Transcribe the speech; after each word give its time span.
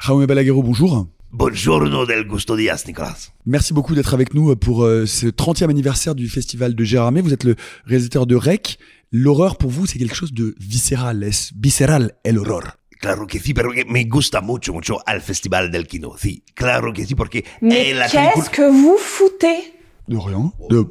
Jaume 0.00 0.26
Balaguerro, 0.26 0.62
bonjour. 0.62 1.06
Buongiorno 1.32 2.04
del 2.06 2.26
gusto 2.26 2.56
Dias, 2.56 2.84
Nicolas. 2.86 3.30
Merci 3.46 3.72
beaucoup 3.72 3.94
d'être 3.94 4.14
avec 4.14 4.34
nous 4.34 4.56
pour 4.56 4.84
euh, 4.84 5.06
ce 5.06 5.26
30e 5.26 5.68
anniversaire 5.70 6.14
du 6.14 6.28
festival 6.28 6.74
de 6.74 6.84
Gérardmer. 6.84 7.20
Vous 7.20 7.32
êtes 7.32 7.44
le 7.44 7.54
réalisateur 7.84 8.26
de 8.26 8.34
REC. 8.34 8.78
L'horreur, 9.12 9.56
pour 9.56 9.70
vous, 9.70 9.86
c'est 9.86 9.98
quelque 9.98 10.14
chose 10.16 10.32
de 10.32 10.54
viscéral. 10.58 11.22
Es 11.22 11.52
visceral 11.56 12.12
el 12.24 12.38
horror? 12.38 12.76
Claro 13.00 13.26
que 13.26 13.38
sí, 13.38 13.54
pero 13.54 13.72
que 13.72 13.84
me 13.84 14.04
gusta 14.04 14.40
mucho, 14.40 14.72
mucho 14.72 14.98
al 15.06 15.20
Festival 15.20 15.70
del 15.70 15.86
Kino. 15.86 16.14
Sí, 16.18 16.42
claro 16.54 16.92
que 16.92 17.06
sí, 17.06 17.14
porque 17.14 17.44
Mais 17.62 17.90
eh, 17.92 17.94
qu'est-ce 18.10 18.50
película- 18.50 18.50
que 18.50 18.70
vous 18.70 18.96
foutez? 18.98 19.74
De 20.08 20.16
rien. 20.18 20.52
De... 20.68 20.86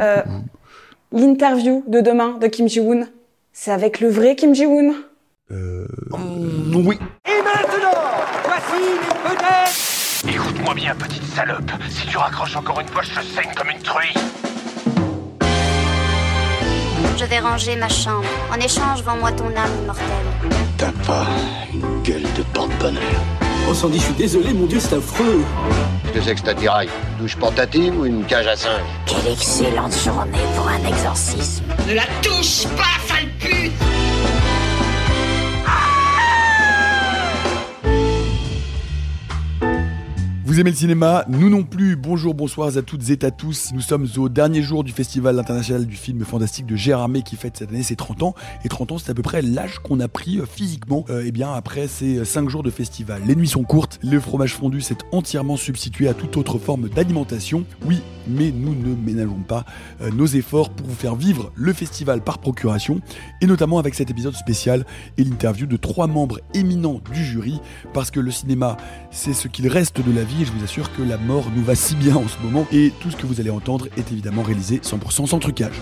Euh, 0.00 0.22
L'interview 1.12 1.84
de 1.86 2.00
demain 2.00 2.38
de 2.38 2.46
Kim 2.48 2.66
Ji-woon, 2.68 3.06
c'est 3.52 3.70
avec 3.70 4.00
le 4.00 4.08
vrai 4.08 4.34
Kim 4.34 4.54
Ji-woon 4.54 4.94
Mm, 5.50 6.86
oui. 6.86 6.98
Écoute-moi 10.26 10.74
bien, 10.74 10.94
petite 10.94 11.24
salope. 11.24 11.70
Si 11.90 12.06
tu 12.06 12.16
raccroches 12.16 12.56
encore 12.56 12.80
une 12.80 12.88
fois, 12.88 13.02
je 13.02 13.10
te 13.10 13.24
saigne 13.24 13.52
comme 13.54 13.68
une 13.68 13.82
truie. 13.82 14.14
Je 17.18 17.24
vais 17.26 17.38
ranger 17.40 17.76
ma 17.76 17.88
chambre. 17.88 18.24
En 18.50 18.56
échange, 18.56 19.02
vends-moi 19.02 19.32
ton 19.32 19.46
âme 19.48 19.70
immortelle. 19.82 20.06
T'as 20.78 20.92
pas 21.06 21.26
une 21.72 22.02
gueule 22.02 22.22
de 22.22 22.42
porte-bonheur. 22.54 23.02
Oh 23.68 23.74
Sandy, 23.74 23.98
je 23.98 24.04
suis 24.04 24.14
désolé, 24.14 24.52
mon 24.54 24.66
Dieu, 24.66 24.80
c'est 24.80 24.96
affreux. 24.96 25.44
Que 26.12 26.20
c'est 26.22 26.32
que 26.32 26.40
cet 26.40 26.48
attirail? 26.48 26.88
Douche 27.18 27.36
portative 27.36 27.98
ou 27.98 28.06
une 28.06 28.24
cage 28.24 28.46
à 28.46 28.56
singe? 28.56 28.80
Quelle 29.06 29.32
excellente 29.32 29.94
journée 30.04 30.38
pour 30.56 30.68
un 30.68 30.88
exorcisme. 30.88 31.64
Ne 31.86 31.94
la 31.94 32.06
touche 32.22 32.66
pas, 32.76 32.98
sale 33.06 33.28
pute 33.38 33.72
Vous 40.54 40.60
aimez 40.60 40.70
le 40.70 40.76
cinéma 40.76 41.24
Nous 41.26 41.50
non 41.50 41.64
plus. 41.64 41.96
Bonjour, 41.96 42.32
bonsoir 42.32 42.76
à 42.76 42.82
toutes 42.82 43.10
et 43.10 43.24
à 43.24 43.32
tous. 43.32 43.72
Nous 43.74 43.80
sommes 43.80 44.06
au 44.16 44.28
dernier 44.28 44.62
jour 44.62 44.84
du 44.84 44.92
Festival 44.92 45.36
international 45.36 45.84
du 45.84 45.96
film 45.96 46.24
fantastique 46.24 46.64
de 46.66 46.76
Gérardmer 46.76 47.22
qui 47.22 47.34
fête 47.34 47.56
cette 47.56 47.70
année 47.70 47.82
ses 47.82 47.96
30 47.96 48.22
ans. 48.22 48.34
Et 48.64 48.68
30 48.68 48.92
ans, 48.92 48.98
c'est 48.98 49.10
à 49.10 49.14
peu 49.14 49.22
près 49.22 49.42
l'âge 49.42 49.80
qu'on 49.80 49.98
a 49.98 50.06
pris 50.06 50.38
euh, 50.38 50.46
physiquement 50.46 51.06
euh, 51.10 51.24
eh 51.26 51.32
bien, 51.32 51.52
après 51.52 51.88
ces 51.88 52.24
5 52.24 52.48
jours 52.48 52.62
de 52.62 52.70
festival. 52.70 53.22
Les 53.26 53.34
nuits 53.34 53.48
sont 53.48 53.64
courtes, 53.64 53.98
le 54.04 54.20
fromage 54.20 54.54
fondu 54.54 54.80
s'est 54.80 54.98
entièrement 55.10 55.56
substitué 55.56 56.06
à 56.06 56.14
toute 56.14 56.36
autre 56.36 56.58
forme 56.58 56.88
d'alimentation. 56.88 57.64
Oui, 57.84 58.00
mais 58.28 58.52
nous 58.52 58.76
ne 58.76 58.94
ménageons 58.94 59.42
pas 59.42 59.64
euh, 60.02 60.12
nos 60.12 60.26
efforts 60.26 60.70
pour 60.70 60.86
vous 60.86 60.94
faire 60.94 61.16
vivre 61.16 61.50
le 61.56 61.72
festival 61.72 62.22
par 62.22 62.38
procuration, 62.38 63.00
et 63.40 63.48
notamment 63.48 63.80
avec 63.80 63.96
cet 63.96 64.08
épisode 64.08 64.36
spécial 64.36 64.86
et 65.18 65.24
l'interview 65.24 65.66
de 65.66 65.76
trois 65.76 66.06
membres 66.06 66.38
éminents 66.54 67.00
du 67.12 67.24
jury, 67.24 67.60
parce 67.92 68.12
que 68.12 68.20
le 68.20 68.30
cinéma, 68.30 68.76
c'est 69.10 69.32
ce 69.32 69.48
qu'il 69.48 69.66
reste 69.66 70.00
de 70.00 70.12
la 70.12 70.22
vie, 70.22 70.43
je 70.44 70.52
vous 70.52 70.64
assure 70.64 70.92
que 70.92 71.02
la 71.02 71.16
mort 71.16 71.46
nous 71.54 71.64
va 71.64 71.74
si 71.74 71.94
bien 71.94 72.16
en 72.16 72.28
ce 72.28 72.38
moment, 72.42 72.66
et 72.72 72.92
tout 73.00 73.10
ce 73.10 73.16
que 73.16 73.26
vous 73.26 73.40
allez 73.40 73.50
entendre 73.50 73.88
est 73.96 74.12
évidemment 74.12 74.42
réalisé 74.42 74.78
100% 74.78 75.26
sans 75.26 75.38
trucage. 75.38 75.80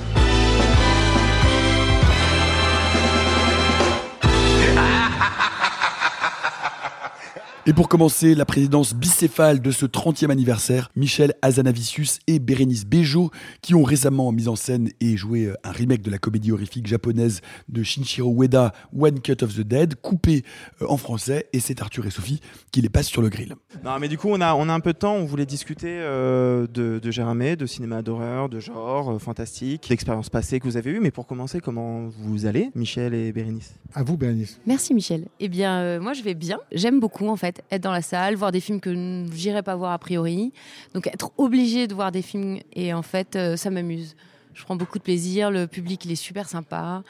Et 7.65 7.73
pour 7.73 7.89
commencer, 7.89 8.35
la 8.35 8.45
présidence 8.45 8.93
bicéphale 8.93 9.63
de 9.63 9.71
ce 9.71 9.87
30e 9.87 10.31
anniversaire, 10.31 10.91
Michel 10.97 11.33
Azanavicius 11.43 12.19
et 12.27 12.41
Bérénice 12.41 12.85
Bejo, 12.85 13.31
qui 13.61 13.77
ont 13.77 13.85
récemment 13.85 14.33
mis 14.33 14.49
en 14.49 14.57
scène 14.57 14.91
et 15.01 15.17
joué 15.17 15.45
euh, 15.45 15.55
un 15.63 15.71
remake 15.71 16.03
de 16.03 16.11
la 16.11 16.19
comédie 16.19 16.51
horrifique 16.51 16.89
japonaise 16.89 17.41
de 17.69 17.85
Shinichiro 17.85 18.35
Ueda, 18.35 18.73
One 18.99 19.21
Cut 19.21 19.45
of 19.45 19.55
the 19.55 19.61
Dead, 19.61 19.95
coupé 19.95 20.43
euh, 20.81 20.87
en 20.89 20.97
français, 20.97 21.47
et 21.53 21.61
c'est 21.61 21.81
Arthur 21.81 22.05
et 22.05 22.11
Sophie 22.11 22.41
qui 22.73 22.81
les 22.81 22.89
passent 22.89 23.07
sur 23.07 23.23
le 23.23 23.29
grill. 23.29 23.55
Non, 23.85 23.99
mais 24.01 24.09
du 24.09 24.19
coup, 24.19 24.29
on 24.29 24.41
a, 24.41 24.55
on 24.55 24.69
a 24.69 24.73
un 24.73 24.81
peu 24.81 24.93
de 24.93 24.99
temps. 24.99 25.15
On 25.15 25.25
voulait 25.25 25.47
discuter 25.47 26.01
euh, 26.01 26.67
de, 26.67 26.99
de 26.99 27.55
de 27.55 27.67
cinéma 27.67 28.03
d'horreur, 28.03 28.49
de 28.49 28.59
genre, 28.59 29.13
euh, 29.13 29.19
fantastique, 29.21 29.89
d'expériences 29.89 30.31
passées 30.31 30.59
que 30.59 30.65
vous 30.65 30.77
avez 30.77 30.91
eues. 30.91 31.01
Mais 31.01 31.13
pour 31.13 31.29
commencer, 31.29 31.61
comment 31.61 32.09
vous 32.09 32.47
allez, 32.47 32.71
Michel 32.75 33.15
et 33.15 33.31
Bérénice? 33.31 33.75
À 33.95 34.03
vous, 34.03 34.17
Bérénice. 34.17 34.59
Merci 34.67 34.95
Michel. 34.95 35.27
Eh 35.39 35.49
bien, 35.49 35.79
euh, 35.79 36.01
moi 36.01 36.13
je 36.15 36.23
vais 36.23 36.35
bien. 36.35 36.59
J'aime 36.73 36.99
beaucoup 36.99 37.29
en 37.29 37.37
fait 37.37 37.52
être 37.71 37.83
dans 37.83 37.93
la 37.93 38.03
salle, 38.03 38.35
voir 38.37 38.53
des 38.53 38.61
films 38.61 38.81
que 38.81 39.25
j'irais 39.33 39.63
pas 39.63 39.77
voir 39.77 39.93
a 39.93 39.99
priori. 39.99 40.53
Donc 40.95 41.07
être 41.07 41.31
obligé 41.39 41.87
de 41.87 41.95
voir 41.95 42.13
des 42.13 42.23
films 42.23 42.59
et 42.75 42.93
en 42.95 43.03
fait 43.03 43.37
euh, 43.37 43.57
ça 43.57 43.71
m'amuse. 43.71 44.15
Je 44.55 44.65
prends 44.65 44.77
beaucoup 44.77 44.99
de 44.99 45.03
plaisir. 45.03 45.51
Le 45.51 45.67
public 45.67 46.05
il 46.05 46.13
est 46.13 46.17
super 46.17 46.49
sympa. 46.49 47.03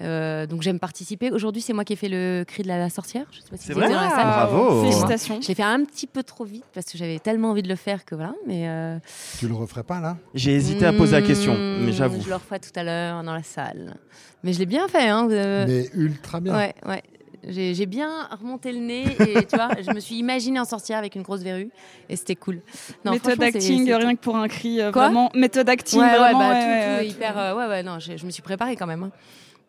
Euh, 0.00 0.46
donc 0.46 0.62
j'aime 0.62 0.78
participer. 0.78 1.30
Aujourd'hui 1.32 1.60
c'est 1.62 1.72
moi 1.72 1.84
qui 1.84 1.92
ai 1.92 1.96
fait 1.96 2.08
le 2.08 2.44
cri 2.46 2.62
de 2.62 2.68
la, 2.68 2.78
la 2.78 2.88
sorcière. 2.90 3.26
Je 3.32 3.38
sais 3.38 3.48
pas 3.50 3.56
si 3.56 3.66
C'est 3.66 3.72
vrai 3.72 3.88
dans 3.88 4.00
la 4.00 4.10
salle. 4.10 4.26
Bravo. 4.26 4.68
C'est 4.68 4.74
moi. 4.74 4.82
Félicitations. 4.82 5.40
Je 5.42 5.48
l'ai 5.48 5.54
fait 5.54 5.62
un 5.62 5.84
petit 5.84 6.06
peu 6.06 6.22
trop 6.22 6.44
vite 6.44 6.64
parce 6.74 6.86
que 6.86 6.98
j'avais 6.98 7.18
tellement 7.18 7.50
envie 7.50 7.62
de 7.62 7.68
le 7.68 7.76
faire 7.76 8.04
que 8.04 8.14
voilà. 8.14 8.34
Mais 8.46 8.68
euh, 8.68 8.98
Tu 9.38 9.48
le 9.48 9.54
referais 9.54 9.82
pas 9.84 10.00
là? 10.00 10.16
J'ai 10.34 10.54
hésité 10.54 10.86
à 10.86 10.92
poser 10.92 11.20
la 11.20 11.26
question, 11.26 11.54
mais 11.56 11.92
j'avoue. 11.92 12.20
Je 12.20 12.28
le 12.28 12.34
referai 12.34 12.60
tout 12.60 12.70
à 12.76 12.82
l'heure 12.82 13.22
dans 13.22 13.34
la 13.34 13.42
salle. 13.42 13.96
Mais 14.44 14.52
je 14.52 14.58
l'ai 14.60 14.66
bien 14.66 14.86
fait. 14.88 15.08
Hein, 15.08 15.28
euh, 15.30 15.64
Mais 15.68 15.88
ultra 15.94 16.38
bien. 16.40 16.56
Ouais, 16.56 16.74
ouais. 16.86 17.02
J'ai 17.46 17.74
j'ai 17.74 17.86
bien 17.86 18.26
remonté 18.40 18.72
le 18.72 18.80
nez 18.80 19.16
et 19.20 19.46
tu 19.46 19.56
vois, 19.56 19.70
je 19.80 19.90
me 19.90 20.00
suis 20.00 20.16
imaginé 20.16 20.58
en 20.58 20.64
sortir 20.64 20.96
avec 20.96 21.14
une 21.14 21.22
grosse 21.22 21.42
verrue 21.42 21.70
et 22.08 22.16
c'était 22.16 22.34
cool. 22.34 22.60
Non, 23.04 23.12
Méthode 23.12 23.40
acting, 23.42 23.84
c'est 23.86 23.94
rien 23.94 24.16
que 24.16 24.20
pour 24.20 24.36
un 24.36 24.48
cri, 24.48 24.80
euh, 24.80 24.90
Quoi 24.90 25.04
vraiment. 25.04 25.30
Méthode 25.34 25.68
acting, 25.68 26.00
Ouais, 26.00 26.06
ouais, 26.12 26.18
vraiment. 26.18 26.38
bah, 26.40 26.48
ouais, 26.50 26.60
tout, 26.60 26.66
ouais, 26.68 26.82
tout 26.82 26.88
ouais, 27.02 27.08
hyper. 27.08 27.38
euh, 27.38 27.54
ouais, 27.54 27.66
ouais, 27.68 27.82
non, 27.82 27.98
je, 28.00 28.16
je 28.16 28.26
me 28.26 28.30
suis 28.30 28.42
préparée 28.42 28.74
quand 28.76 28.86
même. 28.86 29.04
hein. 29.04 29.10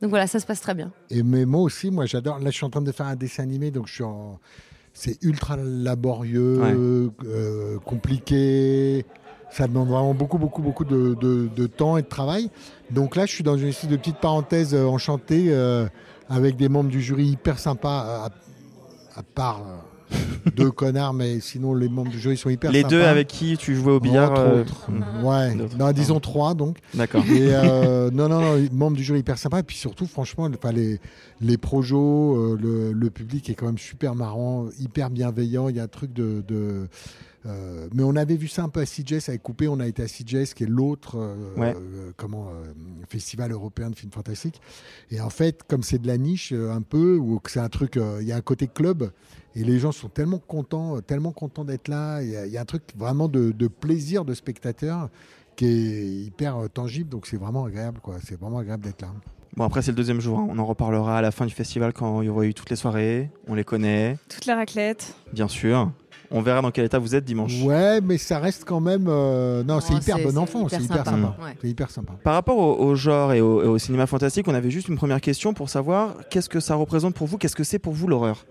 Donc 0.01 0.09
voilà, 0.09 0.27
ça 0.27 0.39
se 0.39 0.45
passe 0.45 0.61
très 0.61 0.73
bien. 0.73 0.91
Et 1.09 1.23
mais 1.23 1.45
moi 1.45 1.61
aussi, 1.61 1.91
moi 1.91 2.05
j'adore. 2.05 2.39
Là, 2.39 2.49
je 2.49 2.55
suis 2.55 2.65
en 2.65 2.69
train 2.69 2.81
de 2.81 2.91
faire 2.91 3.05
un 3.05 3.15
dessin 3.15 3.43
animé, 3.43 3.69
donc 3.69 3.87
je 3.87 3.93
suis 3.95 4.03
en. 4.03 4.39
C'est 4.93 5.21
ultra 5.23 5.55
laborieux, 5.55 7.11
euh, 7.25 7.77
compliqué. 7.85 9.05
Ça 9.51 9.67
demande 9.67 9.89
vraiment 9.89 10.13
beaucoup, 10.13 10.37
beaucoup, 10.37 10.61
beaucoup 10.61 10.85
de, 10.85 11.15
de- 11.19 11.47
de 11.55 11.67
temps 11.67 11.97
et 11.97 12.01
de 12.03 12.07
travail. 12.07 12.49
Donc 12.91 13.15
là, 13.15 13.25
je 13.25 13.31
suis 13.33 13.43
dans 13.43 13.57
une 13.57 13.69
espèce 13.69 13.89
de 13.89 13.97
petite 13.97 14.17
parenthèse 14.17 14.73
euh, 14.75 14.85
enchantée 14.85 15.45
euh, 15.49 15.87
avec 16.29 16.55
des 16.55 16.69
membres 16.69 16.89
du 16.89 17.01
jury 17.01 17.27
hyper 17.27 17.59
sympas, 17.59 18.25
à, 18.25 19.19
à 19.19 19.23
part 19.23 19.61
euh, 19.67 20.15
deux 20.55 20.71
connards, 20.71 21.13
mais 21.13 21.39
sinon 21.39 21.73
les 21.75 21.89
membres 21.89 22.09
du 22.11 22.19
jury 22.19 22.37
sont 22.37 22.49
hyper 22.49 22.71
Les 22.71 22.81
sympas. 22.81 22.89
deux 22.89 23.01
avec 23.03 23.27
qui 23.27 23.57
tu 23.57 23.75
jouais 23.75 23.91
au 23.93 23.99
billard 23.99 24.31
Entre 24.31 24.41
euh, 24.41 24.61
autres. 24.61 24.89
hmm. 24.91 25.23
Ouais, 25.25 25.55
non, 25.77 25.91
disons 25.91 26.19
trois 26.19 26.53
donc. 26.55 26.77
D'accord. 26.93 27.23
Et 27.25 27.53
euh, 27.53 28.09
non, 28.13 28.29
non, 28.29 28.39
non, 28.41 28.67
membres 28.71 28.97
du 28.97 29.03
jury 29.03 29.19
hyper 29.19 29.37
sympa. 29.37 29.59
Et 29.59 29.63
puis 29.63 29.75
surtout, 29.77 30.05
franchement, 30.07 30.49
les, 30.73 30.99
les 31.41 31.57
projos, 31.57 32.35
euh, 32.37 32.57
le, 32.59 32.91
le 32.93 33.09
public 33.09 33.49
est 33.49 33.55
quand 33.55 33.65
même 33.67 33.77
super 33.77 34.15
marrant, 34.15 34.67
hyper 34.79 35.09
bienveillant. 35.09 35.69
Il 35.69 35.75
y 35.75 35.79
a 35.79 35.83
un 35.83 35.87
truc 35.87 36.13
de. 36.13 36.43
de 36.47 36.87
euh, 37.45 37.87
mais 37.93 38.03
on 38.03 38.15
avait 38.15 38.35
vu 38.35 38.47
ça 38.47 38.63
un 38.63 38.69
peu 38.69 38.81
à 38.81 38.85
CJS 38.85 39.29
avec 39.29 39.43
Coupé. 39.43 39.67
On 39.67 39.79
a 39.79 39.87
été 39.87 40.03
à 40.03 40.07
CJS, 40.07 40.53
qui 40.53 40.63
est 40.63 40.67
l'autre 40.69 41.17
euh, 41.17 41.35
Ouais. 41.55 41.73
euh, 41.75 42.11
comment 42.17 42.49
euh, 42.49 42.71
festival 43.07 43.51
européen 43.51 43.89
de 43.89 43.95
films 43.95 44.11
fantastiques. 44.11 44.61
Et 45.11 45.21
en 45.21 45.29
fait, 45.29 45.63
comme 45.67 45.83
c'est 45.83 45.99
de 45.99 46.07
la 46.07 46.17
niche 46.17 46.51
euh, 46.53 46.71
un 46.71 46.81
peu, 46.81 47.15
ou 47.17 47.39
que 47.39 47.49
c'est 47.51 47.59
un 47.61 47.69
truc, 47.69 47.97
euh, 47.97 48.17
il 48.21 48.27
y 48.27 48.31
a 48.31 48.35
un 48.35 48.41
côté 48.41 48.67
club. 48.67 49.11
Et 49.55 49.63
les 49.63 49.79
gens 49.79 49.91
sont 49.91 50.09
tellement 50.09 50.37
contents, 50.39 51.01
tellement 51.01 51.31
contents 51.31 51.65
d'être 51.65 51.87
là. 51.87 52.21
Il 52.21 52.29
y, 52.29 52.35
a- 52.37 52.45
il 52.45 52.51
y 52.51 52.57
a 52.57 52.61
un 52.61 52.65
truc 52.65 52.83
vraiment 52.97 53.27
de, 53.27 53.51
de 53.51 53.67
plaisir 53.67 54.25
de 54.25 54.33
spectateur 54.33 55.09
qui 55.55 55.65
est 55.65 56.05
hyper 56.25 56.57
tangible. 56.73 57.09
Donc 57.09 57.25
c'est 57.25 57.37
vraiment 57.37 57.65
agréable, 57.65 57.99
quoi. 58.01 58.17
C'est 58.23 58.39
vraiment 58.39 58.59
agréable 58.59 58.83
d'être 58.83 59.01
là. 59.01 59.09
Bon, 59.57 59.63
après, 59.65 59.81
c'est 59.81 59.91
le 59.91 59.97
deuxième 59.97 60.21
jour. 60.21 60.37
hein. 60.39 60.47
On 60.49 60.59
en 60.59 60.65
reparlera 60.65 61.17
à 61.17 61.21
la 61.21 61.31
fin 61.31 61.45
du 61.45 61.53
festival 61.53 61.91
quand 61.91 62.21
il 62.21 62.27
y 62.27 62.29
aura 62.29 62.45
eu 62.45 62.53
toutes 62.53 62.69
les 62.69 62.75
soirées. 62.75 63.31
On 63.47 63.55
les 63.55 63.63
connaît, 63.63 64.17
Toute 64.29 64.45
la 64.45 64.55
raclette. 64.55 65.15
bien 65.33 65.47
sûr. 65.47 65.91
On 66.31 66.41
verra 66.41 66.61
dans 66.61 66.69
quel 66.71 66.85
état 66.85 66.99
vous 66.99 67.15
êtes 67.15 67.25
dimanche. 67.25 67.61
Ouais, 67.63 68.01
mais 68.01 68.17
ça 68.19 68.37
reste 68.39 68.63
quand 68.65 68.79
même. 68.79 69.05
euh, 69.07 69.63
Non, 69.63 69.79
c'est 69.79 69.93
hyper 69.95 70.17
bon 70.19 70.29
c'est 70.31 70.37
enfant, 70.37 70.59
hyper 70.67 70.79
c'est 70.79 70.85
hyper 70.85 70.97
sympa. 71.05 71.09
sympa. 71.11 71.35
Ouais. 71.43 71.57
C'est 71.61 71.67
hyper 71.67 71.89
sympa. 71.89 72.13
Par 72.23 72.33
rapport 72.35 72.57
au, 72.57 72.75
au 72.85 72.95
genre 72.95 73.33
et 73.33 73.41
au, 73.41 73.63
et 73.63 73.67
au 73.67 73.77
cinéma 73.79 74.05
fantastique, 74.05 74.47
on 74.47 74.53
avait 74.53 74.69
juste 74.69 74.89
une 74.89 74.95
première 74.97 75.21
question 75.21 75.53
pour 75.55 75.69
savoir 75.69 76.13
qu'est-ce 76.29 76.47
que 76.49 76.59
ça 76.59 76.75
représente 76.75 77.15
pour 77.15 77.25
vous, 77.27 77.37
qu'est-ce 77.37 77.55
que 77.55 77.63
c'est 77.63 77.79
pour 77.79 77.93
vous 77.93 78.07
l'horreur? 78.07 78.45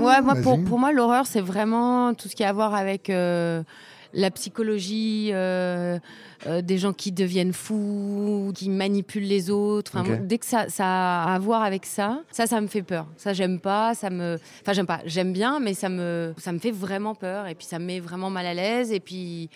Ouais, 0.00 0.22
moi, 0.22 0.34
pour 0.64 0.78
moi, 0.78 0.92
l'horreur, 0.92 1.26
c'est 1.26 1.40
vraiment 1.40 2.14
tout 2.14 2.28
ce 2.28 2.36
qui 2.36 2.44
a 2.44 2.48
à 2.50 2.52
voir 2.52 2.74
avec 2.74 3.10
euh, 3.10 3.62
la 4.12 4.30
psychologie 4.30 5.30
euh, 5.32 5.98
euh, 6.46 6.62
des 6.62 6.78
gens 6.78 6.92
qui 6.92 7.12
deviennent 7.12 7.52
fous, 7.52 8.52
qui 8.54 8.68
manipulent 8.70 9.24
les 9.26 9.50
autres. 9.50 9.92
Enfin, 9.94 10.02
Ok. 10.02 10.08
moi, 10.08 10.16
dès 10.26 10.38
que 10.38 10.46
ça, 10.46 10.68
ça 10.68 10.84
a 10.86 11.34
à 11.34 11.38
voir 11.38 11.62
avec 11.62 11.86
ça, 11.86 12.22
ça, 12.30 12.46
ça 12.46 12.60
me 12.60 12.66
fait 12.66 12.82
peur. 12.82 13.06
Ça, 13.16 13.32
j'aime 13.32 13.60
pas. 13.60 13.94
Ça 13.94 14.10
me, 14.10 14.38
enfin, 14.62 14.72
j'aime 14.72 14.86
pas. 14.86 15.00
J'aime 15.06 15.32
bien, 15.32 15.60
mais 15.60 15.74
ça 15.74 15.88
me, 15.88 16.34
ça 16.38 16.52
me 16.52 16.58
fait 16.58 16.70
vraiment 16.70 17.14
peur. 17.14 17.46
Et 17.46 17.54
puis, 17.54 17.66
ça 17.66 17.78
me 17.78 17.84
met 17.86 18.00
vraiment 18.00 18.30
mal 18.30 18.46
à 18.46 18.54
l'aise. 18.54 18.92
Et 18.92 19.00
puis, 19.00 19.50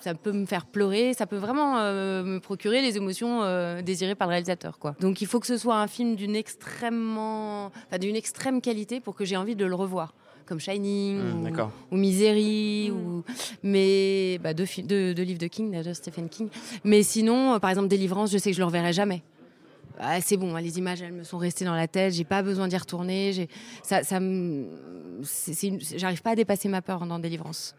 ça 0.00 0.14
peut 0.14 0.32
me 0.32 0.46
faire 0.46 0.66
pleurer. 0.66 1.14
Ça 1.14 1.26
peut 1.26 1.36
vraiment 1.36 1.78
euh, 1.78 2.22
me 2.22 2.38
procurer 2.40 2.80
les 2.80 2.96
émotions 2.96 3.42
euh, 3.42 3.82
désirées 3.82 4.14
par 4.14 4.28
le 4.28 4.32
réalisateur, 4.32 4.78
quoi. 4.78 4.94
Donc, 5.00 5.20
il 5.20 5.26
faut 5.26 5.40
que 5.40 5.46
ce 5.46 5.56
soit 5.56 5.76
un 5.76 5.88
film 5.88 6.14
d'une 6.16 6.36
extrêmement, 6.36 7.70
d'une 8.00 8.16
extrême 8.16 8.60
qualité 8.60 9.00
pour 9.00 9.14
que 9.14 9.24
j'ai 9.24 9.36
envie 9.36 9.56
de 9.56 9.64
le 9.64 9.74
revoir. 9.74 10.14
Comme 10.46 10.60
Shining, 10.60 11.18
Hmm, 11.18 11.42
ou- 11.90 11.96
Misery, 11.96 12.90
ou 12.90 13.24
mais 13.62 14.38
bah, 14.42 14.52
deux, 14.52 14.66
fi- 14.66 14.82
deux- 14.82 15.14
deux 15.14 15.22
livres 15.22 15.38
de 15.38 15.46
King, 15.46 15.82
de 15.82 15.92
Stephen 15.94 16.28
King. 16.28 16.48
Mais 16.84 17.02
sinon, 17.02 17.54
euh, 17.54 17.58
par 17.58 17.70
exemple, 17.70 17.88
Délivrance, 17.88 18.30
je 18.30 18.36
sais 18.38 18.50
que 18.50 18.54
je 18.56 18.60
le 18.60 18.66
reverrai 18.66 18.92
jamais. 18.92 19.22
Ah, 19.98 20.20
c'est 20.20 20.36
bon, 20.36 20.54
hein, 20.54 20.60
les 20.60 20.76
images, 20.78 21.00
elles 21.02 21.12
me 21.12 21.22
sont 21.24 21.38
restées 21.38 21.64
dans 21.64 21.74
la 21.74 21.86
tête. 21.88 22.12
J'ai 22.12 22.24
pas 22.24 22.42
besoin 22.42 22.68
d'y 22.68 22.76
retourner. 22.76 23.32
J'ai- 23.32 23.48
Ça, 23.82 24.02
ça 24.02 24.20
me- 24.20 24.66
J'arrive 25.96 26.20
pas 26.22 26.30
à 26.30 26.34
dépasser 26.34 26.68
ma 26.68 26.82
peur 26.82 27.06
dans 27.06 27.18
Délivrance. 27.18 27.74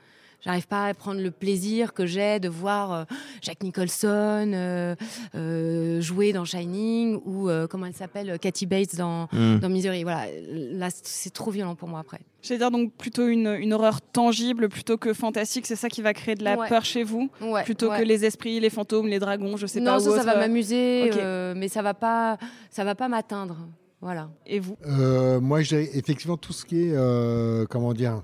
J'arrive 0.46 0.68
pas 0.68 0.86
à 0.86 0.94
prendre 0.94 1.20
le 1.22 1.32
plaisir 1.32 1.94
que 1.94 2.06
j'ai 2.06 2.40
de 2.40 2.50
voir 2.50 2.94
euh, 2.94 3.04
Jack 3.42 3.64
Nicholson 3.64 4.52
euh, 4.54 4.96
euh, 5.34 6.00
jouer 6.02 6.34
dans 6.34 6.46
Shining 6.46 7.20
ou 7.26 7.50
euh, 7.50 7.66
comment 7.68 7.88
elle 7.88 7.96
s'appelle 7.96 8.38
Cathy 8.40 8.66
Bates 8.68 8.96
dans, 8.96 9.28
Mm. 9.34 9.58
dans 9.60 9.70
Misery. 9.70 10.04
Voilà, 10.04 10.26
là 10.52 10.90
c'est 10.92 11.34
trop 11.34 11.50
violent 11.52 11.74
pour 11.76 11.88
moi 11.90 12.00
après. 12.00 12.20
J'allais 12.44 12.60
dire 12.60 12.70
donc 12.70 12.94
plutôt 12.94 13.28
une, 13.28 13.48
une 13.60 13.74
horreur 13.74 14.02
tangible 14.02 14.70
plutôt 14.70 14.98
que 14.98 15.14
fantastique, 15.14 15.66
c'est 15.66 15.76
ça 15.76 15.90
qui 15.90 16.04
va 16.04 16.14
créer 16.14 16.36
de 16.36 16.44
la 16.44 16.56
Ouais. 16.58 16.70
peur 16.70 16.86
chez 16.86 17.04
vous 17.04 17.30
Ouais, 17.42 17.64
Plutôt 17.64 17.90
ouais. 17.90 17.98
que 18.00 18.04
les 18.04 18.24
esprits, 18.24 18.60
les 18.60 18.70
fantômes, 18.70 19.08
les 19.08 19.18
dragons, 19.20 19.58
je 19.58 19.66
sais 19.66 19.80
non, 19.80 19.94
pas. 19.94 20.00
ça, 20.00 20.10
ou 20.10 20.14
ça 20.14 20.18
autre, 20.22 20.26
va 20.26 20.38
m'amuser, 20.38 21.10
euh, 21.18 21.54
mais 21.58 21.68
ça 21.70 21.82
va 21.82 21.94
pas, 21.96 22.38
ça 22.70 22.84
va 22.84 22.94
pas 22.94 23.08
m'atteindre. 23.08 23.58
Voilà. 24.00 24.30
Et 24.46 24.60
vous? 24.60 24.78
Euh, 24.86 25.40
moi, 25.42 25.62
dirais 25.62 25.90
effectivement 25.96 26.38
tout 26.38 26.54
ce 26.54 26.66
qui 26.66 26.84
est, 26.84 26.94
euh, 26.94 27.66
comment 27.68 27.94
dire, 27.94 28.22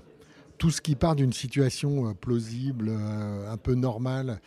tout 0.62 0.70
ce 0.70 0.80
qui 0.80 0.94
part 0.94 1.16
d'une 1.16 1.32
situation 1.32 2.06
euh, 2.06 2.14
plausible, 2.14 2.86
euh, 2.88 3.52
un 3.52 3.56
peu 3.56 3.74
normale, 3.74 4.40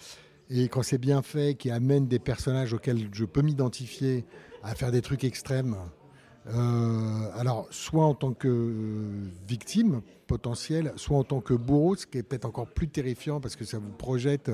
et 0.49 0.69
quand 0.69 0.81
c'est 0.81 0.97
bien 0.97 1.21
fait, 1.21 1.55
qui 1.55 1.69
amène 1.71 2.07
des 2.07 2.19
personnages 2.19 2.71
auxquels 2.71 3.09
je 3.11 3.25
peux 3.25 3.41
m'identifier 3.41 4.23
à 4.63 4.75
faire 4.75 4.93
des 4.93 5.01
trucs 5.01 5.25
extrêmes. 5.25 5.75
euh, 6.47 7.29
alors, 7.37 7.67
soit 7.69 8.05
en 8.05 8.13
tant 8.13 8.31
que 8.31 8.71
victime 9.45 10.01
potentielle, 10.25 10.93
soit 10.95 11.17
en 11.17 11.25
tant 11.25 11.41
que 11.41 11.53
bourreau, 11.53 11.97
ce 11.97 12.07
qui 12.07 12.19
est 12.19 12.23
peut-être 12.23 12.45
encore 12.45 12.67
plus 12.67 12.87
terrifiant 12.87 13.41
parce 13.41 13.57
que 13.57 13.65
ça 13.65 13.77
vous 13.77 13.91
projette 13.91 14.49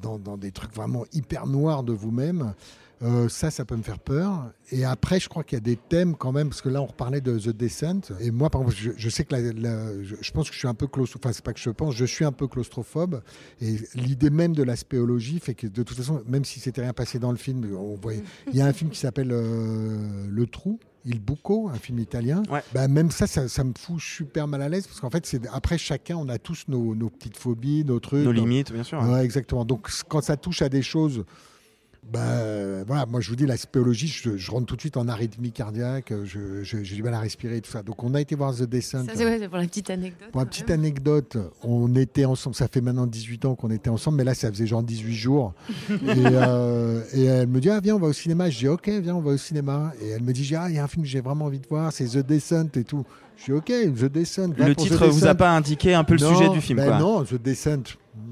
dans 0.00 0.36
des 0.36 0.52
trucs 0.52 0.72
vraiment 0.72 1.06
hyper 1.12 1.48
noirs 1.48 1.82
de 1.82 1.92
vous-même. 1.92 2.54
Euh, 3.02 3.28
ça, 3.28 3.50
ça 3.52 3.64
peut 3.64 3.76
me 3.76 3.82
faire 3.82 4.00
peur. 4.00 4.50
Et 4.72 4.84
après, 4.84 5.20
je 5.20 5.28
crois 5.28 5.44
qu'il 5.44 5.56
y 5.56 5.60
a 5.60 5.64
des 5.64 5.76
thèmes 5.76 6.16
quand 6.16 6.32
même, 6.32 6.48
parce 6.48 6.62
que 6.62 6.68
là, 6.68 6.82
on 6.82 6.86
reparlait 6.86 7.20
de 7.20 7.38
The 7.38 7.50
Descent. 7.50 8.00
Et 8.20 8.30
moi, 8.32 8.50
par 8.50 8.62
exemple, 8.62 8.76
je, 8.80 8.90
je 8.96 9.08
sais 9.08 9.24
que 9.24 9.36
la- 9.36 9.52
la- 9.52 10.02
je, 10.02 10.16
je 10.20 10.30
pense 10.32 10.48
que 10.48 10.54
je 10.54 10.58
suis 10.58 10.66
un 10.68 10.74
peu 10.74 10.88
claustrophobe. 10.88 11.26
Enfin, 11.26 11.32
c'est 11.32 11.44
pas 11.44 11.52
que 11.52 11.60
je 11.60 11.70
pense, 11.70 11.94
je 11.94 12.04
suis 12.04 12.24
un 12.24 12.32
peu 12.32 12.48
claustrophobe. 12.48 13.22
Et 13.60 13.76
l'idée 13.94 14.30
même 14.30 14.52
de 14.54 14.62
la 14.64 14.74
spéologie 14.74 15.38
fait 15.38 15.54
que, 15.54 15.66
de 15.68 15.82
toute 15.84 15.96
façon, 15.96 16.22
même 16.26 16.44
si 16.44 16.58
c'était 16.60 16.80
rien 16.82 16.92
passé 16.92 17.18
dans 17.20 17.30
le 17.30 17.36
film, 17.38 17.64
on 17.76 17.94
voyait. 17.96 18.22
Il 18.48 18.56
y 18.56 18.60
a 18.60 18.66
un 18.66 18.72
film 18.72 18.90
qui 18.90 18.98
s'appelle 18.98 19.30
euh, 19.32 20.26
Le 20.28 20.46
Trou. 20.46 20.80
Il 21.04 21.20
Bucco, 21.20 21.68
un 21.72 21.78
film 21.78 22.00
italien. 22.00 22.42
Bah, 22.74 22.86
même 22.88 23.10
ça, 23.10 23.26
ça, 23.26 23.48
ça 23.48 23.64
me 23.64 23.72
fout 23.78 23.98
super 24.00 24.46
mal 24.48 24.60
à 24.60 24.68
l'aise 24.68 24.86
parce 24.86 25.00
qu'en 25.00 25.08
fait, 25.08 25.24
c'est 25.24 25.40
après 25.52 25.78
chacun, 25.78 26.16
on 26.16 26.28
a 26.28 26.38
tous 26.38 26.64
nos, 26.68 26.94
nos 26.94 27.08
petites 27.08 27.36
phobies, 27.38 27.84
nos 27.84 27.98
trucs, 28.00 28.24
Nos 28.24 28.32
limites, 28.32 28.72
bien 28.72 28.82
sûr, 28.82 29.00
ouais. 29.00 29.08
Ouais, 29.14 29.24
exactement. 29.24 29.64
Donc 29.64 29.88
quand 30.08 30.20
ça 30.20 30.36
touche 30.36 30.60
à 30.60 30.68
des 30.68 30.82
choses, 30.82 31.24
bah, 32.10 32.20
euh, 32.20 32.84
voilà, 32.86 33.04
moi 33.06 33.20
je 33.20 33.28
vous 33.28 33.36
dis 33.36 33.44
la 33.44 33.56
spéologie, 33.58 34.08
je, 34.08 34.36
je 34.36 34.50
rentre 34.50 34.66
tout 34.66 34.76
de 34.76 34.80
suite 34.80 34.96
en 34.96 35.08
arythmie 35.08 35.52
cardiaque, 35.52 36.12
je- 36.24 36.62
je- 36.62 36.82
j'ai 36.82 36.94
du 36.96 37.02
mal 37.02 37.12
à 37.14 37.20
respirer 37.20 37.56
et 37.58 37.60
tout 37.60 37.70
ça. 37.70 37.82
Donc 37.82 38.02
on 38.02 38.14
a 38.14 38.20
été 38.20 38.34
voir 38.34 38.54
The 38.54 38.62
Descent. 38.62 39.04
Ça, 39.04 39.12
c'est 39.14 39.24
ouais, 39.26 39.38
c'est 39.38 39.48
pour 39.48 39.58
la 39.58 39.66
petite 39.66 39.90
anecdote. 39.90 40.28
Pour 40.32 40.40
la 40.40 40.46
petite 40.46 40.70
anecdote, 40.70 41.36
on 41.62 41.94
était 41.96 42.24
ensemble, 42.24 42.56
ça 42.56 42.66
fait 42.68 42.80
maintenant 42.80 43.06
18 43.06 43.44
ans 43.44 43.54
qu'on 43.56 43.70
était 43.70 43.90
ensemble, 43.90 44.16
mais 44.18 44.24
là 44.24 44.34
ça 44.34 44.50
faisait 44.50 44.66
genre 44.66 44.82
18 44.82 45.14
jours. 45.14 45.52
et, 45.90 45.94
euh, 46.08 47.02
et 47.12 47.24
elle 47.24 47.46
me 47.48 47.60
dit, 47.60 47.68
ah 47.68 47.80
viens, 47.80 47.96
on 47.96 48.00
va 48.00 48.08
au 48.08 48.12
cinéma. 48.14 48.48
Je 48.48 48.58
dis, 48.58 48.68
ok, 48.68 48.88
viens, 48.88 49.14
on 49.16 49.20
va 49.20 49.32
au 49.32 49.36
cinéma. 49.36 49.92
Et 50.00 50.08
elle 50.08 50.22
me 50.22 50.32
dit, 50.32 50.50
ah, 50.56 50.66
il 50.70 50.76
y 50.76 50.78
a 50.78 50.84
un 50.84 50.88
film 50.88 51.02
que 51.02 51.08
j'ai 51.10 51.20
vraiment 51.20 51.44
envie 51.46 51.60
de 51.60 51.66
voir, 51.68 51.92
c'est 51.92 52.06
The 52.06 52.26
Descent 52.26 52.68
et 52.76 52.84
tout. 52.84 53.04
Je 53.36 53.44
dis, 53.44 53.52
ok, 53.52 53.66
The 53.66 54.04
Descent. 54.06 54.48
Le 54.56 54.74
pour 54.74 54.84
The 54.84 54.88
titre 54.88 55.06
vous 55.08 55.26
a 55.26 55.34
pas 55.34 55.54
indiqué 55.54 55.94
un 55.94 56.04
peu 56.04 56.14
le 56.14 56.20
Non, 56.20 56.34
sujet 56.36 56.48
du 56.48 56.60
film, 56.60 56.78
ben 56.78 56.86
quoi. 56.88 56.98
Non, 56.98 57.22
The 57.24 57.34
Descent. 57.34 57.82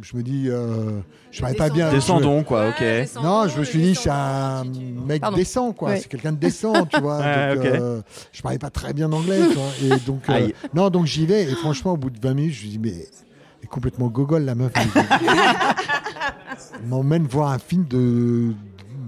Je 0.02 0.16
me 0.16 0.22
dis, 0.22 0.44
euh, 0.48 1.00
je 1.30 1.40
parlais 1.40 1.56
pas 1.56 1.70
bien. 1.70 1.90
Descendons, 1.90 2.40
je- 2.40 2.44
quoi, 2.44 2.68
ok. 2.68 2.84
Non, 3.22 3.48
je 3.48 3.58
me 3.58 3.64
suis 3.64 3.80
dit, 3.80 3.94
c'est 3.94 4.10
un 4.10 4.64
mec 5.06 5.20
Pardon. 5.20 5.36
décent, 5.36 5.72
quoi. 5.72 5.90
Ouais. 5.90 6.00
C'est 6.00 6.08
quelqu'un 6.08 6.32
de 6.32 6.38
décent, 6.38 6.86
tu 6.86 7.00
vois. 7.00 7.18
Ouais, 7.20 7.54
donc, 7.56 7.64
euh, 7.64 8.00
je 8.32 8.42
parlais 8.42 8.58
pas 8.58 8.70
très 8.70 8.92
bien 8.92 9.10
anglais, 9.12 9.40
tu 9.48 9.54
vois. 9.54 9.96
Et 9.96 10.00
donc, 10.06 10.28
euh, 10.28 10.48
non, 10.74 10.90
donc 10.90 11.06
j'y 11.06 11.26
vais. 11.26 11.44
Et 11.44 11.54
franchement, 11.54 11.94
au 11.94 11.96
bout 11.96 12.10
de 12.10 12.20
20 12.20 12.34
minutes, 12.34 12.54
je 12.54 12.66
me 12.66 12.70
dis, 12.70 12.78
mais 12.78 12.90
elle 12.90 13.64
est 13.64 13.68
complètement 13.68 14.08
gogol, 14.08 14.44
la 14.44 14.54
meuf. 14.54 14.72
Elle 14.76 14.86
m'emmène 16.88 17.24
voir 17.26 17.52
un 17.52 17.58
film 17.58 17.84
de, 17.88 18.52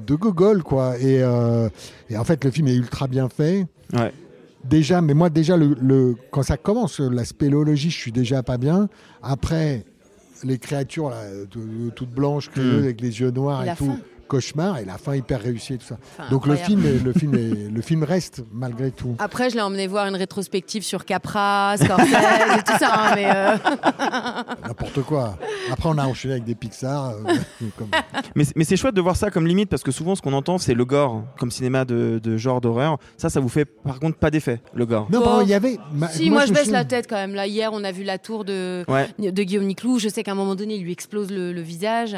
de 0.07 0.15
gogol, 0.15 0.63
quoi. 0.63 0.97
Et, 0.99 1.23
euh, 1.23 1.69
et 2.11 2.17
en 2.17 2.25
fait, 2.25 2.45
le 2.45 2.51
film 2.51 2.69
est 2.69 2.75
ultra 2.75 3.07
bien 3.07 3.29
fait. 3.29 3.67
Ouais. 3.93 4.13
Déjà, 4.65 5.01
mais 5.01 5.15
moi, 5.15 5.31
déjà, 5.31 5.57
le, 5.57 5.77
le- 5.81 6.17
quand 6.31 6.43
ça 6.43 6.57
commence, 6.57 7.01
la 7.01 7.25
spéléologie, 7.25 7.91
je 7.91 7.97
suis 7.99 8.13
déjà 8.13 8.43
pas 8.43 8.59
bien. 8.59 8.89
Après, 9.23 9.85
les 10.45 10.59
créatures, 10.59 11.11
là, 11.11 11.23
de- 11.31 11.91
toutes 11.91 12.11
blanches, 12.11 12.49
crayeuses, 12.51 12.81
Mm. 12.81 12.85
avec 12.85 13.01
les 13.01 13.21
yeux 13.21 13.31
noirs 13.31 13.65
Et 13.67 13.75
tout. 13.77 13.99
Cauchemar 14.29 14.79
et 14.79 14.85
la 14.85 14.99
fin 14.99 15.15
hyper 15.17 15.41
réussie 15.41 15.75
et 15.75 15.79
tout 15.79 15.87
ça. 15.87 15.99
Donc 16.31 16.47
le 16.47 16.55
film, 16.57 16.85
est- 16.87 17.03
le 17.05 17.13
film, 17.13 17.35
est- 17.35 17.71
le 17.75 17.83
film 17.83 18.05
reste 18.05 18.43
malgré 18.53 18.91
tout. 18.91 19.17
Après, 19.19 19.51
je 19.51 19.57
l'ai 19.57 19.63
emmené 19.63 19.87
voir 19.87 20.07
une 20.07 20.17
rétrospective 20.17 20.83
sur 20.83 21.05
Capra, 21.05 21.75
Scorsese 21.77 22.05
et 22.59 22.63
tout 22.63 22.79
ça, 22.79 22.93
hein, 22.95 23.13
mais 23.15 23.27
euh, 23.35 23.57
N'importe 24.67 25.03
quoi. 25.03 25.37
Après, 25.73 25.89
on 25.89 25.99
a 25.99 26.07
enchaîné 26.07 26.35
avec 26.35 26.45
des 26.45 26.55
Pixar. 26.55 27.11
euh, 27.11 27.35
comme- 27.77 27.89
Mais, 28.35 28.45
mais 28.55 28.65
c'est 28.65 28.77
chouette 28.77 28.95
de 28.95 29.01
voir 29.01 29.17
ça 29.17 29.31
comme 29.31 29.47
limite 29.47 29.69
parce 29.71 29.83
que 29.83 29.91
souvent 29.93 30.15
ce 30.15 30.23
qu'on 30.23 30.33
entend 30.33 30.59
c'est 30.59 30.75
le 30.75 30.85
gore 30.85 31.23
comme 31.39 31.51
cinéma 31.51 31.85
de, 31.85 32.21
de 32.23 32.37
genre 32.37 32.61
d'horreur. 32.61 32.99
Ça, 33.17 33.31
ça 33.31 33.41
vous 33.41 33.49
fait 33.49 33.65
par 33.65 33.99
contre 34.01 34.19
pas 34.19 34.31
d'effet, 34.31 34.61
le 34.75 34.87
gore. 34.87 35.09
Non, 35.11 35.23
Oh. 35.25 35.41
il 35.43 35.49
y 35.49 35.55
avait. 35.55 35.79
ma- 35.93 36.09
si, 36.09 36.31
moi, 36.31 36.47
je 36.47 36.53
baisse 36.53 36.71
la 36.71 36.85
tête 36.85 37.07
quand 37.09 37.17
même. 37.17 37.35
Là, 37.35 37.47
hier, 37.47 37.71
on 37.73 37.85
a 37.85 37.93
vu 37.93 38.03
la 38.05 38.19
tour 38.19 38.45
de, 38.45 38.85
Ouais. 38.89 39.09
de 39.19 39.43
Guillaume 39.43 39.65
Niclou. 39.67 39.99
Je 39.99 40.09
sais 40.09 40.23
qu'à 40.23 40.33
un 40.33 40.35
moment 40.35 40.55
donné, 40.55 40.77
il 40.77 40.83
lui 40.83 40.93
explose 40.93 41.31
le, 41.31 41.53
le 41.53 41.61
visage. 41.61 42.17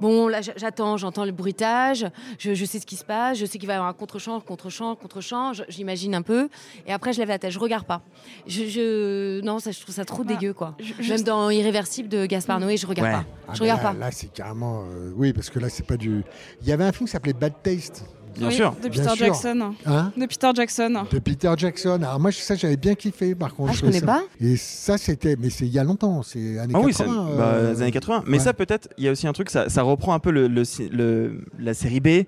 Bon, 0.00 0.28
là, 0.28 0.40
j'attends, 0.56 0.96
j'entends 0.96 1.24
le 1.24 1.32
bruitage. 1.32 2.06
Je, 2.38 2.54
je 2.54 2.64
sais 2.64 2.78
ce 2.80 2.86
qui 2.86 2.96
se 2.96 3.04
passe. 3.04 3.38
Je 3.38 3.46
sais 3.46 3.58
qu'il 3.58 3.66
va 3.66 3.74
y 3.74 3.76
avoir 3.76 3.88
un 3.88 3.92
contre-champ, 3.94 4.40
contre-champ, 4.40 4.96
contre-champ. 4.96 5.52
J'imagine 5.68 6.14
un 6.14 6.22
peu. 6.22 6.48
Et 6.86 6.92
après, 6.92 7.12
je 7.12 7.18
lève 7.20 7.28
la 7.28 7.38
tête. 7.38 7.50
Je 7.52 7.58
regarde 7.58 7.86
pas. 7.86 8.02
Je, 8.46 8.64
je- 8.66 9.40
non, 9.42 9.58
ça, 9.58 9.70
je 9.70 9.80
trouve 9.80 9.94
ça 9.94 10.04
trop 10.04 10.24
dégueu, 10.24 10.52
quoi. 10.52 10.76
Même 11.08 11.22
dans 11.22 11.50
Irréversible 11.50 12.08
de 12.08 12.26
Gaspard 12.26 12.60
Noé, 12.60 12.76
je 12.76 12.86
regarde 12.86 13.08
Ouais. 13.08 13.14
pas. 13.14 13.24
Ah, 13.48 13.52
Je 13.54 13.60
regarde 13.62 13.82
là, 13.82 13.92
pas. 13.92 13.98
Là, 13.98 14.10
c'est 14.10 14.32
carrément. 14.32 14.84
euh, 14.84 15.12
oui, 15.16 15.32
parce 15.32 15.50
que 15.50 15.58
là, 15.58 15.68
c'est 15.68 15.86
pas 15.86 15.96
du. 15.96 16.22
Il 16.62 16.68
y 16.68 16.72
avait 16.72 16.84
un 16.84 16.92
film 16.92 17.06
qui 17.06 17.12
s'appelait 17.12 17.32
Bad 17.32 17.54
Taste. 17.62 18.04
Bien 18.36 18.48
Oui, 18.48 18.54
sûr. 18.54 18.72
De 18.82 18.88
Bien 18.88 18.90
Peter 18.90 19.16
sûr. 19.16 19.26
Jackson. 19.26 19.72
Hein 19.86 20.12
de 20.16 20.26
Peter 20.26 20.50
Jackson. 20.54 21.04
de 21.10 21.18
Peter 21.18 21.52
Jackson. 21.56 21.98
Alors 22.02 22.20
moi, 22.20 22.32
ça, 22.32 22.54
j'avais 22.56 22.76
bien 22.76 22.94
kiffé, 22.94 23.34
par 23.34 23.54
contre. 23.54 23.70
Ah, 23.72 23.76
je 23.76 23.80
connais 23.82 24.00
ça- 24.00 24.06
pas. 24.06 24.22
Et 24.40 24.56
ça, 24.56 24.98
c'était, 24.98 25.36
mais 25.38 25.50
c'est 25.50 25.66
il 25.66 25.72
y 25.72 25.78
a 25.78 25.84
longtemps, 25.84 26.22
c'est 26.22 26.58
années 26.58 26.74
Ah 26.76 26.80
oui, 26.80 26.92
80. 26.92 27.28
c'est 27.30 27.36
bah, 27.36 27.44
euh, 27.54 27.72
les 27.74 27.82
années 27.82 27.90
80. 27.92 28.24
Mais 28.26 28.38
ouais. 28.38 28.44
ça, 28.44 28.52
peut-être, 28.54 28.88
il 28.98 29.04
y 29.04 29.08
a 29.08 29.12
aussi 29.12 29.26
un 29.26 29.32
truc, 29.32 29.50
ça, 29.50 29.68
ça 29.68 29.82
reprend 29.82 30.14
un 30.14 30.18
peu 30.18 30.30
le, 30.30 30.48
le, 30.48 30.62
le- 30.90 31.40
la 31.58 31.74
série 31.74 32.00
B, 32.00 32.24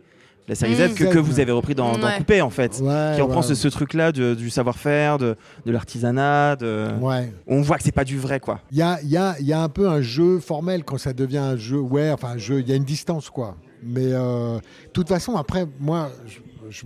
la 0.48 0.54
série 0.54 0.74
Mm. 0.74 0.88
Z 0.90 0.94
que, 0.94 1.04
que 1.04 1.18
vous 1.18 1.40
avez 1.40 1.50
repris 1.50 1.74
dans, 1.74 1.98
dans 1.98 2.06
Ouais. 2.06 2.18
Coupé, 2.18 2.40
en 2.40 2.50
fait. 2.50 2.78
Ouais, 2.80 3.12
qui 3.16 3.20
reprend 3.20 3.40
ouais. 3.40 3.46
ce, 3.46 3.54
ce 3.56 3.66
truc-là 3.66 4.12
de- 4.12 4.34
du 4.34 4.48
savoir-faire, 4.48 5.18
de, 5.18 5.34
de 5.64 5.72
l'artisanat. 5.72 6.54
de- 6.56 6.88
Ouais. 7.00 7.32
On 7.48 7.62
voit 7.62 7.78
que 7.78 7.82
c'est 7.82 7.90
pas 7.92 8.04
du 8.04 8.16
vrai, 8.18 8.38
quoi. 8.38 8.60
Il 8.70 8.78
y 8.78 8.82
a, 8.82 9.00
il 9.02 9.08
y, 9.08 9.16
a, 9.16 9.34
il 9.40 9.46
y 9.46 9.52
a 9.52 9.60
un 9.60 9.68
peu 9.68 9.88
un 9.88 10.00
jeu 10.02 10.38
formel 10.38 10.84
quand 10.84 10.98
ça 10.98 11.12
devient 11.12 11.38
un 11.38 11.56
jeu. 11.56 11.78
Ouais, 11.78 12.10
enfin, 12.12 12.28
un 12.28 12.38
jeu, 12.38 12.60
il 12.60 12.68
y 12.68 12.72
a 12.72 12.76
une 12.76 12.84
distance, 12.84 13.28
quoi. 13.28 13.56
Mais 13.82 14.12
euh, 14.12 14.56
de 14.58 14.90
toute 14.92 15.08
façon, 15.08 15.36
après, 15.36 15.66
moi, 15.80 16.10
je, 16.26 16.38
je, 16.70 16.84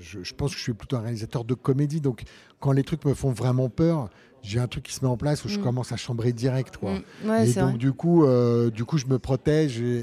je- 0.00 0.22
je 0.22 0.34
pense 0.34 0.52
que 0.52 0.58
je 0.58 0.62
suis 0.62 0.72
plutôt 0.72 0.96
un 0.96 1.00
réalisateur 1.00 1.44
de 1.44 1.54
comédie. 1.54 2.00
Donc, 2.00 2.22
quand 2.58 2.72
les 2.72 2.82
trucs 2.84 3.04
me 3.04 3.14
font 3.14 3.30
vraiment 3.32 3.68
peur, 3.68 4.08
j'ai 4.42 4.58
un 4.58 4.66
truc 4.68 4.84
qui 4.84 4.94
se 4.94 5.04
met 5.04 5.10
en 5.10 5.16
place 5.18 5.44
où 5.44 5.48
je 5.48 5.58
Mm. 5.58 5.62
commence 5.62 5.92
à 5.92 5.96
chambrer 5.96 6.32
direct, 6.32 6.78
quoi. 6.78 6.94
Mm. 6.94 7.28
Ouais, 7.28 7.50
et 7.50 7.52
donc, 7.54 7.68
vrai. 7.70 7.78
du 7.78 7.92
coup, 7.92 8.24
euh, 8.24 8.70
du 8.70 8.84
coup, 8.86 8.96
je 8.96 9.06
me 9.06 9.18
protège. 9.18 9.80
Et, 9.80 9.98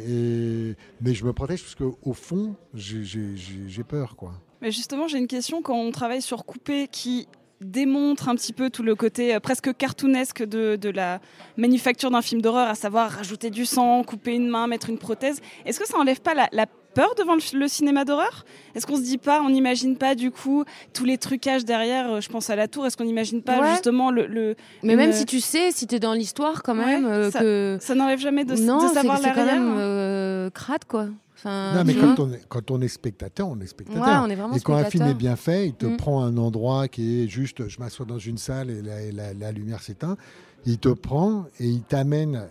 et- 0.69 0.75
Mais 1.01 1.13
je 1.15 1.25
me 1.25 1.33
protège 1.33 1.61
parce 1.63 1.75
qu'au 1.75 2.13
fond, 2.13 2.55
j'ai- 2.73 3.03
j'ai 3.03 3.35
j'ai- 3.35 3.67
j'ai 3.67 3.83
peur, 3.83 4.15
quoi. 4.15 4.33
Mais 4.61 4.71
justement, 4.71 5.07
j'ai 5.07 5.17
une 5.17 5.27
question. 5.27 5.61
Quand 5.61 5.75
on 5.75 5.91
travaille 5.91 6.21
sur 6.21 6.45
Coupé 6.45 6.87
qui 6.91 7.27
démontre 7.61 8.29
un 8.29 8.35
petit 8.35 8.53
peu 8.53 8.69
tout 8.69 8.83
le 8.83 8.95
côté 8.95 9.33
euh, 9.35 9.39
presque 9.39 9.75
cartoonesque 9.75 10.43
de, 10.43 10.75
de 10.75 10.89
la 10.89 11.19
manufacture 11.57 12.11
d'un 12.11 12.21
film 12.21 12.41
d'horreur, 12.41 12.67
à 12.67 12.75
savoir 12.75 13.09
rajouter 13.11 13.49
du 13.49 13.65
sang, 13.65 14.03
couper 14.03 14.35
une 14.35 14.47
main, 14.47 14.67
mettre 14.67 14.89
une 14.89 14.97
prothèse, 14.97 15.41
est-ce 15.65 15.79
que 15.79 15.87
ça 15.87 15.97
enlève 15.97 16.21
pas 16.21 16.33
la, 16.33 16.47
la 16.51 16.65
peur 16.93 17.13
devant 17.17 17.35
le, 17.35 17.41
le 17.57 17.67
cinéma 17.67 18.05
d'horreur? 18.05 18.45
Est-ce 18.75 18.85
qu'on 18.87 18.95
se 18.95 19.01
dit 19.01 19.17
pas, 19.17 19.41
on 19.41 19.49
n'imagine 19.49 19.97
pas 19.97 20.13
du 20.15 20.29
coup 20.31 20.65
tous 20.93 21.05
les 21.05 21.17
trucages 21.17 21.65
derrière 21.65 22.13
euh, 22.13 22.21
Je 22.21 22.29
pense 22.29 22.49
à 22.49 22.55
la 22.55 22.67
tour. 22.67 22.85
Est-ce 22.85 22.95
qu'on 22.97 23.05
n'imagine 23.05 23.41
pas 23.41 23.59
Ouais. 23.59 23.71
justement 23.71 24.11
le, 24.11 24.27
le 24.27 24.55
Mais 24.83 24.93
une- 24.93 24.99
même 24.99 25.13
si 25.13 25.25
tu 25.25 25.39
sais, 25.39 25.71
si 25.71 25.87
t'es 25.87 25.99
dans 25.99 26.13
l'histoire 26.13 26.61
quand 26.63 26.75
même, 26.75 27.05
Ouais, 27.05 27.11
euh, 27.11 27.31
ça- 27.31 27.39
que 27.39 27.77
ça 27.81 27.95
n'enlève 27.95 28.19
jamais 28.19 28.45
de, 28.45 28.55
non, 28.55 28.87
de 28.87 28.93
savoir 28.93 29.17
c'est 29.17 29.29
quand 29.29 29.35
l'arrière. 29.35 29.61
même 29.61 29.75
euh, 29.77 30.49
crade 30.51 30.85
quoi. 30.87 31.07
Enfin, 31.37 31.73
Non, 31.75 31.83
mais 31.85 31.93
tu 31.93 31.99
quand 31.99 32.19
on, 32.19 32.31
est, 32.33 32.41
quand 32.49 32.71
on 32.71 32.81
est 32.81 32.87
spectateur, 32.87 33.47
on 33.47 33.59
est 33.59 33.67
spectateur. 33.67 34.03
Ouais, 34.03 34.27
on 34.27 34.29
est 34.29 34.35
vraiment 34.35 34.55
et 34.55 34.59
quand 34.59 34.75
un 34.75 34.89
film 34.89 35.05
est 35.05 35.13
bien 35.13 35.35
fait, 35.35 35.67
il 35.67 35.73
te 35.75 35.85
Mm. 35.85 35.97
prend 35.97 36.23
un 36.23 36.35
endroit 36.37 36.87
qui 36.87 37.21
est 37.23 37.27
juste, 37.27 37.67
je 37.67 37.79
m'assois 37.79 38.05
dans 38.07 38.17
une 38.17 38.37
salle 38.39 38.69
et 38.71 38.81
la, 38.81 39.01
et 39.01 39.11
la- 39.11 39.33
la 39.33 39.51
lumière 39.51 39.81
s'éteint. 39.83 40.17
Il 40.65 40.79
te 40.79 40.89
prend 40.89 41.45
et 41.59 41.67
il 41.67 41.83
t'amène 41.83 42.47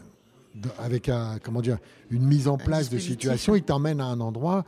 avec 0.78 1.08
un, 1.08 1.38
comment 1.42 1.60
dire, 1.60 1.78
une 2.10 2.24
mise 2.24 2.46
en 2.48 2.56
place 2.58 2.88
de 2.88 2.98
situation. 2.98 3.56
Il 3.56 3.62
t'emmène 3.62 4.00
à 4.00 4.06
un 4.06 4.20
endroit 4.20 4.64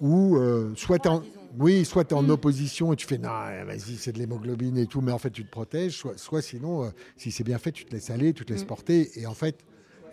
où 0.00 0.36
euh, 0.36 0.72
soit 0.74 0.98
tu 0.98 1.08
en, 1.08 1.22
oui, 1.58 1.84
soit 1.84 2.10
es 2.10 2.14
Mm. 2.14 2.18
en 2.18 2.28
opposition 2.30 2.92
et 2.92 2.96
tu 2.96 3.06
fais 3.06 3.18
non, 3.18 3.28
vas-y, 3.28 3.96
c'est 3.98 4.12
de 4.12 4.18
l'hémoglobine 4.18 4.78
et 4.78 4.86
tout, 4.86 5.00
mais 5.02 5.12
en 5.12 5.18
fait 5.18 5.30
tu 5.30 5.44
te 5.44 5.50
protèges. 5.50 5.92
Soit, 5.98 6.16
soit 6.18 6.40
sinon, 6.42 6.84
euh, 6.84 6.88
si 7.18 7.30
c'est 7.30 7.44
bien 7.44 7.58
fait, 7.58 7.70
tu 7.72 7.84
te 7.84 7.92
laisses 7.92 8.08
aller, 8.10 8.32
tu 8.32 8.44
te 8.46 8.52
laisses 8.52 8.64
Mm. 8.64 8.66
porter 8.68 9.10
et 9.20 9.26
en 9.26 9.34
fait, 9.34 9.58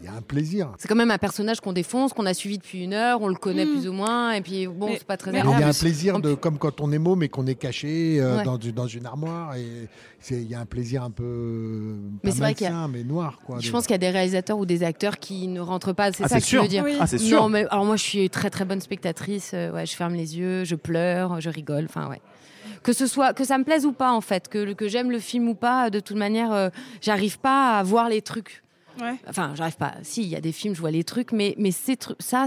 il 0.02 0.06
y 0.06 0.08
a 0.08 0.14
un 0.14 0.22
plaisir. 0.22 0.72
C'est 0.78 0.88
quand 0.88 0.96
même 0.96 1.12
un 1.12 1.18
personnage 1.18 1.60
qu'on 1.60 1.74
défonce, 1.74 2.14
qu'on 2.14 2.26
a 2.26 2.34
suivi 2.34 2.58
depuis 2.58 2.84
une 2.84 2.94
heure, 2.94 3.22
on 3.22 3.28
le 3.28 3.36
connaît 3.36 3.66
Mm. 3.66 3.70
plus 3.72 3.88
ou 3.90 3.94
moins, 3.94 4.32
et 4.32 4.42
puis 4.42 4.66
bon, 4.68 4.90
c'est 4.94 5.04
pas 5.04 5.18
très 5.18 5.32
Mais 5.32 5.40
il 5.40 5.44
y 5.44 5.48
a 5.48 5.50
un 5.50 5.54
agréable. 5.56 5.76
plaisir 5.78 6.20
de, 6.20 6.34
comme 6.36 6.58
quand 6.58 6.80
on 6.82 6.92
est 6.92 6.98
môme 7.00 7.20
mais 7.20 7.28
qu'on 7.30 7.46
est 7.48 7.56
caché 7.56 8.18
euh, 8.22 8.38
Ouais. 8.38 8.44
dans, 8.72 8.88
une 8.88 9.06
armoire 9.06 9.56
et 9.56 9.88
c'est- 10.20 10.42
il 10.42 10.50
y 10.50 10.56
a 10.56 10.60
un 10.62 10.66
plaisir 10.66 11.04
un 11.04 11.12
peu 11.12 11.96
Mais 12.24 12.32
c'est 12.32 12.40
vrai 12.40 12.54
qu'il 12.54 12.68
y 12.68 12.70
a- 12.70 12.88
mais 12.88 13.04
noir 13.04 13.40
quoi. 13.46 13.58
Je 13.60 13.70
pense 13.72 13.84
qu'il 13.88 13.92
y 13.94 13.96
a 13.96 13.98
des 14.00 14.10
réalisateurs 14.10 14.58
ou 14.58 14.66
des 14.66 14.84
acteurs 14.84 15.18
qui 15.20 15.48
ne 15.48 15.60
rentrent 15.60 15.94
pas. 15.94 16.12
C'est 16.14 16.24
Ah, 16.24 16.28
ça 16.30 16.40
que 16.40 16.46
sûr. 16.46 16.62
tu 16.62 16.66
veux 16.66 16.70
dire. 16.70 16.84
Oui. 16.86 16.96
Ah, 17.00 17.08
c'est 17.08 17.18
sûr. 17.18 17.42
Non, 17.42 17.50
mais 17.50 17.66
alors 17.70 17.86
moi, 17.86 17.96
je 17.98 18.04
suis 18.04 18.30
très 18.30 18.50
très 18.50 18.66
bonne 18.66 18.82
spectatrice. 18.82 19.52
euh, 19.54 19.72
ouais, 19.72 19.86
je 19.86 19.96
ferme 19.96 20.14
les 20.14 20.38
yeux, 20.38 20.64
je 20.64 20.76
pleure, 20.76 21.42
je 21.42 21.50
rigole. 21.50 21.86
Enfin, 21.86 22.08
ouais. 22.10 22.22
Que 22.84 22.94
ce 22.94 23.08
soit, 23.08 23.34
que 23.34 23.44
ça 23.44 23.58
me 23.58 23.64
plaise 23.64 23.86
ou 23.86 23.92
pas, 23.92 24.12
en 24.14 24.22
fait, 24.22 24.48
que, 24.48 24.74
que 24.74 24.88
j'aime 24.88 25.12
le 25.12 25.20
film 25.20 25.50
ou 25.50 25.56
pas, 25.56 25.90
de 25.90 26.00
toute 26.00 26.16
manière, 26.18 26.54
euh, 26.54 26.70
j'arrive 27.02 27.40
pas 27.40 27.78
à 27.78 27.84
voir 27.84 28.08
les 28.10 28.22
trucs. 28.22 28.64
Ouais. 29.02 29.16
Enfin, 29.28 29.54
j'arrive 29.56 29.78
pas. 29.78 29.94
Si, 30.04 30.22
il 30.24 30.30
y 30.30 30.36
a 30.36 30.42
des 30.42 30.52
films, 30.52 30.76
je 30.76 30.80
vois 30.82 30.92
les 30.92 31.04
trucs, 31.04 31.32
mais, 31.32 31.56
mais 31.58 31.72
ces 31.72 31.96
trucs, 31.98 32.18
ça, 32.22 32.46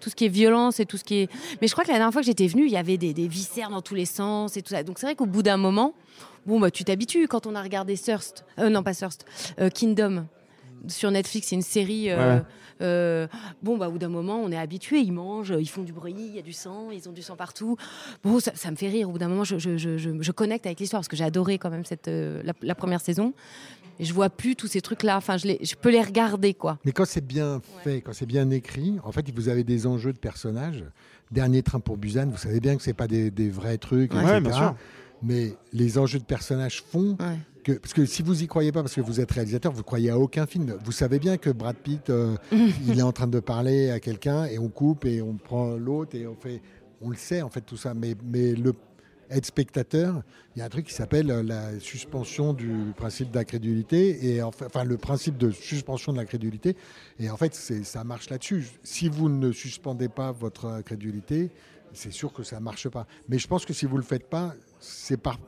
tout 0.00 0.10
ce 0.10 0.14
qui 0.14 0.24
est 0.26 0.28
violence 0.28 0.78
et 0.80 0.86
tout 0.86 0.96
ce 0.96 1.04
qui 1.04 1.16
est. 1.22 1.30
Mais 1.60 1.68
je 1.68 1.72
crois 1.72 1.84
que 1.84 1.88
la 1.90 1.94
dernière 1.98 2.12
fois 2.12 2.22
que 2.22 2.26
j'étais 2.26 2.46
venue, 2.46 2.66
il 2.66 2.72
y 2.72 2.76
avait 2.76 2.98
des, 2.98 3.14
des 3.14 3.28
viscères 3.28 3.70
dans 3.70 3.82
tous 3.82 3.94
les 3.94 4.04
sens 4.06 4.56
et 4.56 4.62
tout 4.62 4.70
ça. 4.70 4.82
Donc 4.82 4.98
c'est 4.98 5.06
vrai 5.06 5.14
qu'au 5.14 5.26
bout 5.26 5.42
d'un 5.42 5.56
moment, 5.56 5.94
bon, 6.46 6.60
bah, 6.60 6.70
tu 6.70 6.84
t'habitues. 6.84 7.28
Quand 7.28 7.46
on 7.46 7.54
a 7.54 7.62
regardé 7.62 7.96
Thirst, 7.96 8.44
euh, 8.58 8.68
non 8.68 8.82
pas 8.82 8.94
Thirst, 8.94 9.24
euh, 9.58 9.70
Kingdom 9.70 10.26
sur 10.88 11.10
Netflix, 11.10 11.48
c'est 11.48 11.56
une 11.56 11.62
série. 11.62 12.10
euh, 12.10 12.36
Ouais. 12.36 12.42
euh, 12.82 13.26
bon, 13.62 13.78
bah, 13.78 13.88
au 13.88 13.92
bout 13.92 13.98
d'un 13.98 14.10
moment, 14.10 14.38
on 14.40 14.52
est 14.52 14.58
habitué. 14.58 14.98
Ils 15.00 15.12
mangent, 15.12 15.54
ils 15.58 15.68
font 15.68 15.82
du 15.82 15.92
bruit, 15.94 16.14
il 16.16 16.36
y 16.36 16.38
a 16.38 16.42
du 16.42 16.52
sang, 16.52 16.90
ils 16.92 17.08
ont 17.08 17.12
du 17.12 17.22
sang 17.22 17.34
partout. 17.34 17.76
Bon, 18.22 18.38
ça, 18.38 18.52
ça 18.54 18.70
me 18.70 18.76
fait 18.76 18.88
rire. 18.90 19.08
Au 19.08 19.12
bout 19.12 19.18
d'un 19.18 19.28
moment, 19.28 19.44
je, 19.44 19.58
je, 19.58 19.78
je, 19.78 19.96
je- 19.96 20.10
je 20.20 20.32
connecte 20.32 20.66
avec 20.66 20.78
l'histoire 20.78 21.00
parce 21.00 21.08
que 21.08 21.16
j'ai 21.16 21.24
adoré 21.24 21.56
quand 21.58 21.70
même 21.70 21.86
cette, 21.86 22.06
euh, 22.08 22.42
la, 22.44 22.52
la 22.60 22.74
première 22.74 23.00
saison. 23.00 23.32
Je 24.00 24.12
vois 24.12 24.30
plus 24.30 24.56
tous 24.56 24.66
ces 24.66 24.80
trucs-là. 24.80 25.16
Enfin, 25.16 25.36
je, 25.36 25.46
les, 25.46 25.58
je 25.62 25.74
peux 25.74 25.90
les 25.90 26.02
regarder, 26.02 26.54
quoi. 26.54 26.78
Mais 26.84 26.92
quand 26.92 27.06
c'est 27.06 27.24
bien 27.26 27.60
fait, 27.82 28.00
quand 28.02 28.12
c'est 28.12 28.26
bien 28.26 28.50
écrit, 28.50 28.96
en 29.04 29.12
fait, 29.12 29.24
vous 29.34 29.48
avez 29.48 29.64
des 29.64 29.86
enjeux 29.86 30.12
de 30.12 30.18
personnages. 30.18 30.84
Dernier 31.30 31.62
train 31.62 31.80
pour 31.80 31.96
Busan, 31.96 32.26
vous 32.30 32.36
savez 32.36 32.60
bien 32.60 32.76
que 32.76 32.82
c'est 32.82 32.92
pas 32.94 33.08
des, 33.08 33.30
des 33.32 33.50
vrais 33.50 33.78
trucs, 33.78 34.12
Ouais, 34.14 34.20
etc. 34.22 34.40
bien 34.40 34.52
sûr. 34.52 34.74
Mais 35.22 35.54
les 35.72 35.98
enjeux 35.98 36.18
de 36.20 36.24
personnages 36.24 36.82
font 36.82 37.16
Ouais. 37.18 37.38
que, 37.64 37.72
parce 37.72 37.94
que 37.94 38.06
si 38.06 38.22
vous 38.22 38.42
y 38.42 38.46
croyez 38.46 38.70
pas, 38.70 38.82
parce 38.82 38.94
que 38.94 39.00
vous 39.00 39.18
êtes 39.18 39.32
réalisateur, 39.32 39.72
vous 39.72 39.82
croyez 39.82 40.10
à 40.10 40.18
aucun 40.18 40.46
film. 40.46 40.74
Vous 40.84 40.92
savez 40.92 41.18
bien 41.18 41.36
que 41.36 41.50
Brad 41.50 41.74
Pitt, 41.76 42.10
euh, 42.10 42.36
il 42.86 42.98
est 42.98 43.02
en 43.02 43.10
train 43.12 43.26
de 43.26 43.40
parler 43.40 43.90
à 43.90 43.98
quelqu'un 43.98 44.44
et 44.44 44.58
on 44.58 44.68
coupe 44.68 45.04
et 45.04 45.20
on 45.20 45.34
prend 45.34 45.70
l'autre 45.74 46.14
et 46.14 46.26
on 46.28 46.36
fait, 46.36 46.60
on 47.00 47.10
le 47.10 47.16
sait 47.16 47.42
en 47.42 47.48
fait 47.48 47.62
tout 47.62 47.76
ça. 47.76 47.92
Mais, 47.94 48.14
mais 48.24 48.52
le 48.54 48.72
être 49.30 49.46
spectateur, 49.46 50.22
il 50.54 50.60
y 50.60 50.62
a 50.62 50.64
un 50.64 50.68
truc 50.68 50.86
qui 50.86 50.94
s'appelle 50.94 51.30
euh, 51.30 51.42
la 51.42 51.78
suspension 51.80 52.52
du 52.52 52.92
principe 52.96 53.30
d'incrédulité 53.30 54.26
et 54.34 54.42
enfin, 54.42 54.66
enfin, 54.66 54.84
le 54.84 54.96
principe 54.96 55.36
de 55.38 55.50
suspension 55.50 56.12
de 56.12 56.18
l'incrédulité. 56.18 56.76
Et 57.18 57.30
en 57.30 57.36
fait, 57.36 57.54
ça 57.54 58.04
marche 58.04 58.30
là-dessus. 58.30 58.66
Si 58.82 59.08
vous 59.08 59.28
ne 59.28 59.52
suspendez 59.52 60.08
pas 60.08 60.32
votre 60.32 60.66
incrédulité, 60.66 61.50
c'est 61.92 62.12
sûr 62.12 62.32
que 62.32 62.42
ça 62.42 62.60
marche 62.60 62.88
pas. 62.88 63.06
Mais 63.28 63.38
je 63.38 63.46
pense 63.48 63.64
que 63.64 63.72
si 63.72 63.86
vous 63.86 63.96
le 63.96 64.02
faites 64.02 64.28
pas, 64.28 64.54
c'est 64.80 65.16
par 65.16 65.38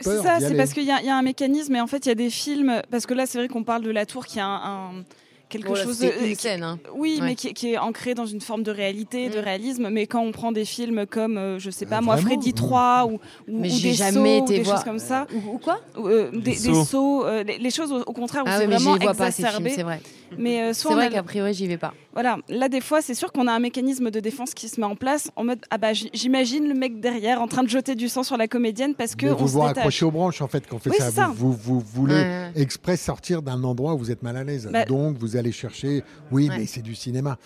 C'est 0.00 0.16
ça, 0.22 0.38
c'est 0.40 0.56
parce 0.56 0.72
qu'il 0.72 0.84
y, 0.84 0.90
a- 0.90 1.00
il 1.00 1.06
y 1.06 1.10
a 1.10 1.16
un 1.18 1.22
mécanisme 1.22 1.74
et 1.76 1.80
en 1.80 1.86
fait 1.86 2.06
il 2.06 2.08
y 2.08 2.12
a 2.12 2.14
des 2.14 2.30
films 2.30 2.82
parce 2.90 3.04
que 3.04 3.14
là 3.14 3.26
c'est 3.26 3.36
vrai 3.38 3.48
qu'on 3.48 3.64
parle 3.64 3.82
de 3.82 3.90
la 3.90 4.06
tour 4.06 4.24
qui 4.26 4.38
a 4.38 4.46
un, 4.46 4.98
un- 4.98 5.04
quelque 5.48 5.74
chose 5.74 5.98
de- 6.00 6.12
une 6.26 6.34
scène, 6.34 6.62
hein. 6.62 6.78
oui 6.94 7.18
Ouais. 7.20 7.26
mais 7.26 7.34
qui, 7.34 7.54
qui 7.54 7.72
est 7.72 7.78
ancré 7.78 8.14
dans 8.14 8.26
une 8.26 8.40
forme 8.40 8.62
de 8.62 8.70
réalité 8.70 9.28
de 9.30 9.38
Mm. 9.40 9.44
réalisme 9.44 9.88
mais 9.90 10.06
quand 10.06 10.20
on 10.20 10.32
prend 10.32 10.52
des 10.52 10.64
films 10.64 11.06
comme 11.06 11.38
euh, 11.38 11.58
je 11.58 11.70
sais 11.70 11.86
pas 11.86 11.98
Euh, 11.98 12.02
moi 12.02 12.16
vraiment 12.16 12.28
Freddy 12.34 12.50
Mm. 12.50 12.54
3 12.54 13.06
ou, 13.06 13.12
ou, 13.14 13.18
Mais 13.48 13.68
ou 13.72 13.76
j'ai 13.76 13.88
des 13.90 13.94
jamais 13.94 14.38
sauts 14.38 14.42
ou 14.42 14.44
été 14.44 14.56
des 14.58 14.62
voir- 14.62 14.76
choses 14.76 14.84
comme 14.84 14.98
ça 14.98 15.26
Ou, 15.34 15.54
ou 15.54 15.58
quoi? 15.58 15.80
Euh, 15.98 16.30
des, 16.32 16.38
Des 16.38 16.50
des 16.72 16.84
sauts. 16.84 17.24
euh, 17.24 17.42
les, 17.42 17.58
les 17.58 17.70
choses 17.70 17.92
au, 17.92 18.00
au 18.00 18.12
contraire 18.12 18.42
où 18.44 18.48
Ah 18.48 18.58
c'est 18.58 18.66
oui, 18.66 18.74
vraiment 18.74 18.98
pas 18.98 19.14
films, 19.14 19.26
exacerbé 19.26 19.70
c'est 19.70 19.82
vrai. 19.82 20.00
Mais 20.36 20.60
euh, 20.62 20.72
C'est 20.72 20.82
soit 20.82 20.94
vrai 20.94 21.06
a- 21.06 21.10
qu'a 21.10 21.22
priori, 21.22 21.54
j'y 21.54 21.66
vais 21.66 21.78
pas. 21.78 21.94
voilà, 22.12 22.38
là 22.48 22.68
des 22.68 22.80
fois 22.80 23.00
c'est 23.00 23.14
sûr 23.14 23.32
qu'on 23.32 23.46
a 23.46 23.52
un 23.52 23.58
mécanisme 23.60 24.10
de 24.10 24.20
défense 24.20 24.52
qui 24.54 24.68
se 24.68 24.80
met 24.80 24.86
en 24.86 24.96
place 24.96 25.30
en 25.36 25.44
mode 25.44 25.60
ah 25.70 25.78
bah 25.78 25.92
j'imagine 25.92 26.68
le 26.68 26.74
mec 26.74 27.00
derrière 27.00 27.40
en 27.40 27.48
train 27.48 27.62
de 27.62 27.68
jeter 27.68 27.94
du 27.94 28.08
sang 28.08 28.22
sur 28.22 28.36
la 28.36 28.48
comédienne 28.48 28.94
parce 28.94 29.14
que 29.14 29.26
Mais 29.26 29.32
on 29.32 29.44
vous 29.44 29.60
raccrochez 29.60 30.04
aux 30.04 30.10
branches 30.10 30.42
en 30.42 30.48
fait 30.48 30.66
quand 30.68 30.76
on 30.76 30.78
fait 30.80 30.90
Oui, 30.90 30.96
ça. 30.98 31.30
Vous, 31.34 31.52
vous, 31.52 31.54
vous 31.54 31.80
voulez 31.80 32.14
Ouais. 32.14 32.50
exprès 32.56 32.96
sortir 32.96 33.42
d'un 33.42 33.62
endroit 33.64 33.94
où 33.94 33.98
vous 33.98 34.10
êtes 34.10 34.22
mal 34.22 34.36
à 34.36 34.44
l'aise. 34.44 34.68
Bah- 34.72 34.84
Donc 34.84 35.16
vous 35.18 35.36
allez 35.36 35.52
chercher. 35.52 36.02
Oui, 36.30 36.48
Ouais. 36.48 36.58
mais 36.58 36.66
c'est 36.66 36.82
du 36.82 36.94
cinéma. 36.94 37.38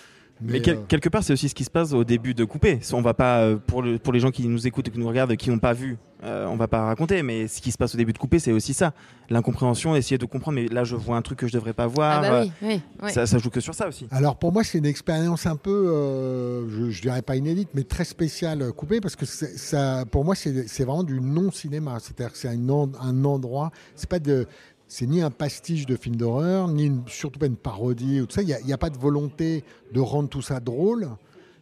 Mais 0.45 0.61
quel- 0.61 0.77
euh, 0.77 0.81
quelque 0.89 1.09
part, 1.09 1.23
c'est 1.23 1.33
aussi 1.33 1.49
ce 1.49 1.55
qui 1.55 1.65
se 1.65 1.71
passe 1.71 1.93
au 1.93 2.05
début 2.05 2.35
de 2.35 2.45
couper. 2.45 2.79
On 2.93 3.03
va 3.03 3.15
pas 3.15 3.41
euh, 3.43 3.57
pour 3.57 3.83
le- 3.83 3.99
pour 3.99 4.13
les 4.13 4.21
gens 4.21 4.31
qui 4.31 4.47
nous 4.49 4.67
écoutent, 4.67 4.91
qui 4.91 4.99
nous 4.99 5.09
regardent, 5.09 5.37
qui 5.37 5.51
n'ont 5.51 5.59
pas 5.59 5.73
vu, 5.73 5.99
euh, 6.25 6.47
on 6.47 6.57
va 6.57 6.69
pas 6.69 6.85
raconter. 6.85 7.23
Mais 7.23 7.49
ce 7.49 7.61
qui 7.61 7.71
se 7.73 7.79
passe 7.79 7.95
au 7.95 7.99
début 7.99 8.13
de 8.13 8.19
couper, 8.19 8.39
c'est 8.39 8.53
aussi 8.53 8.75
ça, 8.75 8.93
l'incompréhension, 9.31 9.95
essayer 9.97 10.19
de 10.19 10.25
comprendre. 10.27 10.57
Mais 10.57 10.67
là, 10.69 10.85
je 10.85 10.97
vois 10.97 11.17
un 11.17 11.23
truc 11.23 11.39
que 11.39 11.47
je 11.49 11.53
devrais 11.53 11.73
pas 11.73 11.87
voir. 11.87 12.23
Ah 12.25 12.31
bah 12.31 12.43
oui, 12.43 12.53
oui. 12.63 12.81
Euh, 13.03 13.07
ouais. 13.07 13.13
Ça, 13.13 13.27
ça 13.27 13.39
joue 13.39 13.51
que 13.51 13.61
sur 13.61 13.75
ça 13.75 13.89
aussi. 13.89 14.07
Alors 14.11 14.37
pour 14.37 14.53
moi, 14.53 14.65
c'est 14.65 14.79
une 14.79 14.87
expérience 14.87 15.47
un 15.47 15.57
peu, 15.57 15.71
euh, 15.71 16.69
je, 16.69 16.91
je 16.91 17.03
dirais 17.03 17.23
pas 17.23 17.37
inédite, 17.37 17.69
mais 17.75 17.85
très 17.85 18.05
spéciale 18.05 18.63
euh, 18.63 18.73
coupée 18.73 19.01
parce 19.01 19.17
que 19.17 19.27
ça, 19.27 20.05
pour 20.11 20.25
moi, 20.25 20.35
c'est 20.35 20.85
vraiment 20.85 21.05
du 21.05 21.21
non-cinéma. 21.21 21.99
C'est-à-dire 22.01 22.33
que 22.33 22.39
c'est 22.39 22.49
un, 22.49 22.69
un 23.01 23.25
endroit. 23.25 23.71
C'est 23.97 24.09
pas 24.09 24.19
de, 24.19 24.47
c'est 24.95 25.07
ni 25.07 25.23
un 25.23 25.31
pastiche 25.31 25.87
de 25.87 25.97
film 25.97 26.17
d'horreur, 26.17 26.69
ni 26.69 26.85
une- 26.85 27.03
surtout 27.07 27.39
pas 27.39 27.47
une 27.47 27.57
parodie 27.57 28.21
ou 28.21 28.27
tout 28.27 28.35
ça. 28.35 28.43
Il 28.43 28.47
n'y 28.49 28.53
a, 28.53 28.61
il 28.61 28.69
y 28.69 28.75
a 28.75 28.79
pas 28.79 28.91
de 28.91 28.99
volonté 28.99 29.65
de 29.95 30.01
rendre 30.01 30.29
tout 30.29 30.43
ça 30.43 30.61
drôle. 30.61 31.09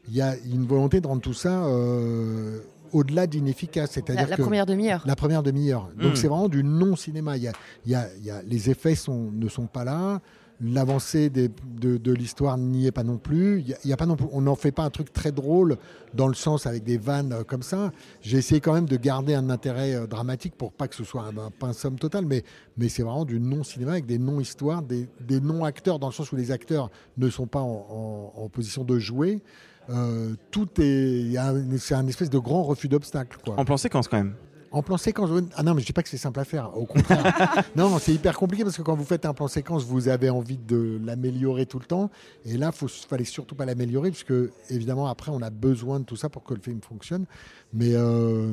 Il 0.08 0.16
y 0.16 0.20
a 0.20 0.34
une 0.52 0.66
volonté 0.66 1.00
de 1.00 1.06
rendre 1.06 1.22
tout 1.22 1.32
ça 1.34 1.64
euh, 1.66 2.58
au-delà 2.92 3.28
d'inefficace. 3.28 3.90
La, 3.90 3.94
C'est-à-dire 3.94 4.28
la 4.28 4.37
que 4.37 4.42
première 4.42 4.66
demi-heure. 4.66 5.02
la 5.06 5.14
première 5.14 5.44
demi-heure. 5.44 5.88
Donc 5.96 6.14
Mm. 6.14 6.16
c'est 6.16 6.26
vraiment 6.26 6.49
du 6.49 6.64
non-cinéma. 6.64 7.37
Il 7.37 7.44
y 7.44 7.49
a, 7.49 7.52
il 7.87 7.92
y 7.92 7.94
a- 7.94 8.08
il 8.18 8.25
y 8.25 8.30
a- 8.32 8.42
les 8.42 8.68
effets 8.68 8.96
sont, 8.96 9.30
ne 9.32 9.49
sont 9.49 9.66
pas 9.66 9.84
là. 9.84 10.20
L'avancée 10.62 11.31
de, 11.31 12.12
l'histoire 12.12 12.59
n'y 12.59 12.87
est 12.87 12.93
pas 12.93 13.02
non 13.02 13.17
plus. 13.17 13.64
A, 13.90 13.97
pas 13.97 14.05
non. 14.07 14.17
On 14.33 14.43
n'en 14.43 14.57
fait 14.57 14.73
pas 14.73 14.83
un 14.83 14.90
truc 14.90 15.12
très 15.12 15.33
drôle 15.33 15.79
dans 16.12 16.29
le 16.29 16.35
sens 16.35 16.67
avec 16.67 16.85
des 16.85 16.99
vannes 16.99 17.33
euh, 17.33 17.45
comme 17.45 17.62
ça. 17.62 17.93
J'ai 18.21 18.38
essayé 18.38 18.61
quand 18.61 18.75
même 18.75 18.87
de 18.87 18.97
garder 18.97 19.35
un 19.35 19.49
intérêt 19.49 19.95
euh, 19.95 20.07
dramatique 20.07 20.55
pour 20.57 20.73
pas 20.73 20.87
que 20.87 20.95
ce 20.95 21.05
soit 21.05 21.23
un, 21.23 21.38
un 21.38 21.50
pinsum 21.50 21.99
total, 21.99 22.26
mais, 22.26 22.45
mais 22.76 22.88
c'est 22.88 23.02
vraiment 23.02 23.25
du 23.25 23.40
non-cinéma 23.40 23.93
avec 23.93 24.07
des 24.07 24.19
non-histoires, 24.19 24.83
des, 24.83 25.09
non-acteurs 25.40 25.99
dans 25.99 26.09
le 26.09 26.12
sens 26.12 26.31
où 26.33 26.37
les 26.37 26.50
acteurs 26.50 26.90
ne 27.17 27.31
sont 27.31 27.47
pas 27.47 27.61
en, 27.61 28.49
position 28.52 28.85
de 28.85 28.99
jouer. 28.99 29.40
Euh, 29.88 30.35
tout 30.50 30.69
est, 30.79 31.35
c'est 31.79 31.95
un 31.95 32.07
espèce 32.07 32.31
de 32.31 32.38
grand 32.38 32.62
refus 32.64 32.88
d'obstacle. 32.88 33.38
En 33.47 33.64
plan 33.64 33.76
séquence 33.76 34.09
quand 34.09 34.19
même. 34.19 34.35
En 34.72 34.82
plan 34.82 34.96
séquence, 34.96 35.30
ah 35.56 35.64
non, 35.64 35.74
mais 35.74 35.80
je 35.80 35.86
dis 35.86 35.92
pas 35.92 36.02
que 36.04 36.08
c'est 36.08 36.16
simple 36.16 36.38
à 36.38 36.44
faire. 36.44 36.76
Au 36.78 36.84
contraire, 36.86 37.64
non, 37.76 37.98
c'est 37.98 38.14
hyper 38.14 38.36
compliqué 38.38 38.62
parce 38.62 38.76
que 38.76 38.82
quand 38.82 38.94
vous 38.94 39.04
faites 39.04 39.26
un 39.26 39.34
plan 39.34 39.48
séquence, 39.48 39.84
vous 39.84 40.06
avez 40.06 40.30
envie 40.30 40.58
de 40.58 41.00
l'améliorer 41.04 41.66
tout 41.66 41.80
le 41.80 41.86
temps. 41.86 42.08
Et 42.44 42.56
là, 42.56 42.70
il 42.80 42.88
fallait 43.08 43.24
surtout 43.24 43.56
pas 43.56 43.64
l'améliorer 43.64 44.10
puisque 44.12 44.32
évidemment 44.68 45.08
après, 45.08 45.32
on 45.32 45.42
a 45.42 45.50
besoin 45.50 45.98
de 45.98 46.04
tout 46.04 46.14
ça 46.16 46.28
pour 46.28 46.44
que 46.44 46.54
le 46.54 46.60
film 46.60 46.80
fonctionne. 46.82 47.24
Mais 47.72 47.94
euh, 47.94 48.52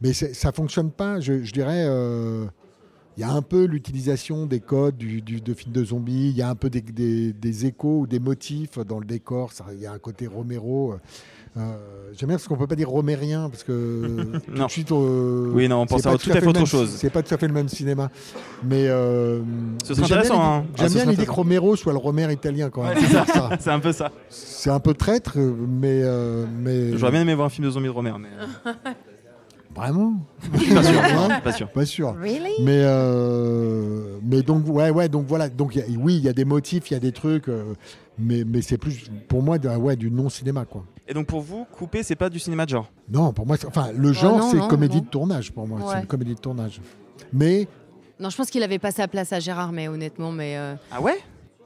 mais 0.00 0.12
ça 0.12 0.50
fonctionne 0.50 0.90
pas. 0.90 1.20
Je, 1.20 1.42
je 1.44 1.52
dirais. 1.52 1.84
euh, 1.86 2.46
il 3.16 3.22
y 3.22 3.24
a 3.24 3.32
un 3.32 3.42
peu 3.42 3.64
l'utilisation 3.64 4.46
des 4.46 4.60
codes 4.60 4.96
du, 4.96 5.20
du- 5.22 5.40
de 5.40 5.52
films 5.52 5.72
de 5.72 5.82
zombies, 5.84 6.28
il 6.30 6.36
y 6.36 6.42
a 6.42 6.48
un 6.50 6.54
peu 6.54 6.70
des, 6.70 6.80
des- 6.82 7.32
des 7.32 7.66
échos 7.66 8.02
ou 8.02 8.06
des 8.06 8.20
motifs 8.20 8.78
dans 8.78 9.00
le 9.00 9.04
décor, 9.04 9.50
ça- 9.52 9.64
il 9.72 9.80
y 9.80 9.86
a 9.86 9.92
un 9.92 9.98
côté 9.98 10.28
Romero. 10.28 10.94
Euh, 11.58 11.76
J'aime 12.18 12.28
bien 12.30 12.36
parce 12.36 12.48
qu'on 12.48 12.56
peut 12.56 12.66
pas 12.66 12.74
dire 12.74 12.88
romérien 12.88 13.48
parce 13.48 13.62
que 13.62 14.06
tout 14.46 14.50
Non. 14.52 14.66
de 14.66 14.70
suite. 14.70 14.90
euh, 14.90 15.50
Oui, 15.54 15.68
non, 15.68 15.82
on 15.82 15.86
pense 15.86 16.04
à 16.06 16.16
tout 16.18 16.30
à 16.30 16.34
fait 16.40 16.46
autre 16.46 16.58
même- 16.58 16.66
chose. 16.66 16.90
C'est 16.96 17.10
pas 17.10 17.22
tout 17.22 17.32
à 17.32 17.38
fait 17.38 17.46
le 17.46 17.52
même 17.54 17.68
cinéma, 17.68 18.10
mais 18.64 18.88
euh, 18.88 19.38
Ce 19.84 19.94
serait 19.94 20.02
mais 20.02 20.08
j'aime 20.08 20.16
bien 20.22 20.30
intéressant, 20.32 20.34
l'idée- 20.34 20.44
hein. 20.44 20.64
Ah, 20.66 20.76
J'aime 20.78 20.88
ce 20.88 20.94
bien 20.94 21.04
l'idée 21.04 21.26
que. 21.26 21.30
Romero 21.30 21.76
soit 21.76 21.92
le 21.92 21.98
Romère 21.98 22.32
italien 22.32 22.70
quand 22.70 22.82
même. 22.82 22.94
Ouais, 22.96 23.02
c'est 23.06 23.12
ça. 23.12 23.24
ça. 23.26 23.50
C'est 23.60 23.70
un 23.70 23.78
peu 23.78 23.92
ça. 23.92 24.10
C'est 24.30 24.70
un 24.70 24.80
peu 24.80 24.94
traître, 24.94 25.34
euh, 25.36 25.52
mais 25.68 26.00
euh, 26.02 26.44
mais 26.60 26.96
J'aurais 26.96 27.12
bien 27.12 27.20
aimé 27.20 27.34
voir 27.34 27.46
un 27.46 27.50
film 27.50 27.66
de 27.66 27.70
zombies 27.70 27.86
de 27.86 27.92
Romer, 27.92 28.14
mais 28.18 28.72
vraiment. 29.78 30.14
pas 30.52 30.82
sûr. 30.82 31.00
Hein 31.02 31.40
pas 31.42 31.52
sûr. 31.52 31.68
Pas 31.70 31.86
sûr. 31.86 32.14
Really? 32.20 32.52
Mais 32.60 32.82
euh, 32.84 34.18
mais 34.22 34.42
donc, 34.42 34.66
ouais, 34.68 34.90
ouais, 34.90 35.08
donc 35.08 35.26
voilà. 35.26 35.48
Donc, 35.48 35.74
y 35.76 35.80
a- 35.80 35.84
oui, 35.98 36.16
il 36.16 36.22
y 36.24 36.28
a 36.28 36.32
des 36.32 36.44
motifs, 36.44 36.90
il 36.90 36.94
y 36.94 36.96
a 36.96 37.00
des 37.00 37.12
trucs, 37.12 37.48
euh, 37.48 37.74
mais, 38.18 38.44
mais 38.46 38.62
c'est 38.62 38.78
plus, 38.78 39.10
pour 39.28 39.42
moi, 39.42 39.58
de- 39.58 39.68
ouais, 39.68 39.96
du 39.96 40.10
non-cinéma, 40.10 40.64
quoi. 40.64 40.84
Et 41.06 41.14
donc 41.14 41.26
pour 41.26 41.40
vous, 41.40 41.64
Coupé, 41.72 42.02
c'est 42.02 42.16
pas 42.16 42.28
du 42.28 42.38
cinéma 42.38 42.64
de 42.66 42.70
genre? 42.70 42.90
Non, 43.10 43.32
pour 43.32 43.46
moi, 43.46 43.56
enfin, 43.66 43.88
le 43.96 44.12
genre, 44.12 44.38
non, 44.38 44.50
c'est 44.50 44.58
non, 44.58 44.68
comédie 44.68 44.98
non. 44.98 45.02
de 45.04 45.08
tournage, 45.08 45.52
pour 45.52 45.66
moi. 45.66 45.80
C'est 45.92 46.00
une 46.00 46.06
comédie 46.06 46.34
de 46.34 46.40
tournage. 46.40 46.80
Mais, 47.32 47.66
Non, 48.20 48.28
je 48.30 48.36
pense 48.36 48.50
qu'il 48.50 48.62
avait 48.62 48.78
pas 48.78 48.90
sa 48.90 49.08
place 49.08 49.32
à 49.32 49.40
Gérard, 49.40 49.72
mais 49.72 49.88
honnêtement, 49.88 50.32
mais. 50.32 50.56
euh, 50.58 50.74
Ah 50.90 51.00
ouais? 51.00 51.18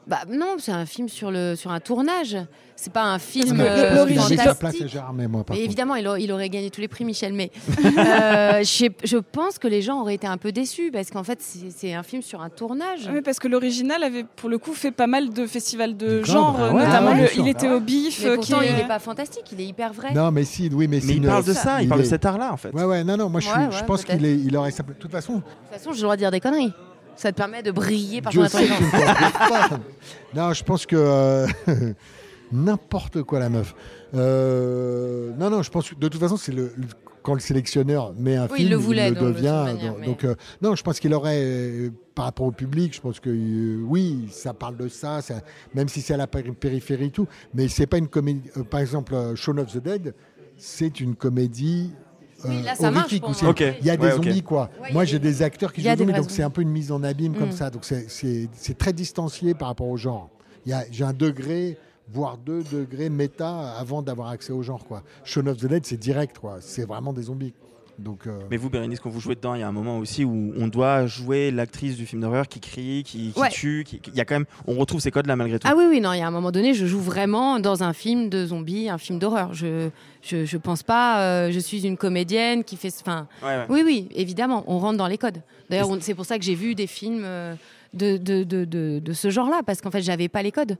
Bah 0.06 0.20
non, 0.28 0.56
c'est 0.58 0.72
un 0.72 0.84
film 0.86 1.08
sur 1.08 1.30
le 1.30 1.54
sur 1.54 1.70
un 1.70 1.80
tournage. 1.80 2.36
C'est 2.74 2.92
pas 2.92 3.04
un 3.04 3.20
film 3.20 3.58
mais 3.58 3.64
euh, 3.68 4.06
fantastique. 4.16 4.88
Gérard, 4.88 5.12
mais 5.12 5.28
moi, 5.28 5.44
contre. 5.44 5.56
évidemment, 5.60 5.94
il, 5.94 6.04
a- 6.08 6.18
il 6.18 6.32
aurait 6.32 6.48
gagné 6.48 6.68
tous 6.70 6.80
les 6.80 6.88
prix, 6.88 7.04
Michel. 7.04 7.32
Mais 7.32 7.52
euh, 7.96 8.64
je, 8.64 9.16
pense 9.18 9.60
que 9.60 9.68
les 9.68 9.82
gens 9.82 10.00
auraient 10.00 10.16
été 10.16 10.26
un 10.26 10.36
peu 10.38 10.50
déçus 10.50 10.90
parce 10.92 11.10
qu'en 11.10 11.22
fait, 11.22 11.38
c'est 11.40 11.94
un 11.94 12.02
film 12.02 12.22
sur 12.22 12.42
un 12.42 12.48
tournage. 12.50 13.08
Oui, 13.12 13.20
parce 13.22 13.38
que 13.38 13.46
l'original 13.46 14.02
avait 14.02 14.24
pour 14.24 14.48
le 14.48 14.58
coup 14.58 14.72
fait 14.72 14.90
pas 14.90 15.06
mal 15.06 15.30
de 15.30 15.46
festivals 15.46 15.96
de 15.96 16.24
genre, 16.24 16.58
bah 16.58 16.72
ouais, 16.72 16.84
notamment 16.84 17.10
ah 17.12 17.14
ouais, 17.14 17.20
le 17.20 17.24
bien 17.26 17.26
sûr. 17.28 17.44
Il 17.44 17.48
était 17.50 17.68
au 17.68 17.78
bif. 17.78 18.24
Mais 18.24 18.34
pourtant, 18.34 18.58
qui 18.58 18.64
est- 18.64 18.70
il 18.70 18.76
n'est 18.76 18.88
pas 18.88 18.98
fantastique, 18.98 19.44
il 19.52 19.60
est 19.60 19.66
hyper 19.66 19.92
vrai. 19.92 20.12
non, 20.12 20.32
mais 20.32 20.42
si, 20.44 20.68
oui, 20.72 20.88
mais, 20.88 20.98
il 20.98 21.22
parle 21.22 21.44
de 21.44 21.52
ça, 21.52 21.80
il, 21.82 21.88
parle 21.88 22.00
de 22.00 22.06
est- 22.06 22.10
cet 22.10 22.24
art-là 22.26 22.52
en 22.52 22.56
fait. 22.56 22.70
Ouais, 22.72 22.84
ouais, 22.84 23.04
non, 23.04 23.16
non, 23.16 23.28
moi, 23.28 23.40
je, 23.40 23.46
suis- 23.46 23.56
Ouais, 23.56 23.68
je 23.70 23.76
ouais, 23.76 23.86
pense 23.86 24.04
qu'il 24.04 24.24
est, 24.24 24.34
il 24.36 24.56
aurait. 24.56 24.72
De 24.72 24.92
toute 24.98 25.12
façon, 25.12 25.34
De 25.34 25.38
toute 25.40 25.46
façon, 25.70 25.92
j'ai 25.92 25.98
le 25.98 26.02
droit 26.02 26.16
de 26.16 26.20
dire 26.20 26.32
des 26.32 26.40
conneries. 26.40 26.72
Ça 27.16 27.30
te 27.32 27.36
permet 27.36 27.62
de 27.62 27.70
briller 27.70 28.22
par 28.22 28.32
ton 28.32 28.42
intelligence. 28.42 28.78
Non, 30.34 30.52
je 30.52 30.64
pense 30.64 30.86
que 30.86 30.96
euh, 30.96 31.46
n'importe 32.52 33.22
quoi 33.22 33.38
la 33.38 33.48
meuf. 33.48 33.74
Euh, 34.14 35.30
non, 35.38 35.50
non, 35.50 35.62
je 35.62 35.70
pense 35.70 35.90
que 35.90 35.94
de 35.94 36.08
toute 36.08 36.20
façon, 36.20 36.36
c'est 36.36 36.52
le, 36.52 36.72
le- 36.76 36.86
quand 37.22 37.34
le 37.34 37.40
sélectionneur 37.40 38.12
met 38.18 38.34
un 38.36 38.48
Oui, 38.48 38.56
film, 38.58 38.66
il 38.66 38.70
le 38.70 38.76
voulait, 38.76 39.10
le 39.10 39.14
de 39.14 39.20
toute 39.20 39.28
devient. 39.36 39.62
manière, 39.64 39.92
donc, 39.92 40.00
mais- 40.00 40.06
donc, 40.06 40.24
euh, 40.24 40.34
non, 40.60 40.74
je 40.74 40.82
pense 40.82 40.98
qu'il 40.98 41.14
aurait, 41.14 41.40
euh, 41.42 41.90
par 42.14 42.24
rapport 42.24 42.46
au 42.46 42.50
public, 42.52 42.94
je 42.94 43.00
pense 43.00 43.20
que 43.20 43.30
oui, 43.84 44.28
ça 44.32 44.54
parle 44.54 44.76
de 44.76 44.88
ça, 44.88 45.20
ça- 45.22 45.40
même 45.74 45.88
si 45.88 46.00
c'est 46.00 46.14
à 46.14 46.16
la 46.16 46.26
péri- 46.26 46.50
périphérie 46.52 47.06
et 47.06 47.10
tout, 47.10 47.28
mais 47.54 47.68
c'est 47.68 47.86
pas 47.86 47.98
une 47.98 48.08
comédie. 48.08 48.48
par 48.70 48.80
exemple, 48.80 49.14
Shaun 49.36 49.58
of 49.58 49.72
the 49.72 49.78
Dead, 49.78 50.14
c'est 50.56 50.98
une 51.00 51.14
comédie. 51.14 51.92
Oui, 52.44 52.62
là, 52.62 52.74
ça 52.74 52.90
marche 52.90 53.06
horrifique, 53.22 53.28
où. 53.28 53.54
Il 53.80 53.86
y 53.86 53.90
a 53.90 53.96
des 53.96 54.06
Ouais, 54.06 54.12
zombies, 54.12 54.42
quoi. 54.42 54.70
Ouais, 54.82 54.92
Moi, 54.92 55.04
j'ai 55.04 55.18
des- 55.18 55.42
acteurs 55.42 55.72
qui 55.72 55.80
jouent 55.82 55.90
des 55.90 55.96
zombies, 55.96 56.12
donc 56.12 56.30
c'est 56.30 56.42
un 56.42 56.50
peu 56.50 56.62
une 56.62 56.70
mise 56.70 56.90
en 56.92 57.02
abîme 57.02 57.34
comme 57.34 57.48
Mm. 57.48 57.52
ça. 57.52 57.70
Donc 57.70 57.84
c'est- 57.84 58.78
très 58.78 58.92
distancié 58.92 59.54
par 59.54 59.68
rapport 59.68 59.88
au 59.88 59.96
genre. 59.96 60.30
J'ai 60.90 61.04
un 61.04 61.12
degré, 61.12 61.76
voire 62.12 62.36
deux 62.38 62.62
degrés 62.70 63.08
méta 63.08 63.72
avant 63.78 64.02
d'avoir 64.02 64.28
accès 64.28 64.52
au 64.52 64.62
genre. 64.62 64.84
Quoi. 64.84 65.02
Shaun 65.24 65.46
of 65.48 65.56
the 65.58 65.66
Dead, 65.66 65.84
c'est 65.86 65.96
direct. 65.96 66.38
quoi. 66.38 66.58
C'est 66.60 66.84
vraiment 66.84 67.12
des 67.12 67.22
zombies. 67.22 67.54
Donc, 68.02 68.26
euh, 68.26 68.40
Mais 68.50 68.56
vous, 68.56 68.68
Bérénice, 68.68 68.98
quand 69.00 69.10
vous 69.10 69.20
jouez 69.20 69.34
dedans, 69.36 69.54
il 69.54 69.60
y 69.60 69.62
a 69.62 69.68
un 69.68 69.72
moment 69.72 69.98
aussi 69.98 70.24
où 70.24 70.52
on 70.58 70.66
doit 70.66 71.06
jouer 71.06 71.50
l'actrice 71.52 71.96
du 71.96 72.04
film 72.04 72.20
d'horreur 72.22 72.48
qui 72.48 72.58
crie, 72.58 73.04
qui, 73.06 73.30
qui 73.32 73.40
Ouais. 73.40 73.48
tue. 73.48 73.84
qui- 73.86 74.00
y 74.12 74.20
a 74.20 74.24
quand 74.24 74.34
même, 74.34 74.44
on 74.66 74.74
retrouve 74.74 75.00
ces 75.00 75.10
codes 75.10 75.26
là 75.26 75.36
malgré 75.36 75.58
tout. 75.58 75.68
Ah 75.70 75.74
oui, 75.76 75.84
oui, 75.88 76.00
non, 76.00 76.12
il 76.12 76.18
y 76.18 76.22
a 76.22 76.26
un 76.26 76.30
moment 76.32 76.50
donné, 76.50 76.74
je 76.74 76.84
joue 76.86 76.98
vraiment 77.00 77.60
dans 77.60 77.82
un 77.84 77.92
film 77.92 78.28
de 78.28 78.44
zombies, 78.46 78.88
un 78.88 78.98
film 78.98 79.18
d'horreur. 79.20 79.54
Je, 79.54 79.88
je, 80.22 80.44
je 80.44 80.56
pense 80.56 80.82
pas, 80.82 81.20
euh, 81.22 81.52
je 81.52 81.58
suis 81.60 81.86
une 81.86 81.96
comédienne 81.96 82.64
qui 82.64 82.76
fait. 82.76 82.92
Enfin, 83.00 83.28
Ouais, 83.42 83.48
ouais. 83.48 83.66
oui, 83.68 83.82
oui, 83.84 84.08
évidemment, 84.14 84.64
on 84.66 84.78
rentre 84.78 84.98
dans 84.98 85.06
les 85.06 85.18
codes. 85.18 85.40
D'ailleurs, 85.70 85.88
c'est 86.00 86.14
pour 86.14 86.26
ça 86.26 86.38
que 86.38 86.44
j'ai 86.44 86.54
vu 86.56 86.74
des 86.74 86.86
films 86.86 87.22
euh, 87.24 87.54
de, 87.94 88.16
de, 88.16 88.44
de, 88.44 88.64
de, 88.64 89.00
de 89.00 89.12
ce 89.12 89.30
genre-là, 89.30 89.62
parce 89.64 89.80
qu'en 89.80 89.90
fait, 89.90 90.02
j'avais 90.02 90.28
pas 90.28 90.42
les 90.42 90.52
codes. 90.52 90.76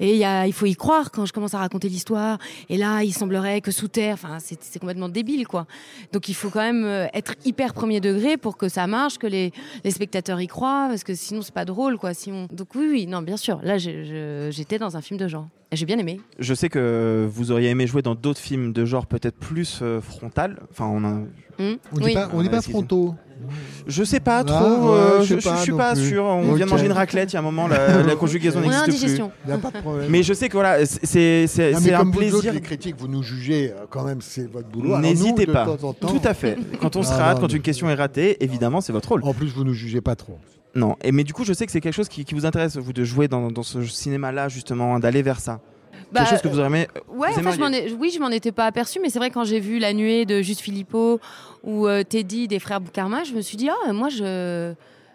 Et 0.00 0.12
il 0.12 0.16
y 0.16 0.24
a, 0.24 0.46
il 0.46 0.52
faut 0.52 0.66
y 0.66 0.74
croire 0.74 1.10
quand 1.10 1.26
je 1.26 1.32
commence 1.32 1.54
à 1.54 1.58
raconter 1.58 1.88
l'histoire. 1.88 2.38
Et 2.68 2.76
là, 2.76 3.02
il 3.04 3.12
semblerait 3.12 3.60
que 3.60 3.70
sous 3.70 3.88
terre, 3.88 4.14
enfin, 4.14 4.38
c'est 4.40 4.62
c'est 4.62 4.78
complètement 4.78 5.08
débile, 5.08 5.46
quoi. 5.46 5.66
Donc, 6.12 6.28
il 6.28 6.34
faut 6.34 6.50
quand 6.50 6.60
même 6.60 6.84
euh, 6.84 7.06
être 7.14 7.34
hyper 7.44 7.74
premier 7.74 8.00
degré 8.00 8.36
pour 8.36 8.56
que 8.56 8.68
ça 8.68 8.86
marche, 8.86 9.18
que 9.18 9.26
les, 9.26 9.52
les 9.84 9.90
spectateurs 9.90 10.40
y 10.40 10.46
croient, 10.46 10.86
parce 10.88 11.04
que 11.04 11.14
sinon, 11.14 11.42
c'est 11.42 11.54
pas 11.54 11.64
drôle, 11.64 11.98
quoi. 11.98 12.14
Si 12.14 12.32
on... 12.32 12.46
Donc, 12.52 12.74
oui, 12.74 12.86
oui, 12.90 13.06
non, 13.06 13.22
bien 13.22 13.36
sûr. 13.36 13.60
Là, 13.62 13.78
j'étais 13.78 14.78
dans 14.78 14.96
un 14.96 15.00
film 15.00 15.18
de 15.20 15.28
genre. 15.28 15.48
Et 15.70 15.76
j'ai 15.76 15.86
bien 15.86 15.98
aimé. 15.98 16.20
Je 16.38 16.54
sais 16.54 16.68
que 16.68 17.26
vous 17.30 17.50
auriez 17.50 17.70
aimé 17.70 17.86
jouer 17.86 18.02
dans 18.02 18.14
d'autres 18.14 18.40
films 18.40 18.72
de 18.72 18.84
genre 18.84 19.06
peut-être 19.06 19.36
plus 19.36 19.80
euh, 19.82 20.00
frontal. 20.00 20.60
Enfin, 20.70 20.86
on 20.86 21.04
a... 21.04 21.20
Hum, 21.58 21.78
on 21.92 21.96
dit 21.98 22.06
oui. 22.06 22.14
pas, 22.14 22.28
on 22.32 22.44
pas 22.46 22.62
frontaux. 22.62 23.14
Je 23.86 24.04
sais 24.04 24.20
pas 24.20 24.38
Ah, 24.38 24.44
trop. 24.44 24.64
ouais, 24.64 24.98
euh, 24.98 25.22
je 25.22 25.34
sais 25.34 25.40
je, 25.40 25.48
pas 25.48 25.56
suis 25.58 25.72
non 25.72 25.76
pas 25.78 25.92
plus. 25.94 26.08
sûr. 26.08 26.24
On 26.24 26.52
vient 26.54 26.64
de 26.66 26.70
Ok. 26.70 26.76
manger 26.78 26.86
une 26.86 26.92
raclette. 26.92 27.32
Il 27.32 27.34
y 27.34 27.36
a 27.36 27.40
un 27.40 27.42
moment, 27.42 27.68
la, 27.68 28.02
la 28.02 28.16
conjugaison 28.16 28.60
On 28.60 28.62
est 28.62 28.66
en 28.66 28.68
n'existe 28.70 28.84
plus. 28.86 28.92
digestion. 28.94 29.30
Il 29.44 29.48
n'y 29.48 29.52
a 29.54 29.58
pas 29.58 29.70
de 29.70 29.78
problème. 29.82 30.06
Mais 30.10 30.22
je 30.22 30.32
sais 30.32 30.48
que 30.48 30.54
voilà, 30.54 30.84
c'est 30.86 31.04
c'est- 31.06 31.46
c'est- 31.46 31.72
Non, 31.72 31.78
mais 31.80 31.84
c'est 31.88 31.94
un 31.94 31.98
comme 31.98 32.10
vous 32.12 32.18
autres, 32.20 32.30
plaisir. 32.30 32.52
les 32.54 32.60
critiques, 32.60 32.96
vous 32.98 33.08
nous 33.08 33.22
jugez 33.22 33.70
euh, 33.72 33.84
quand 33.90 34.04
même, 34.04 34.20
c'est 34.22 34.50
votre 34.50 34.68
boulot. 34.68 34.88
Alors 34.90 35.00
nous, 35.00 35.06
N'hésitez 35.08 35.46
de 35.46 35.52
pas. 35.52 35.66
temps 35.66 35.88
en 35.88 35.92
temps- 35.92 36.08
Tout 36.08 36.20
à 36.26 36.32
fait. 36.34 36.56
Quand 36.80 36.96
on 36.96 37.02
se 37.02 37.10
Ah, 37.12 37.16
rate, 37.16 37.34
non, 37.36 37.42
quand 37.42 37.48
mais- 37.48 37.56
une 37.56 37.62
question 37.62 37.88
est 37.90 37.94
ratée, 37.94 38.42
évidemment, 38.42 38.80
c'est 38.80 38.92
votre 38.92 39.08
rôle. 39.10 39.20
En 39.24 39.34
plus, 39.34 39.48
vous 39.48 39.64
nous 39.64 39.74
jugez 39.74 40.00
pas 40.00 40.16
trop. 40.16 40.38
Non. 40.74 40.96
Et 41.04 41.12
mais 41.12 41.22
du 41.24 41.32
coup, 41.32 41.44
je 41.44 41.52
sais 41.52 41.66
que 41.66 41.72
c'est 41.72 41.80
quelque 41.80 41.94
chose 41.94 42.08
qui, 42.08 42.24
qui 42.24 42.34
vous 42.34 42.46
intéresse, 42.46 42.76
vous, 42.76 42.92
de 42.92 43.04
jouer 43.04 43.28
dans, 43.28 43.50
dans 43.50 43.62
ce 43.62 43.82
cinéma-là 43.84 44.48
justement, 44.48 44.98
d'aller 44.98 45.22
vers 45.22 45.38
ça. 45.40 45.60
Bah, 46.14 46.20
quelque 46.20 46.30
chose 46.30 46.42
que 46.42 46.48
vous. 46.48 46.54
Ouais, 47.08 47.32
vous 47.32 47.40
enfin, 47.40 47.50
je 47.52 47.60
ai- 47.72 47.92
oui, 47.92 48.10
je 48.14 48.20
m'en 48.20 48.28
étais 48.30 48.52
pas 48.52 48.64
aperçu, 48.66 49.00
mais 49.00 49.10
c'est 49.10 49.18
vrai 49.18 49.30
quand 49.30 49.44
j'ai 49.44 49.60
vu 49.60 49.78
La 49.78 49.92
Nuée 49.92 50.24
de 50.24 50.40
Juste 50.42 50.60
Philippot 50.60 51.20
ou 51.62 51.86
euh, 51.86 52.02
Teddy 52.04 52.48
des 52.48 52.58
frères 52.58 52.80
Boukarma, 52.80 53.24
je 53.24 53.32
me 53.34 53.40
suis 53.40 53.56
dit 53.56 53.68
ah 53.68 53.92
moi 53.92 54.08
je, 54.08 54.72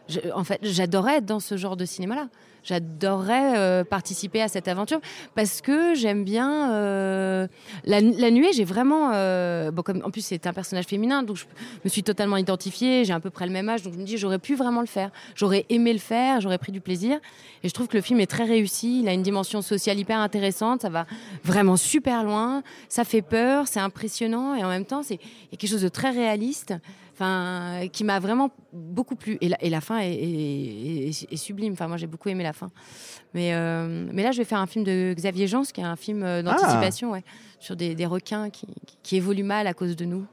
je- 0.07 0.19
en 0.35 0.43
fait 0.43 0.59
j'adorais 0.61 1.17
être 1.17 1.25
dans 1.25 1.39
ce 1.39 1.57
genre 1.57 1.75
de 1.77 1.85
cinéma-là. 1.85 2.27
J'adorerais 2.63 3.57
euh, 3.57 3.83
participer 3.83 4.41
à 4.41 4.47
cette 4.47 4.67
aventure 4.67 4.99
parce 5.35 5.61
que 5.61 5.95
j'aime 5.95 6.23
bien 6.23 6.71
euh, 6.71 7.47
la, 7.85 8.01
nuée. 8.01 8.51
J'ai 8.53 8.63
vraiment 8.63 9.11
euh, 9.13 9.71
en 10.03 10.11
plus 10.11 10.21
c'est 10.21 10.47
un 10.47 10.53
personnage 10.53 10.85
féminin 10.85 11.23
donc 11.23 11.37
je 11.37 11.45
me 11.83 11.89
suis 11.89 12.03
totalement 12.03 12.37
identifiée. 12.37 13.05
J'ai 13.05 13.13
à 13.13 13.19
peu 13.19 13.29
près 13.29 13.45
le 13.45 13.51
même 13.51 13.69
âge 13.69 13.83
donc 13.83 13.93
je 13.93 13.99
me 13.99 14.03
dis 14.03 14.17
j'aurais 14.17 14.39
pu 14.39 14.55
vraiment 14.55 14.81
le 14.81 14.87
faire. 14.87 15.11
J'aurais 15.35 15.65
aimé 15.69 15.93
le 15.93 15.99
faire. 15.99 16.41
J'aurais 16.41 16.57
pris 16.57 16.71
du 16.71 16.81
plaisir 16.81 17.19
et 17.63 17.69
je 17.69 17.73
trouve 17.73 17.87
que 17.87 17.97
le 17.97 18.01
film 18.01 18.19
est 18.19 18.29
très 18.29 18.45
réussi. 18.45 19.01
Il 19.01 19.07
a 19.07 19.13
une 19.13 19.23
dimension 19.23 19.61
sociale 19.61 19.99
hyper 19.99 20.19
intéressante. 20.19 20.81
Ça 20.81 20.89
va 20.89 21.05
vraiment 21.43 21.77
super 21.77 22.23
loin. 22.23 22.63
Ça 22.87 23.03
fait 23.03 23.21
peur. 23.21 23.67
C'est 23.67 23.79
impressionnant 23.79 24.55
et 24.55 24.63
en 24.63 24.69
même 24.69 24.85
temps 24.85 25.03
c'est 25.03 25.19
quelque 25.51 25.69
chose 25.69 25.81
de 25.81 25.89
très 25.89 26.11
réaliste. 26.11 26.73
Enfin, 27.21 27.87
qui 27.91 28.05
m'a 28.05 28.19
vraiment 28.19 28.49
beaucoup 28.71 29.15
plu. 29.17 29.37
Et 29.41 29.49
la, 29.49 29.61
et 29.61 29.69
la 29.69 29.81
fin 29.81 29.99
est, 29.99 30.13
est- 30.13 31.09
est- 31.09 31.33
est 31.33 31.35
sublime. 31.37 31.73
Enfin, 31.73 31.89
moi, 31.89 31.97
j'ai 31.97 32.07
beaucoup 32.07 32.29
aimé 32.29 32.43
la 32.43 32.53
fin. 32.53 32.71
Mais, 33.33 33.53
euh, 33.53 34.07
mais 34.13 34.23
là, 34.23 34.31
je 34.31 34.37
vais 34.37 34.45
faire 34.45 34.59
un 34.59 34.67
film 34.67 34.85
de 34.85 35.13
Xavier 35.17 35.45
Jans, 35.47 35.63
qui 35.63 35.81
est 35.81 35.83
un 35.83 35.97
film 35.97 36.23
euh, 36.23 36.41
d'anticipation, 36.41 37.11
ouais, 37.11 37.23
sur 37.59 37.75
des, 37.75 37.93
des 37.93 38.05
requins 38.05 38.49
qui, 38.49 38.67
qui 39.03 39.17
évoluent 39.17 39.43
mal 39.43 39.67
à 39.67 39.73
cause 39.73 39.97
de 39.97 40.05
nous, 40.05 40.25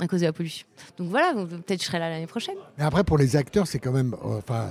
à 0.00 0.06
cause 0.06 0.20
de 0.20 0.26
la 0.26 0.32
pollution. 0.32 0.66
Donc 0.98 1.08
voilà, 1.08 1.34
peut-être 1.34 1.80
je 1.80 1.86
serai 1.86 1.98
là 1.98 2.08
l'année 2.10 2.28
prochaine. 2.28 2.56
Mais 2.78 2.84
après, 2.84 3.02
pour 3.02 3.18
les 3.18 3.34
acteurs, 3.34 3.66
c'est 3.66 3.80
quand 3.80 3.92
même. 3.92 4.14
euh, 4.24 4.38
Enfin. 4.38 4.68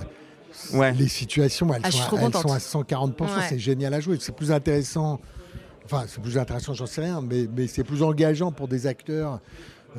Ouais. 0.74 0.94
Les 0.94 1.08
situations, 1.10 1.74
elles, 1.74 1.82
Ah, 1.84 1.92
sont, 1.92 2.00
à, 2.18 2.20
elles 2.22 2.32
contente. 2.32 2.42
sont 2.42 2.54
à 2.54 2.58
140%, 2.60 3.22
Ouais. 3.24 3.46
c'est 3.50 3.60
génial 3.60 3.94
à 3.94 4.00
jouer. 4.00 4.18
C'est 4.20 4.36
plus 4.36 4.52
intéressant, 4.52 5.20
enfin, 5.86 6.04
c'est 6.08 6.22
plus 6.22 6.38
intéressant, 6.38 6.74
j'en 6.74 6.86
sais 6.86 7.02
rien, 7.02 7.22
mais, 7.22 7.48
mais 7.56 7.68
c'est 7.68 7.84
plus 7.86 8.04
engageant 8.04 8.52
pour 8.52 8.68
des 8.68 8.86
acteurs 8.86 9.40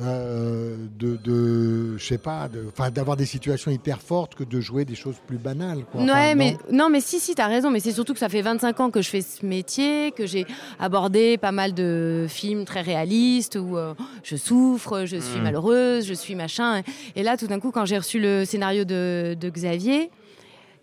euh, 0.01 0.75
de, 0.99 1.17
de 1.17 1.97
je 1.97 2.03
sais 2.05 2.17
pas, 2.17 2.47
de- 2.49 2.65
d'avoir 2.89 3.15
des 3.17 3.25
situations 3.25 3.69
hyper 3.71 4.01
fortes 4.01 4.35
que 4.35 4.43
de 4.43 4.59
jouer 4.59 4.85
des 4.85 4.95
choses 4.95 5.15
plus 5.27 5.37
banales. 5.37 5.83
Quoi. 5.91 6.01
Ouais, 6.03 6.35
mais 6.35 6.57
non, 6.71 6.89
mais 6.89 6.99
si, 7.01 7.19
si, 7.19 7.35
t'as 7.35 7.47
raison. 7.47 7.69
Mais 7.69 7.79
c'est 7.79 7.91
surtout 7.91 8.13
que 8.13 8.19
ça 8.19 8.29
fait 8.29 8.41
25 8.41 8.79
ans 8.79 8.89
que 8.91 9.01
je 9.01 9.09
fais 9.09 9.21
ce 9.21 9.45
métier, 9.45 10.11
que 10.11 10.25
j'ai 10.25 10.45
abordé 10.79 11.37
pas 11.37 11.51
mal 11.51 11.73
de 11.73 12.25
films 12.27 12.65
très 12.65 12.81
réalistes 12.81 13.55
où 13.61 13.77
euh, 13.77 13.93
je 14.23 14.35
souffre, 14.35 15.05
je 15.05 15.17
suis 15.17 15.39
Mm. 15.39 15.43
malheureuse, 15.43 16.05
je 16.07 16.13
suis 16.13 16.35
machin. 16.35 16.81
Et 17.15 17.23
là, 17.23 17.37
tout 17.37 17.47
d'un 17.47 17.59
coup, 17.59 17.71
quand 17.71 17.85
j'ai 17.85 17.97
reçu 17.97 18.19
le 18.19 18.45
scénario 18.45 18.85
de, 18.85 19.35
de 19.39 19.49
Xavier. 19.49 20.09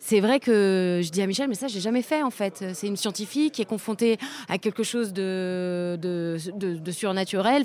C'est 0.03 0.21
vrai 0.21 0.41
que 0.41 1.03
je 1.05 1.11
dis 1.11 1.21
à 1.21 1.27
Michel, 1.27 1.47
mais 1.47 1.55
ça, 1.55 1.69
j'ai 1.69 1.79
jamais 1.79 2.01
fait 2.01 2.23
en 2.23 2.31
fait. 2.31 2.65
C'est 2.73 2.87
une 2.87 2.97
scientifique 2.97 3.53
qui 3.53 3.63
est 3.63 3.67
confrontée 3.67 4.17
à 4.49 4.57
quelque 4.57 4.83
chose 4.83 5.13
de, 5.13 5.99
surnaturel. 6.91 7.65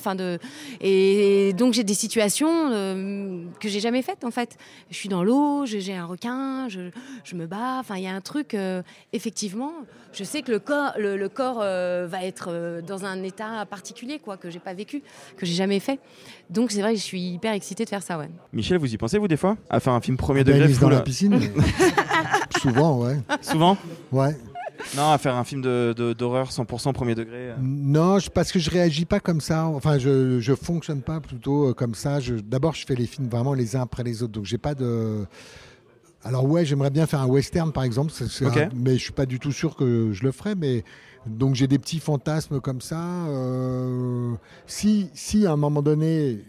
Et 0.81 1.53
donc 1.53 1.73
j'ai 1.73 1.85
des 1.85 1.93
situations 1.93 2.71
euh, 2.71 3.45
que 3.61 3.69
j'ai 3.69 3.79
jamais 3.79 4.01
faites 4.01 4.25
en 4.25 4.31
fait. 4.31 4.57
Je 4.91 4.97
suis 4.97 5.07
dans 5.07 5.23
l'eau, 5.23 5.65
j'ai 5.65 5.95
un 5.95 6.05
requin, 6.05 6.67
je, 6.67 6.89
je 7.23 7.35
me 7.35 7.47
bats. 7.47 7.77
Enfin, 7.79 7.95
il 7.95 8.03
y 8.03 8.07
a 8.07 8.13
un 8.13 8.21
truc, 8.21 8.53
euh, 8.53 8.83
effectivement, 9.13 9.71
je 10.15 10.23
sais 10.23 10.41
que 10.41 10.51
le 10.51 10.59
corps, 10.59 10.93
le, 10.97 11.17
le 11.17 11.29
corps 11.29 11.59
euh, 11.61 12.07
va 12.09 12.23
être 12.23 12.47
euh, 12.49 12.81
dans 12.81 13.05
un 13.05 13.21
état 13.23 13.65
particulier, 13.69 14.19
quoi, 14.19 14.37
que 14.37 14.49
j'ai 14.49 14.59
pas 14.59 14.73
vécu, 14.73 15.01
que 15.37 15.45
j'ai 15.45 15.53
jamais 15.53 15.79
fait. 15.79 15.99
Donc 16.49 16.71
c'est 16.71 16.81
vrai 16.81 16.93
que 16.93 16.99
je 16.99 17.03
suis 17.03 17.21
hyper 17.21 17.53
excitée 17.53 17.83
de 17.85 17.89
faire 17.89 18.03
ça, 18.03 18.17
ouais. 18.17 18.29
Michel, 18.53 18.77
vous 18.77 18.93
y 18.93 18.97
pensez, 18.97 19.17
vous, 19.17 19.27
des 19.27 19.37
fois? 19.37 19.57
À 19.69 19.79
faire 19.79 19.93
un 19.93 20.01
film 20.01 20.17
premier 20.17 20.43
degré 20.43 20.61
Denise 20.61 20.79
dans 20.79 20.87
full, 20.87 20.95
la 20.95 21.01
piscine 21.01 21.39
Souvent, 22.61 22.99
ouais. 23.03 23.17
Souvent? 23.41 23.77
Ouais. 24.11 24.35
Non, 24.95 25.09
à 25.11 25.17
faire 25.17 25.35
un 25.35 25.43
film 25.43 25.61
de- 25.61 25.93
de- 25.95 26.13
d'horreur 26.13 26.49
100% 26.51 26.93
premier 26.93 27.15
degré. 27.15 27.49
euh. 27.51 27.55
Non, 27.61 28.19
je- 28.19 28.29
parce 28.29 28.51
que 28.51 28.59
je 28.59 28.69
réagis 28.69 29.05
pas 29.05 29.19
comme 29.19 29.39
ça. 29.41 29.65
Enfin, 29.67 29.97
je, 29.97 30.39
je 30.39 30.53
fonctionne 30.53 31.01
pas 31.01 31.19
plutôt 31.21 31.73
comme 31.73 31.95
ça. 31.95 32.19
D'abord, 32.43 32.73
je 32.75 32.85
fais 32.85 32.95
les 32.95 33.05
films 33.07 33.29
vraiment 33.29 33.53
les 33.53 33.75
uns 33.75 33.81
après 33.81 34.03
les 34.03 34.21
autres. 34.21 34.33
Donc, 34.33 34.45
j'ai 34.45 34.57
pas 34.57 34.75
de. 34.75 35.25
Alors, 36.25 36.43
ouais, 36.45 36.65
j'aimerais 36.65 36.89
bien 36.89 37.05
faire 37.05 37.21
un 37.21 37.27
western, 37.27 37.71
par 37.71 37.83
exemple. 37.83 38.11
un- 38.41 38.69
mais 38.75 38.97
je 38.97 39.03
suis 39.03 39.13
pas 39.13 39.27
du 39.27 39.39
tout 39.39 39.51
sûr 39.51 39.75
que 39.75 40.11
je 40.11 40.23
le 40.23 40.31
ferai. 40.31 40.55
Mais 40.55 40.83
donc, 41.27 41.53
j'ai 41.53 41.67
des 41.67 41.77
petits 41.77 41.99
fantasmes 41.99 42.59
comme 42.59 42.81
ça. 42.81 42.99
Euh, 43.27 44.33
Si, 44.65 45.09
si 45.13 45.45
à 45.45 45.51
un 45.51 45.55
moment 45.55 45.83
donné, 45.83 46.43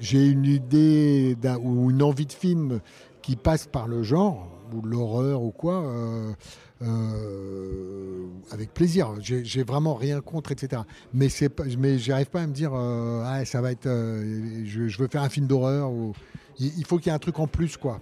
j'ai 0.00 0.26
une 0.26 0.46
idée 0.46 1.36
ou 1.62 1.90
une 1.90 2.02
envie 2.02 2.24
de 2.24 2.32
film 2.32 2.80
qui 3.20 3.36
passe 3.36 3.66
par 3.66 3.86
le 3.86 4.02
genre 4.02 4.48
ou 4.74 4.80
l'horreur 4.80 5.42
ou 5.42 5.50
quoi. 5.50 5.82
Euh, 5.84 6.32
euh, 6.80 8.24
avec 8.50 8.72
plaisir. 8.72 9.10
J'ai 9.20 9.62
vraiment 9.64 9.94
rien 9.94 10.22
contre, 10.22 10.50
etc. 10.50 10.80
Mais 11.12 11.28
c'est 11.28 11.50
mais 11.78 11.98
j'arrive 11.98 12.30
pas 12.30 12.40
à 12.40 12.46
me 12.46 12.54
dire, 12.54 12.72
ah, 12.72 13.44
ça 13.44 13.60
va 13.60 13.70
être, 13.70 13.86
je, 13.86 14.88
je, 14.88 14.98
veux 14.98 15.08
faire 15.08 15.22
un 15.22 15.28
film 15.28 15.46
d'horreur. 15.46 15.90
Ou... 15.90 16.14
Il, 16.58 16.72
il 16.78 16.86
faut 16.86 16.96
qu'il 16.96 17.08
y 17.08 17.10
ait 17.10 17.14
un 17.14 17.18
truc 17.18 17.38
en 17.38 17.46
plus, 17.46 17.76
quoi. 17.76 18.00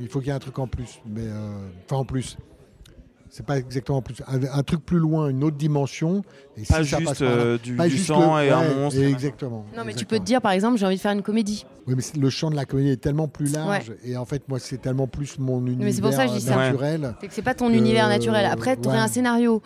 Il 0.00 0.08
faut 0.08 0.18
qu'il 0.18 0.28
y 0.28 0.30
ait 0.30 0.34
un 0.34 0.40
truc 0.40 0.58
en 0.58 0.66
plus, 0.66 1.00
mais 1.06 1.22
euh, 1.22 1.68
enfin 1.84 1.96
en 1.96 2.04
plus 2.04 2.36
c'est 3.34 3.44
pas 3.44 3.58
exactement 3.58 4.00
plus 4.00 4.22
un, 4.28 4.40
un, 4.44 4.62
truc 4.62 4.84
plus 4.86 5.00
loin, 5.00 5.28
une 5.28 5.42
autre 5.42 5.56
dimension. 5.56 6.22
Et 6.56 6.62
pas 6.62 6.84
si 6.84 6.96
juste 6.96 7.20
euh, 7.22 7.58
du, 7.58 7.74
pas 7.74 7.88
du 7.88 7.96
juste 7.96 8.06
sang 8.06 8.36
le, 8.36 8.44
et 8.44 8.46
ouais, 8.46 8.52
un 8.52 8.74
monstre. 8.74 9.00
Et 9.00 9.10
exactement. 9.10 9.64
Non, 9.76 9.82
mais 9.84 9.90
exactement. 9.90 9.96
tu 9.96 10.04
peux 10.06 10.18
te 10.20 10.24
dire, 10.24 10.40
par 10.40 10.52
exemple, 10.52 10.78
j'ai 10.78 10.86
envie 10.86 10.94
de 10.94 11.00
faire 11.00 11.10
une 11.10 11.22
comédie. 11.22 11.66
Oui, 11.88 11.94
mais 11.96 12.20
le 12.20 12.30
champ 12.30 12.48
de 12.48 12.54
la 12.54 12.64
comédie 12.64 12.90
est 12.90 12.96
tellement 13.02 13.26
plus 13.26 13.52
large. 13.52 13.88
Ouais. 13.88 13.98
Et 14.04 14.16
en 14.16 14.24
fait, 14.24 14.48
moi, 14.48 14.60
c'est 14.60 14.78
tellement 14.78 15.08
plus 15.08 15.36
mon 15.40 15.58
univers 15.66 15.84
mais 15.84 15.92
c'est 15.92 16.00
pour 16.00 16.12
ça 16.12 16.26
que 16.26 16.32
je 16.32 16.38
dis 16.38 16.46
naturel. 16.46 17.16
C'est 17.20 17.26
que 17.26 17.34
c'est 17.34 17.42
pas 17.42 17.54
ton 17.54 17.70
que... 17.70 17.74
univers 17.74 18.06
naturel. 18.06 18.46
Après, 18.46 18.76
tu 18.76 18.86
aurais 18.86 18.98
un 18.98 19.08
scénario 19.08 19.62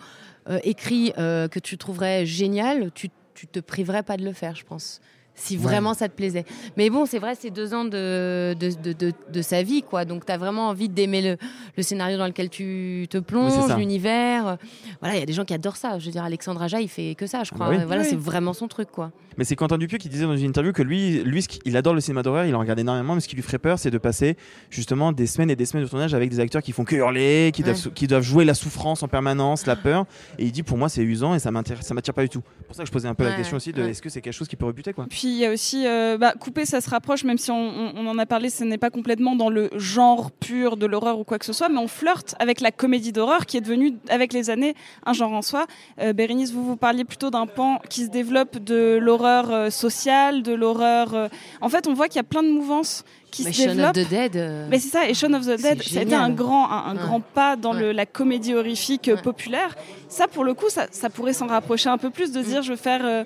euh, 0.49 0.57
écrit 0.63 1.13
euh, 1.19 1.47
que 1.47 1.59
tu 1.59 1.77
trouverais 1.77 2.25
génial, 2.25 2.89
tu, 2.95 3.09
tu 3.35 3.45
te 3.45 3.59
priverais 3.59 4.01
pas 4.01 4.17
de 4.17 4.25
le 4.25 4.33
faire, 4.33 4.55
je 4.55 4.65
pense 4.65 4.99
si 5.39 5.57
vraiment 5.57 5.91
ouais. 5.91 5.95
ça 5.95 6.09
te 6.09 6.15
plaisait. 6.15 6.45
Mais 6.77 6.89
bon, 6.89 7.05
c'est 7.05 7.19
vrai, 7.19 7.35
c'est 7.39 7.49
deux 7.49 7.73
ans 7.73 7.85
de, 7.85 8.55
de, 8.59 8.69
de, 8.81 8.93
de, 8.93 9.13
de 9.31 9.41
sa 9.41 9.63
vie, 9.63 9.83
quoi. 9.83 10.05
Donc, 10.05 10.25
tu 10.25 10.31
as 10.31 10.37
vraiment 10.37 10.67
envie 10.67 10.89
d'aimer 10.89 11.21
le, 11.21 11.37
le, 11.77 11.83
scénario 11.83 12.17
dans 12.17 12.27
lequel 12.27 12.49
tu 12.49 13.07
te 13.09 13.17
plonges, 13.17 13.53
oui, 13.55 13.73
l'univers. 13.77 14.57
Voilà, 15.01 15.15
il 15.15 15.19
y 15.19 15.23
a 15.23 15.25
des 15.25 15.33
gens 15.33 15.45
qui 15.45 15.53
adorent 15.53 15.77
ça. 15.77 15.99
Je 15.99 16.05
veux 16.05 16.11
dire, 16.11 16.23
Alexandre 16.23 16.61
Aja, 16.61 16.81
il 16.81 16.89
fait 16.89 17.15
que 17.15 17.27
ça, 17.27 17.43
je 17.43 17.51
crois. 17.51 17.67
Ah 17.67 17.71
bah 17.71 17.77
oui. 17.79 17.83
Voilà, 17.85 18.01
oui. 18.03 18.07
c'est 18.09 18.19
vraiment 18.19 18.53
son 18.53 18.67
truc, 18.67 18.89
quoi. 18.91 19.11
Mais 19.37 19.45
c'est 19.45 19.55
Quentin 19.55 19.77
Dupieux 19.77 19.97
qui 19.97 20.09
disait 20.09 20.25
dans 20.25 20.35
une 20.35 20.49
interview 20.49 20.73
que 20.73 20.83
lui, 20.83 21.23
lui 21.23 21.45
il 21.63 21.77
adore 21.77 21.93
le 21.93 22.01
cinéma 22.01 22.23
d'horreur, 22.23 22.43
il 22.43 22.53
en 22.55 22.59
regarde 22.59 22.79
énormément, 22.79 23.15
mais 23.15 23.21
ce 23.21 23.27
qui 23.29 23.37
lui 23.37 23.41
ferait 23.41 23.57
peur, 23.57 23.79
c'est 23.79 23.89
de 23.89 23.97
passer 23.97 24.35
justement 24.69 25.13
des 25.13 25.27
semaines 25.27 25.49
et 25.49 25.55
des 25.55 25.65
semaines 25.65 25.85
de 25.85 25.89
tournage 25.89 26.13
avec 26.13 26.29
des 26.29 26.41
acteurs 26.41 26.61
qui 26.61 26.73
font 26.73 26.83
que 26.83 26.95
hurler, 26.97 27.51
qui, 27.53 27.63
ouais. 27.63 27.71
doivent, 27.71 27.93
qui 27.93 28.07
doivent 28.07 28.23
jouer 28.23 28.43
la 28.43 28.53
souffrance 28.53 29.01
en 29.01 29.07
permanence, 29.07 29.65
la 29.65 29.77
peur. 29.77 30.05
Et 30.39 30.45
il 30.45 30.51
dit, 30.51 30.63
pour 30.63 30.77
moi, 30.77 30.89
c'est 30.89 31.03
usant 31.03 31.35
et 31.35 31.39
ça 31.39 31.51
m'attire 31.51 32.13
pas 32.13 32.23
du 32.23 32.29
tout. 32.29 32.41
C'est 32.59 32.67
pour 32.67 32.75
ça 32.75 32.83
que 32.83 32.87
je 32.87 32.91
posais 32.91 33.07
un 33.07 33.15
peu 33.15 33.23
la 33.23 33.35
question 33.35 33.55
aussi 33.55 33.71
de 33.71 33.81
est-ce 33.83 34.01
que 34.01 34.09
c'est 34.09 34.19
quelque 34.19 34.33
chose 34.33 34.49
qui 34.49 34.57
peut 34.57 34.65
rebuter, 34.65 34.91
quoi. 34.91 35.05
Puis 35.09 35.28
il 35.29 35.37
y 35.37 35.45
a 35.45 35.51
aussi. 35.51 35.85
Euh 35.85 36.17
bah, 36.17 36.33
couper, 36.39 36.65
ça 36.65 36.81
se 36.81 36.89
rapproche, 36.89 37.23
même 37.23 37.37
si 37.37 37.51
on, 37.51 37.55
on, 37.55 37.93
on 37.95 38.07
en 38.07 38.17
a 38.17 38.25
parlé, 38.25 38.49
ce 38.49 38.63
n'est 38.63 38.77
pas 38.77 38.89
complètement 38.89 39.35
dans 39.35 39.49
le 39.49 39.69
genre 39.75 40.31
pur 40.31 40.77
de 40.77 40.85
l'horreur 40.85 41.19
ou 41.19 41.23
quoi 41.23 41.39
que 41.39 41.45
ce 41.45 41.53
soit, 41.53 41.69
mais 41.69 41.77
on 41.77 41.87
flirte 41.87 42.35
avec 42.39 42.61
la 42.61 42.71
comédie 42.71 43.11
d'horreur 43.11 43.45
qui 43.45 43.57
est 43.57 43.61
devenue, 43.61 43.93
avec 44.09 44.33
les 44.33 44.49
années, 44.49 44.75
un 45.05 45.13
genre 45.13 45.31
en 45.31 45.41
soi. 45.41 45.65
Euh, 46.01 46.13
Bérénice, 46.13 46.51
vous 46.51 46.65
vous 46.65 46.75
parliez 46.75 47.05
plutôt 47.05 47.29
d'un 47.29 47.47
pan 47.47 47.79
qui 47.89 48.05
se 48.05 48.09
développe 48.09 48.57
de 48.57 48.97
l'horreur 49.01 49.51
euh, 49.51 49.69
sociale, 49.69 50.43
de 50.43 50.53
l'horreur. 50.53 51.13
Euh... 51.13 51.27
En 51.61 51.69
fait, 51.69 51.87
on 51.87 51.93
voit 51.93 52.07
qu'il 52.07 52.17
y 52.17 52.19
a 52.19 52.23
plein 52.23 52.43
de 52.43 52.49
mouvances 52.49 53.03
qui 53.31 53.43
mais 53.43 53.53
se 53.53 53.61
Shaun 53.61 53.75
développent. 53.75 53.97
of 53.97 54.03
the 54.03 54.09
Dead. 54.09 54.35
Euh... 54.35 54.67
Mais 54.69 54.79
c'est 54.79 54.89
ça, 54.89 55.07
et 55.07 55.13
Shaun 55.13 55.33
of 55.33 55.45
the 55.45 55.61
Dead, 55.61 55.83
ça 55.83 55.99
a 55.99 56.03
été 56.03 56.15
un 56.15 56.31
grand, 56.31 56.69
un, 56.71 56.91
un 56.91 56.95
ouais. 56.95 57.01
grand 57.03 57.19
pas 57.21 57.55
dans 57.55 57.73
ouais. 57.73 57.81
le, 57.81 57.91
la 57.91 58.05
comédie 58.05 58.55
horrifique 58.55 59.09
ouais. 59.13 59.21
populaire. 59.21 59.75
Ça, 60.07 60.27
pour 60.27 60.43
le 60.43 60.53
coup, 60.55 60.69
ça, 60.69 60.87
ça 60.91 61.09
pourrait 61.09 61.33
s'en 61.33 61.47
rapprocher 61.47 61.89
un 61.89 61.99
peu 61.99 62.09
plus 62.09 62.31
de 62.31 62.41
se 62.41 62.47
dire, 62.47 62.61
je 62.63 62.71
veux 62.71 62.75
faire 62.75 63.01
euh, 63.03 63.23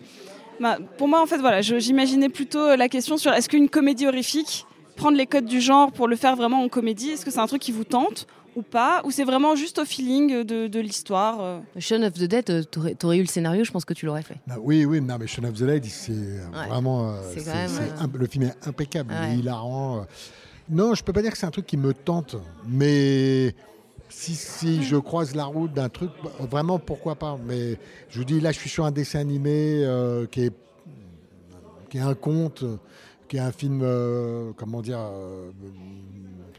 bah, 0.59 0.77
pour 0.97 1.07
moi, 1.07 1.21
en 1.21 1.25
fait, 1.25 1.37
voilà, 1.37 1.61
j'imaginais 1.61 2.29
plutôt 2.29 2.75
la 2.75 2.89
question 2.89 3.17
sur 3.17 3.33
est-ce 3.33 3.49
qu'une 3.49 3.69
comédie 3.69 4.07
horrifique, 4.07 4.65
prendre 4.95 5.17
les 5.17 5.25
codes 5.25 5.45
du 5.45 5.59
genre 5.61 5.91
pour 5.91 6.07
le 6.07 6.15
faire 6.15 6.35
vraiment 6.35 6.61
en 6.63 6.69
comédie, 6.69 7.09
est-ce 7.11 7.25
que 7.25 7.31
c'est 7.31 7.39
un 7.39 7.47
truc 7.47 7.61
qui 7.61 7.71
vous 7.71 7.83
tente 7.83 8.27
ou 8.55 8.61
pas 8.61 9.01
Ou 9.03 9.09
c'est 9.11 9.23
vraiment 9.23 9.55
juste 9.55 9.79
au 9.79 9.85
feeling 9.85 10.43
de, 10.43 10.67
de 10.67 10.79
l'histoire 10.79 11.41
euh... 11.41 11.59
Shaun 11.79 12.03
of 12.03 12.13
the 12.13 12.25
Dead, 12.25 12.49
euh, 12.51 12.63
t'aurais, 12.63 12.95
aurais 13.03 13.17
eu 13.17 13.21
le 13.21 13.27
scénario, 13.27 13.63
je 13.63 13.71
pense 13.71 13.83
que 13.83 13.95
tu 13.95 14.05
l'aurais 14.05 14.21
fait. 14.21 14.37
Bah, 14.45 14.57
oui, 14.61 14.85
oui, 14.85 15.01
non, 15.01 15.17
mais 15.19 15.25
Shaun 15.25 15.45
of 15.45 15.55
the 15.55 15.63
Dead, 15.63 15.83
c'est 15.85 16.11
ouais. 16.11 16.67
vraiment. 16.69 17.09
Euh, 17.09 17.21
c'est 17.35 17.47
même, 17.47 17.71
euh... 17.79 18.07
le 18.17 18.27
film 18.27 18.43
est 18.43 18.67
impeccable, 18.67 19.11
ouais. 19.11 19.29
il 19.31 19.35
est 19.35 19.39
hilarant. 19.39 20.01
euh. 20.01 20.03
Non, 20.69 20.93
je 20.93 21.03
peux 21.03 21.11
pas 21.13 21.21
dire 21.21 21.31
que 21.31 21.37
c'est 21.37 21.47
un 21.47 21.51
truc 21.51 21.65
qui 21.65 21.77
me 21.77 21.93
tente, 21.93 22.35
mais 22.67 23.55
si, 24.15 24.35
si 24.35 24.83
je 24.83 24.95
croise 24.95 25.35
la 25.35 25.45
route 25.45 25.73
d'un 25.73 25.89
truc, 25.89 26.11
vraiment 26.39 26.79
pourquoi 26.79 27.15
pas. 27.15 27.37
Mais 27.45 27.77
je 28.09 28.19
vous 28.19 28.25
dis, 28.25 28.39
là, 28.39 28.51
je 28.51 28.59
suis 28.59 28.69
sur 28.69 28.85
un 28.85 28.91
dessin 28.91 29.19
animé 29.19 29.83
euh, 29.83 30.25
qui, 30.27 30.45
est, 30.45 30.53
qui 31.89 31.97
est 31.97 32.01
un 32.01 32.13
conte, 32.13 32.63
qui 33.27 33.37
est 33.37 33.41
un 33.41 33.51
film, 33.51 33.81
euh, 33.83 34.51
comment 34.55 34.81
dire. 34.81 34.99
Euh, 34.99 35.49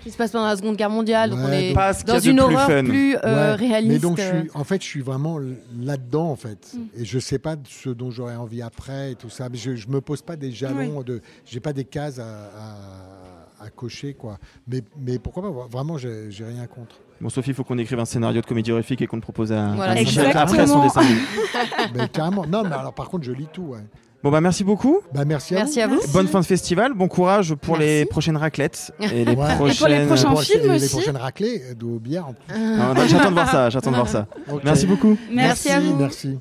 qui 0.01 0.11
se 0.11 0.17
passe 0.19 0.33
pendant 0.33 0.47
la 0.47 0.57
Seconde 0.57 0.77
Guerre 0.77 0.91
mondiale, 0.91 1.33
ouais, 1.33 1.37
donc 1.39 1.47
on 1.49 1.53
est 1.53 1.73
donc, 1.73 2.05
dans 2.05 2.19
une 2.19 2.41
horreur 2.41 2.67
plus, 2.67 2.89
plus 2.89 3.17
euh, 3.17 3.21
ouais, 3.23 3.55
réaliste. 3.55 3.93
Mais 3.93 3.99
donc, 4.01 4.19
je 4.19 4.23
suis, 4.23 4.51
en 4.53 4.65
fait, 4.65 4.83
je 4.83 4.87
suis 4.87 5.01
vraiment 5.01 5.39
là-dedans, 5.79 6.31
en 6.31 6.37
fait. 6.37 6.75
Mm. 6.75 7.01
Et 7.01 7.05
je 7.05 7.19
sais 7.19 7.39
pas 7.39 7.57
ce 7.67 7.89
dont 7.89 8.11
j'aurais 8.11 8.37
envie 8.37 8.61
après 8.61 9.13
et 9.13 9.15
tout 9.15 9.31
ça. 9.31 9.49
Mais 9.49 9.57
je, 9.57 9.77
je 9.77 9.89
me 9.89 10.01
pose 10.03 10.21
pas 10.21 10.37
des 10.37 10.53
jalons, 10.53 10.99
oui. 10.99 11.05
de, 11.05 11.23
j'ai 11.47 11.61
pas 11.61 11.73
des 11.73 11.85
cases 11.85 12.19
à, 12.19 12.27
à, 12.27 13.65
à, 13.65 13.71
cocher, 13.71 14.13
quoi. 14.13 14.39
Mais, 14.69 14.83
mais 14.99 15.19
pourquoi 15.19 15.43
pas 15.43 15.69
Vraiment, 15.71 15.97
j'ai 15.97 16.29
rien 16.45 16.67
contre. 16.67 16.97
Bon, 17.21 17.29
Sophie, 17.29 17.51
il 17.51 17.55
faut 17.55 17.65
qu'on 17.65 17.79
écrive 17.79 17.99
un 17.99 18.05
scénario 18.05 18.41
de 18.41 18.47
comédie 18.47 18.73
horrifique 18.73 19.01
et 19.01 19.07
qu'on 19.07 19.17
le 19.17 19.23
propose 19.23 19.53
à, 19.53 19.73
voilà, 19.75 19.93
à 19.93 20.41
après 20.41 20.67
son 20.67 20.83
dessin. 20.83 21.03
mais 21.95 22.09
carrément. 22.09 22.45
Non, 22.47 22.65
mais 22.65 22.75
alors 22.75 22.93
par 22.93 23.09
contre, 23.09 23.25
je 23.25 23.33
lis 23.33 23.49
tout. 23.53 23.63
Ouais. 23.63 23.81
Bon 24.25 24.31
bah 24.31 24.41
merci 24.41 24.65
beaucoup. 24.65 25.01
Bah 25.13 25.27
merci 25.27 25.55
à 25.55 25.59
merci 25.59 25.81
vous. 25.81 25.85
À 25.85 25.87
vous. 25.87 26.13
Bonne 26.15 26.29
fin 26.29 26.41
de 26.41 26.47
festival, 26.47 26.95
bon 26.95 27.09
courage 27.09 27.55
pour 27.55 27.77
merci. 27.77 27.99
les 27.99 28.05
prochaines 28.07 28.39
raclettes 28.39 28.91
et 29.01 29.23
les 29.27 29.35
ouais. 29.35 29.55
prochaines 29.57 29.71
et 29.71 29.77
pour 29.77 29.89
les 29.89 30.07
prochains 30.07 30.37
films 30.37 30.63
les, 30.63 30.77
aussi. 30.77 30.85
les 30.85 30.89
prochaines 30.89 31.17
raclées 31.19 31.63
de 31.75 31.99
bière 31.99 32.29
en 32.29 32.33
plus. 32.33 32.55
Ah, 32.57 32.95
j'attends 33.07 33.29
de 33.29 33.35
voir 33.35 33.51
ça, 33.51 33.69
j'attends 33.69 33.91
de 33.91 33.97
voir 33.97 34.09
ça. 34.09 34.27
Okay. 34.49 34.63
Merci 34.65 34.87
beaucoup. 34.87 35.19
Merci, 35.31 35.69
merci 35.69 35.71
à 35.71 35.81
vous. 35.81 35.97
Merci. 35.97 36.39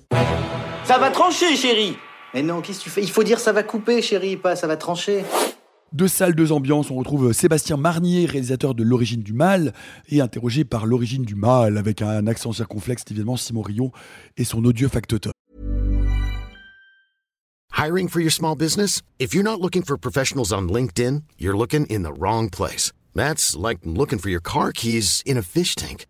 Ça 0.85 0.97
va 0.97 1.09
trancher, 1.09 1.55
chérie. 1.57 1.97
Mais 2.33 2.41
non, 2.41 2.61
qu'est-ce 2.61 2.79
que 2.79 2.83
tu 2.85 2.89
fais? 2.89 3.01
Il 3.01 3.11
faut 3.11 3.23
dire 3.23 3.39
ça 3.39 3.51
va 3.51 3.63
couper, 3.63 4.01
chérie, 4.01 4.37
pas 4.37 4.55
ça 4.55 4.65
va 4.67 4.77
trancher. 4.77 5.25
Deux 5.93 6.07
salles, 6.07 6.33
deux 6.33 6.51
ambiances. 6.51 6.89
On 6.89 6.95
retrouve 6.95 7.33
Sébastien 7.33 7.77
Marnier, 7.77 8.25
réalisateur 8.25 8.73
de 8.73 8.83
L'origine 8.83 9.21
du 9.21 9.33
mal, 9.33 9.73
et 10.09 10.21
interrogé 10.21 10.63
par 10.63 10.87
L'origine 10.87 11.23
du 11.23 11.35
mal, 11.35 11.77
avec 11.77 12.01
un 12.01 12.25
accent 12.25 12.51
circonflexe, 12.51 13.03
évidemment, 13.11 13.37
Simon 13.37 13.61
Rion 13.61 13.91
et 14.35 14.43
son 14.43 14.65
odieux 14.65 14.87
factotum. 14.87 15.31
Hiring 17.77 18.07
for 18.07 18.21
your 18.21 18.31
small 18.31 18.55
business? 18.55 19.01
If 19.19 19.35
you're 19.35 19.43
not 19.43 19.59
looking 19.61 19.83
for 19.83 19.97
professionals 19.97 20.51
on 20.51 20.67
LinkedIn, 20.67 21.23
you're 21.37 21.57
looking 21.57 21.85
in 21.87 22.01
the 22.01 22.13
wrong 22.17 22.49
place. 22.49 22.91
That's 23.13 23.55
like 23.55 23.79
looking 23.83 24.17
for 24.17 24.29
your 24.29 24.41
car 24.41 24.71
keys 24.71 25.21
in 25.25 25.37
a 25.37 25.43
fish 25.43 25.75
tank. 25.75 26.07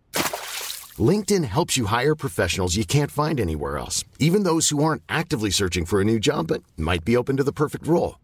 LinkedIn 0.98 1.44
helps 1.44 1.76
you 1.76 1.86
hire 1.86 2.14
professionals 2.14 2.76
you 2.76 2.86
can't 2.86 3.10
find 3.10 3.40
anywhere 3.40 3.76
else, 3.76 4.04
even 4.18 4.44
those 4.44 4.68
who 4.70 4.82
aren't 4.82 5.02
actively 5.08 5.50
searching 5.50 5.84
for 5.84 6.00
a 6.00 6.04
new 6.04 6.20
job 6.20 6.46
but 6.46 6.62
might 6.76 7.04
be 7.04 7.16
open 7.16 7.36
to 7.36 7.44
the 7.44 7.52
perfect 7.52 7.86
role. 7.86 8.16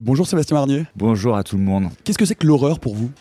Bonjour 0.00 0.26
Sébastien 0.26 0.56
Marnier. 0.56 0.86
Bonjour 0.96 1.36
à 1.36 1.44
tout 1.44 1.56
le 1.56 1.62
monde. 1.62 1.90
Qu'est-ce 2.02 2.18
que 2.18 2.24
c'est 2.24 2.34
que 2.34 2.46
l'horreur 2.46 2.80
pour 2.80 2.96
vous? 2.96 3.12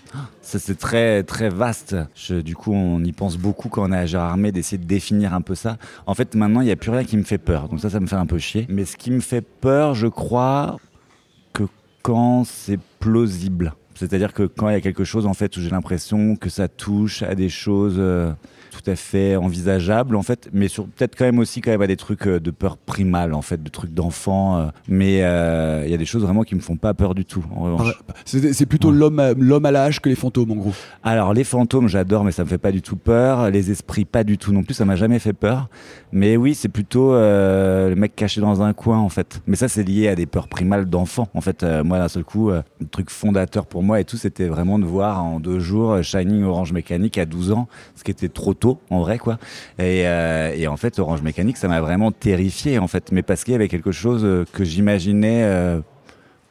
Ça 0.41 0.57
c'est 0.57 0.73
très 0.73 1.21
très 1.21 1.49
vaste. 1.49 1.95
Je, 2.15 2.41
du 2.41 2.55
coup 2.55 2.73
on 2.73 3.03
y 3.03 3.11
pense 3.11 3.37
beaucoup 3.37 3.69
quand 3.69 3.87
on 3.87 3.93
est 3.93 3.97
à 3.97 4.05
Gérardmer 4.07 4.51
d'essayer 4.51 4.79
de 4.79 4.87
définir 4.87 5.35
un 5.35 5.41
peu 5.41 5.53
ça. 5.53 5.77
En 6.07 6.15
fait 6.15 6.33
maintenant 6.33 6.61
il 6.61 6.65
n'y 6.65 6.71
a 6.71 6.75
plus 6.75 6.89
rien 6.89 7.03
qui 7.03 7.15
me 7.15 7.23
fait 7.23 7.37
peur. 7.37 7.69
Donc 7.69 7.79
ça 7.79 7.91
ça 7.91 7.99
me 7.99 8.07
fait 8.07 8.15
un 8.15 8.25
peu 8.25 8.39
chier. 8.39 8.65
Mais 8.69 8.85
ce 8.85 8.97
qui 8.97 9.11
me 9.11 9.19
fait 9.19 9.41
peur 9.41 9.93
je 9.93 10.07
crois 10.07 10.77
que 11.53 11.63
quand 12.01 12.43
c'est 12.43 12.79
plausible. 12.99 13.75
C'est-à-dire 13.93 14.33
que 14.33 14.43
quand 14.43 14.67
il 14.69 14.73
y 14.73 14.77
a 14.77 14.81
quelque 14.81 15.03
chose 15.03 15.27
en 15.27 15.35
fait 15.35 15.55
où 15.57 15.61
j'ai 15.61 15.69
l'impression 15.69 16.35
que 16.35 16.49
ça 16.49 16.67
touche 16.67 17.21
à 17.21 17.35
des 17.35 17.49
choses 17.49 17.97
euh, 17.99 18.33
tout 18.71 18.89
à 18.89 18.95
fait 18.95 19.35
envisageables 19.35 20.15
en 20.15 20.21
fait, 20.21 20.49
mais 20.53 20.67
sur 20.67 20.85
peut-être 20.85 21.15
quand 21.17 21.25
même 21.25 21.39
aussi 21.39 21.61
quand 21.61 21.71
même 21.71 21.81
à 21.81 21.87
des 21.87 21.97
trucs 21.97 22.27
euh, 22.27 22.39
de 22.39 22.51
peur 22.51 22.77
primale 22.77 23.33
en 23.33 23.41
fait, 23.41 23.61
de 23.61 23.69
trucs 23.69 23.93
d'enfants. 23.93 24.57
Euh, 24.57 24.67
mais 24.87 25.17
il 25.17 25.23
euh, 25.23 25.87
y 25.87 25.93
a 25.93 25.97
des 25.97 26.05
choses 26.05 26.23
vraiment 26.23 26.43
qui 26.43 26.55
me 26.55 26.61
font 26.61 26.77
pas 26.77 26.93
peur 26.93 27.13
du 27.13 27.25
tout. 27.25 27.43
En 27.55 27.63
revanche, 27.63 27.93
c'est 28.25 28.65
plutôt 28.65 28.89
ouais. 28.89 28.97
l'homme 28.97 29.33
l'homme 29.37 29.65
à 29.65 29.71
l'âge 29.71 29.99
que 29.99 30.09
les 30.09 30.15
fantômes 30.15 30.51
en 30.51 30.55
gros. 30.55 30.73
Alors 31.03 31.33
les 31.33 31.43
fantômes 31.43 31.89
j'adore, 31.89 32.23
mais 32.23 32.31
ça 32.31 32.43
me 32.43 32.49
fait 32.49 32.57
pas 32.57 32.71
du 32.71 32.81
tout 32.81 32.95
peur. 32.95 33.51
Les 33.51 33.71
esprits 33.71 34.05
pas 34.05 34.23
du 34.23 34.37
tout 34.37 34.53
non 34.53 34.63
plus, 34.63 34.73
ça 34.73 34.85
m'a 34.85 34.95
jamais 34.95 35.19
fait 35.19 35.33
peur. 35.33 35.67
Mais 36.13 36.37
oui, 36.37 36.55
c'est 36.55 36.69
plutôt 36.69 37.13
euh, 37.13 37.89
le 37.89 37.95
mec 37.95 38.15
caché 38.15 38.39
dans 38.39 38.61
un 38.61 38.73
coin 38.73 38.99
en 38.99 39.09
fait. 39.09 39.41
Mais 39.47 39.57
ça 39.57 39.67
c'est 39.67 39.83
lié 39.83 40.07
à 40.07 40.15
des 40.15 40.25
peurs 40.25 40.47
primales 40.47 40.85
d'enfants 40.85 41.27
en 41.33 41.41
fait. 41.41 41.65
moi 41.83 41.97
d'un 41.97 42.07
seul 42.07 42.23
coup, 42.23 42.51
le 42.51 42.87
truc 42.89 43.09
fondateur 43.09 43.65
pour 43.65 43.81
pour 43.81 43.87
moi 43.87 43.99
et 43.99 44.05
tout, 44.05 44.17
c'était 44.17 44.45
vraiment 44.45 44.77
de 44.77 44.85
voir 44.85 45.23
en 45.23 45.39
deux 45.39 45.57
jours 45.57 46.03
Shining 46.03 46.43
Orange 46.43 46.71
Mécanique 46.71 47.17
à 47.17 47.25
12 47.25 47.51
ans, 47.51 47.67
ce 47.95 48.03
qui 48.03 48.11
était 48.11 48.29
trop 48.29 48.53
en 48.89 48.99
vrai 48.99 49.17
quoi. 49.17 49.37
Et, 49.79 50.07
euh, 50.07 50.53
et 50.55 50.67
en 50.67 50.77
fait, 50.77 50.99
Orange 50.99 51.21
Mécanique, 51.21 51.57
ça 51.57 51.67
m'a 51.67 51.81
vraiment 51.81 52.11
terrifié 52.11 52.79
en 52.79 52.87
fait, 52.87 53.11
mais 53.11 53.21
parce 53.21 53.43
qu'il 53.43 53.53
y 53.53 53.55
avait 53.55 53.67
quelque 53.67 53.91
chose 53.91 54.45
que 54.51 54.63
j'imaginais 54.63 55.81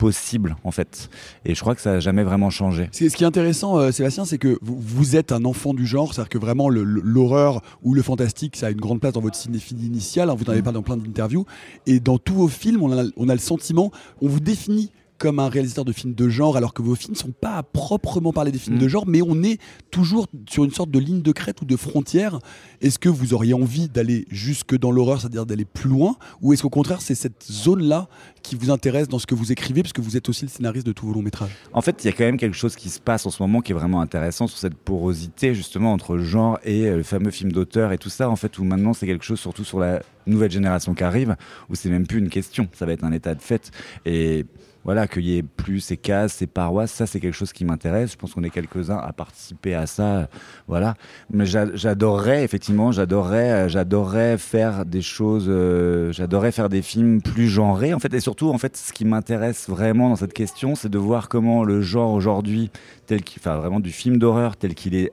possible 0.00 0.56
en 0.64 0.70
fait. 0.70 1.10
Et 1.44 1.54
je 1.54 1.60
crois 1.60 1.74
que 1.74 1.82
ça 1.82 1.92
n'a 1.92 2.00
jamais 2.00 2.24
vraiment 2.24 2.48
changé. 2.48 2.88
Ce 2.90 3.04
qui 3.04 3.22
est 3.22 3.26
intéressant, 3.26 3.78
euh, 3.78 3.92
Sébastien, 3.92 4.24
c'est 4.24 4.38
que 4.38 4.58
vous, 4.62 4.78
vous, 4.80 5.14
êtes 5.14 5.30
un 5.30 5.44
enfant 5.44 5.74
du 5.74 5.86
genre, 5.86 6.14
c'est-à-dire 6.14 6.30
que 6.30 6.38
vraiment 6.38 6.70
l'horreur 6.70 7.60
ou 7.82 7.92
le 7.92 8.02
fantastique, 8.02 8.56
ça 8.56 8.68
a 8.68 8.70
une 8.70 8.80
grande 8.80 9.00
place 9.00 9.12
dans 9.12 9.20
votre 9.20 9.36
cinéphilie 9.36 9.86
initiale. 9.86 10.30
Hein, 10.30 10.34
vous 10.34 10.44
en 10.46 10.52
avez 10.52 10.60
mm. 10.60 10.64
parlé 10.64 10.78
dans 10.78 10.82
plein 10.82 10.96
d'interviews. 10.96 11.44
Et 11.86 12.00
dans 12.00 12.16
tous 12.16 12.34
vos 12.34 12.48
films, 12.48 12.82
on 12.82 12.98
a, 12.98 13.04
on 13.16 13.28
a 13.28 13.34
le 13.34 13.40
sentiment, 13.40 13.92
on 14.22 14.28
vous 14.28 14.40
définit 14.40 14.90
comme 15.20 15.38
un 15.38 15.50
réalisateur 15.50 15.84
de 15.84 15.92
films 15.92 16.14
de 16.14 16.30
genre, 16.30 16.56
alors 16.56 16.72
que 16.72 16.80
vos 16.80 16.94
films 16.94 17.12
ne 17.12 17.18
sont 17.18 17.30
pas 17.30 17.56
à 17.58 17.62
proprement 17.62 18.32
parler 18.32 18.52
des 18.52 18.58
films 18.58 18.78
de 18.78 18.86
mm. 18.86 18.88
genre, 18.88 19.06
mais 19.06 19.20
on 19.20 19.42
est 19.42 19.60
toujours 19.90 20.26
sur 20.48 20.64
une 20.64 20.70
sorte 20.70 20.90
de 20.90 20.98
ligne 20.98 21.20
de 21.20 21.30
crête 21.30 21.60
ou 21.60 21.66
de 21.66 21.76
frontière. 21.76 22.38
Est-ce 22.80 22.98
que 22.98 23.10
vous 23.10 23.34
auriez 23.34 23.52
envie 23.52 23.90
d'aller 23.90 24.26
jusque 24.30 24.78
dans 24.78 24.90
l'horreur, 24.90 25.20
c'est-à-dire 25.20 25.44
d'aller 25.44 25.66
plus 25.66 25.90
loin, 25.90 26.16
ou 26.40 26.54
est-ce 26.54 26.62
qu'au 26.62 26.70
contraire 26.70 27.02
c'est 27.02 27.14
cette 27.14 27.44
zone-là 27.44 28.08
qui 28.42 28.56
vous 28.56 28.70
intéresse 28.70 29.08
dans 29.08 29.18
ce 29.18 29.26
que 29.26 29.34
vous 29.34 29.52
écrivez, 29.52 29.82
puisque 29.82 30.00
vous 30.00 30.16
êtes 30.16 30.26
aussi 30.30 30.46
le 30.46 30.48
scénariste 30.48 30.86
de 30.86 30.92
tous 30.92 31.06
vos 31.06 31.12
longs 31.12 31.22
métrages? 31.22 31.54
En 31.74 31.82
fait, 31.82 32.02
il 32.02 32.06
y 32.06 32.08
a 32.08 32.12
quand 32.12 32.24
même 32.24 32.38
quelque 32.38 32.56
chose 32.56 32.74
qui 32.74 32.88
se 32.88 32.98
passe 32.98 33.26
en 33.26 33.30
ce 33.30 33.42
moment 33.42 33.60
qui 33.60 33.72
est 33.72 33.74
vraiment 33.74 34.00
intéressant 34.00 34.46
sur 34.46 34.56
cette 34.56 34.74
porosité 34.74 35.54
justement 35.54 35.92
entre 35.92 36.16
genre 36.16 36.58
et 36.64 36.86
euh, 36.86 36.96
le 36.96 37.02
fameux 37.02 37.30
film 37.30 37.52
d'auteur 37.52 37.92
et 37.92 37.98
tout 37.98 38.08
ça, 38.08 38.30
en 38.30 38.36
fait, 38.36 38.58
où 38.58 38.64
maintenant 38.64 38.94
c'est 38.94 39.06
quelque 39.06 39.24
chose 39.24 39.38
surtout 39.38 39.64
sur 39.64 39.80
la 39.80 40.00
nouvelle 40.26 40.50
génération 40.50 40.94
qui 40.94 41.04
arrive, 41.04 41.36
où 41.68 41.74
c'est 41.74 41.90
même 41.90 42.06
plus 42.06 42.20
une 42.20 42.30
question, 42.30 42.68
ça 42.72 42.86
va 42.86 42.92
être 42.92 43.04
un 43.04 43.12
état 43.12 43.34
de 43.34 43.42
fait. 43.42 43.70
Et 44.06 44.46
voilà, 44.84 45.06
qu'il 45.06 45.24
y 45.24 45.36
ait 45.36 45.42
plus 45.42 45.80
ces 45.80 45.96
cases, 45.96 46.34
ces 46.34 46.46
paroisses, 46.46 46.92
ça 46.92 47.06
c'est 47.06 47.20
quelque 47.20 47.34
chose 47.34 47.52
qui 47.52 47.64
m'intéresse. 47.64 48.12
Je 48.12 48.16
pense 48.16 48.34
qu'on 48.34 48.42
est 48.42 48.50
quelques-uns 48.50 48.96
à 48.96 49.12
participer 49.12 49.74
à 49.74 49.86
ça, 49.86 50.28
voilà. 50.68 50.94
Mais 51.30 51.44
j'adorerais 51.46 52.44
effectivement, 52.44 52.92
j'adorerais, 52.92 53.50
euh, 53.50 53.68
j'adorerais 53.68 54.38
faire 54.38 54.86
des 54.86 55.02
choses, 55.02 55.46
euh, 55.48 56.12
j'adorerais 56.12 56.52
faire 56.52 56.68
des 56.68 56.82
films 56.82 57.20
plus 57.20 57.48
genrés 57.48 57.92
en 57.92 57.98
fait. 57.98 58.12
Et 58.14 58.20
surtout 58.20 58.48
en 58.48 58.58
fait, 58.58 58.76
ce 58.76 58.92
qui 58.92 59.04
m'intéresse 59.04 59.68
vraiment 59.68 60.08
dans 60.08 60.16
cette 60.16 60.32
question, 60.32 60.74
c'est 60.74 60.88
de 60.88 60.98
voir 60.98 61.28
comment 61.28 61.64
le 61.64 61.82
genre 61.82 62.12
aujourd'hui, 62.12 62.70
tel 63.06 63.22
qu'il, 63.22 63.40
enfin 63.42 63.56
vraiment 63.56 63.80
du 63.80 63.90
film 63.90 64.18
d'horreur 64.18 64.56
tel 64.56 64.74
qu'il 64.74 64.94
est 64.94 65.12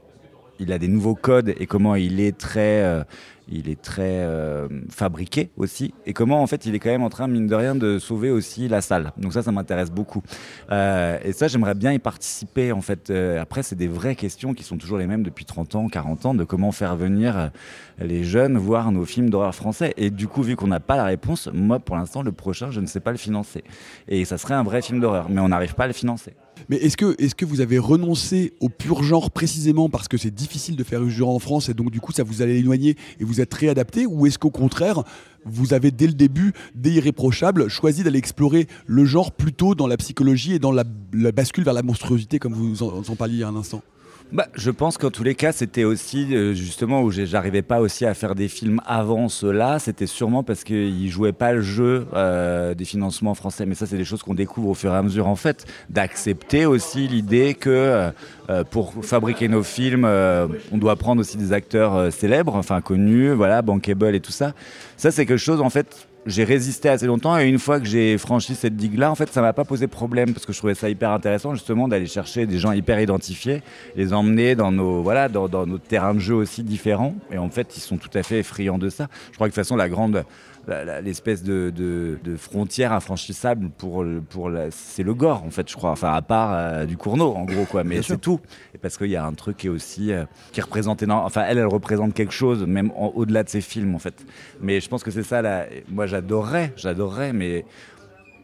il 0.60 0.72
a 0.72 0.80
des 0.80 0.88
nouveaux 0.88 1.16
codes 1.16 1.54
et 1.60 1.68
comment 1.68 1.96
il 1.96 2.20
est 2.20 2.38
très, 2.38 2.82
euh, 2.84 3.04
il 3.50 3.70
est 3.70 3.82
très 3.82 4.20
euh, 4.20 4.68
fabriqué 4.90 5.50
aussi. 5.58 5.94
Et 6.06 6.14
comment 6.14 6.42
en 6.42 6.48
fait 6.48 6.66
il 6.66 6.76
est 6.76 6.80
quand 6.80 6.90
même 6.90 7.04
en 7.04 7.10
train, 7.10 7.28
mine 7.28 7.48
de 7.48 7.56
rien, 7.56 7.76
de 7.76 8.00
sauver 8.00 8.30
aussi 8.30 8.68
la 8.68 8.82
salle. 8.82 9.12
Donc 9.18 9.34
ça, 9.34 9.42
ça 9.42 9.52
m'intéresse 9.52 9.92
beaucoup. 9.92 10.22
Euh, 10.72 11.18
et 11.24 11.34
ça, 11.34 11.48
j'aimerais 11.48 11.76
bien 11.76 11.94
y 11.94 12.00
participer 12.00 12.72
en 12.72 12.82
fait. 12.82 13.12
après, 13.12 13.64
c'est 13.64 13.76
des 13.76 13.88
vraies 13.88 14.16
questions 14.16 14.54
qui 14.54 14.64
sont 14.64 14.78
toujours 14.78 14.98
les 14.98 15.08
mêmes 15.08 15.24
depuis 15.24 15.46
30 15.46 15.76
ans, 15.76 15.88
40 15.88 16.26
ans, 16.26 16.34
de 16.34 16.44
comment 16.44 16.72
faire 16.72 16.96
venir 16.96 17.52
les 18.00 18.24
jeunes 18.24 18.58
voir 18.58 18.92
nos 18.92 19.06
films 19.06 19.30
d'horreur 19.30 19.56
français. 19.56 19.94
Et 19.98 20.10
du 20.10 20.28
coup, 20.28 20.44
vu 20.44 20.56
qu'on 20.56 20.68
n'a 20.68 20.80
pas 20.80 20.98
la 20.98 21.06
réponse, 21.06 21.50
moi 21.54 21.80
pour 21.80 21.96
l'instant, 21.96 22.22
le 22.22 22.32
prochain, 22.32 22.72
je 22.72 22.80
ne 22.80 22.86
sais 22.86 23.00
pas 23.00 23.12
le 23.12 23.18
financer. 23.18 23.64
Et 24.08 24.26
ça 24.26 24.38
serait 24.38 24.54
un 24.54 24.64
vrai 24.64 24.82
film 24.82 25.00
d'horreur, 25.00 25.28
mais 25.30 25.42
on 25.42 25.50
n'arrive 25.50 25.76
pas 25.76 25.86
à 25.86 25.88
le 25.88 25.94
financer. 25.94 26.34
Mais 26.70 26.78
est-ce 26.78 26.98
que, 26.98 27.16
est 27.22 27.34
que 27.34 27.46
vous 27.46 27.62
avez 27.62 27.78
renoncé 27.78 28.54
au 28.60 28.70
pur 28.70 29.04
genre 29.04 29.32
précisément 29.32 29.90
parce 29.90 30.08
que 30.08 30.18
c'est 30.18 30.34
difficile 30.34 30.76
de 30.76 30.84
faire 30.84 31.02
du 31.02 31.12
genre 31.12 31.30
en 31.30 31.40
France 31.40 31.70
et 31.70 31.74
donc 31.74 31.92
du 31.92 32.02
coup 32.02 32.12
ça 32.12 32.24
vous 32.24 32.42
allait 32.42 32.58
éloigner 32.58 32.96
et 33.20 33.24
vous 33.24 33.37
êtes 33.42 33.54
réadapté 33.54 34.06
ou 34.06 34.26
est-ce 34.26 34.40
qu'au 34.40 34.52
contraire 34.52 35.04
vous 35.50 35.74
avez 35.74 35.92
dès 35.92 36.08
le 36.08 36.14
début, 36.14 36.54
dès 36.76 36.92
Irréprochable, 36.92 37.70
choisi 37.70 38.04
d'aller 38.04 38.20
explorer 38.20 38.68
le 38.86 39.06
genre 39.06 39.32
plutôt 39.32 39.76
dans 39.76 39.88
la 39.88 39.96
psychologie 39.96 40.54
et 40.54 40.60
dans 40.60 40.74
la, 40.74 40.84
bascule 41.32 41.64
vers 41.64 41.74
la 41.74 41.84
monstruosité 41.84 42.38
comme 42.38 42.54
vous 42.54 42.84
en, 42.84 43.02
en 43.08 43.16
parliez 43.16 43.36
il 43.36 43.40
y 43.40 43.44
un 43.44 43.56
instant? 43.56 43.82
Bah, 44.34 44.48
je 44.56 44.72
pense 44.72 44.98
qu'en 44.98 45.10
tous 45.10 45.24
les 45.24 45.36
cas, 45.36 45.54
c'était 45.54 45.86
aussi 45.86 46.36
euh, 46.36 46.54
justement 46.54 47.02
où 47.02 47.12
j'arrivais 47.12 47.62
pas 47.62 47.80
aussi 47.80 48.06
à 48.06 48.14
faire 48.14 48.36
des 48.36 48.50
films 48.50 48.82
avant 48.86 49.30
cela. 49.30 49.80
C'était 49.80 50.08
sûrement 50.08 50.44
parce 50.44 50.66
qu'ils 50.66 51.10
jouaient 51.10 51.32
pas 51.32 51.54
le 51.54 51.62
jeu 51.62 52.08
euh, 52.14 52.74
des 52.74 52.84
financements 52.84 53.36
français. 53.36 53.66
Mais 53.66 53.76
ça, 53.76 53.86
c'est 53.86 53.96
des 53.96 54.04
choses 54.04 54.24
qu'on 54.24 54.34
découvre 54.34 54.70
au 54.70 54.74
fur 54.74 54.94
et 54.94 54.98
à 54.98 55.02
mesure, 55.02 55.28
en 55.28 55.38
fait, 55.38 55.66
d'accepter 55.90 56.66
aussi 56.66 57.08
l'idée 57.08 57.54
que 57.54 58.12
euh, 58.50 58.64
pour 58.66 58.94
fabriquer 59.06 59.48
nos 59.48 59.64
films, 59.64 60.06
on 60.06 60.78
doit 60.78 60.96
prendre 60.96 61.22
aussi 61.22 61.38
des 61.38 61.54
acteurs 61.54 62.12
célèbres, 62.12 62.56
enfin 62.56 62.82
connus, 62.82 63.32
voilà, 63.32 63.62
bankable 63.62 64.16
et 64.16 64.20
tout 64.20 64.32
ça. 64.32 64.54
Ça, 64.98 65.12
c'est 65.12 65.26
quelque 65.26 65.38
chose, 65.38 65.62
en 65.62 65.70
fait, 65.70 66.07
j'ai 66.28 66.44
résisté 66.44 66.90
assez 66.90 67.08
longtemps 67.08 67.40
et 67.40 67.48
une 67.48 67.58
fois 67.58 67.80
que 67.80 67.86
j'ai 67.86 68.18
franchi 68.18 68.54
cette 68.54 68.76
digue-là, 68.76 69.10
en 69.10 69.16
fait, 69.16 69.32
ça 69.32 69.42
m'a 69.42 69.54
pas 69.54 69.64
posé 69.64 69.88
problème 69.88 70.34
parce 70.34 70.46
que 70.46 70.54
je 70.54 70.58
trouvais 70.58 70.76
ça 70.76 70.90
hyper 70.90 71.12
intéressant 71.12 71.54
justement 71.54 71.88
d'aller 71.88 72.06
chercher 72.06 72.46
des 72.46 72.60
gens 72.60 72.74
hyper 72.74 73.00
identifiés, 73.00 73.64
les 73.96 74.14
emmener 74.14 74.56
dans 74.56 74.72
nos 74.72 75.02
voilà 75.02 75.30
dans, 75.30 75.48
dans 75.48 75.66
nos 75.66 75.78
terrains 75.78 76.14
de 76.14 76.20
jeu 76.20 76.36
aussi 76.36 76.64
différents 76.64 77.16
et 77.32 77.38
en 77.38 77.50
fait, 77.50 77.76
ils 77.78 77.82
sont 77.82 77.98
tout 77.98 78.10
à 78.14 78.24
fait 78.24 78.44
friands 78.44 78.78
de 78.78 78.90
ça. 78.90 79.08
Je 79.32 79.36
crois 79.36 79.48
que 79.48 79.52
de 79.52 79.56
toute 79.56 79.64
façon, 79.64 79.78
la 79.78 79.90
grande 79.90 80.26
l'espèce 81.02 81.44
de, 81.44 81.72
de, 81.76 82.36
frontière 82.36 82.92
infranchissable 82.92 83.70
pour, 83.70 84.06
pour 84.30 84.52
c'est 84.70 85.04
le 85.04 85.14
gore 85.14 85.44
en 85.44 85.50
fait 85.50 85.70
je 85.70 85.76
crois. 85.76 85.92
Enfin 85.92 86.14
à 86.14 86.22
part 86.22 86.54
euh, 86.54 86.86
du 86.86 86.98
Cournot 86.98 87.34
en 87.34 87.46
gros 87.46 87.66
quoi. 87.66 87.84
Mais 87.84 88.02
c'est 88.02 88.20
tout. 88.20 88.40
Et 88.76 88.78
parce 88.78 88.98
qu'il 88.98 89.10
y 89.10 89.16
a 89.16 89.26
un 89.26 89.34
truc 89.34 89.58
qui 89.58 89.68
est 89.68 89.72
aussi 89.72 90.12
euh, 90.12 90.26
qui 90.52 90.62
représente 90.62 91.04
enfin 91.08 91.46
elle 91.48 91.58
elle 91.58 91.68
représente 91.68 92.14
quelque 92.14 92.34
chose 92.34 92.66
même 92.66 92.92
au-delà 92.96 93.44
de 93.44 93.50
ses 93.50 93.62
films 93.62 93.96
en 93.96 94.00
fait. 94.00 94.26
Mais 94.62 94.82
je 94.82 94.90
pense 94.90 95.04
que 95.04 95.12
c'est 95.12 95.24
ça 95.24 95.42
là. 95.42 95.66
Moi 95.90 96.06
j'adorerais 96.06 96.74
j'adorerais 96.76 97.34
mais 97.34 97.66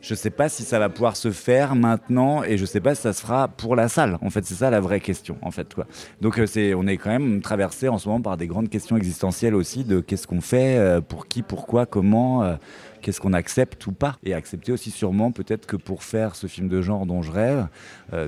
je 0.03 0.15
sais 0.15 0.29
pas 0.29 0.49
si 0.49 0.63
ça 0.63 0.79
va 0.79 0.89
pouvoir 0.89 1.15
se 1.15 1.31
faire 1.31 1.75
maintenant 1.75 2.43
et 2.43 2.57
je 2.57 2.65
sais 2.65 2.81
pas 2.81 2.93
si 2.93 3.01
ça 3.01 3.13
se 3.13 3.21
fera 3.21 3.47
pour 3.47 3.73
la 3.77 3.87
salle. 3.87 4.17
En 4.21 4.29
fait, 4.29 4.45
c'est 4.45 4.55
ça 4.55 4.69
la 4.69 4.81
vraie 4.81 4.99
question, 4.99 5.37
en 5.41 5.49
fait, 5.49 5.73
quoi. 5.73 5.87
Donc, 6.19 6.37
euh, 6.37 6.75
on 6.75 6.87
est 6.87 6.97
quand 6.97 7.09
même 7.09 7.41
traversé 7.41 7.87
en 7.87 7.97
ce 7.97 8.09
moment 8.09 8.21
par 8.21 8.35
des 8.35 8.47
grandes 8.47 8.69
questions 8.69 8.97
existentielles 8.97 9.55
aussi 9.55 9.85
de 9.85 10.01
qu'est-ce 10.01 10.27
qu'on 10.27 10.41
fait, 10.41 10.77
euh, 10.77 10.99
pour 10.99 11.27
qui, 11.27 11.41
pourquoi, 11.41 11.85
comment. 11.85 12.43
Euh, 12.43 12.55
qu'est-ce 13.01 13.21
qu'on 13.21 13.33
accepte 13.33 13.85
ou 13.87 13.93
pas 13.93 14.17
Et 14.23 14.33
accepter 14.33 14.73
aussi 14.73 14.91
sûrement 14.91 15.31
peut-être 15.31 15.65
que 15.65 15.77
pour 15.77 16.03
faire 16.03 16.35
ce 16.35 16.47
film 16.47 16.67
de 16.69 16.81
genre 16.81 17.05
dont 17.05 17.21
je 17.21 17.33
rêve, 17.33 17.67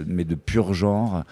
mais 0.06 0.26
de 0.26 0.36
pur 0.36 0.74
genre, 0.74 1.24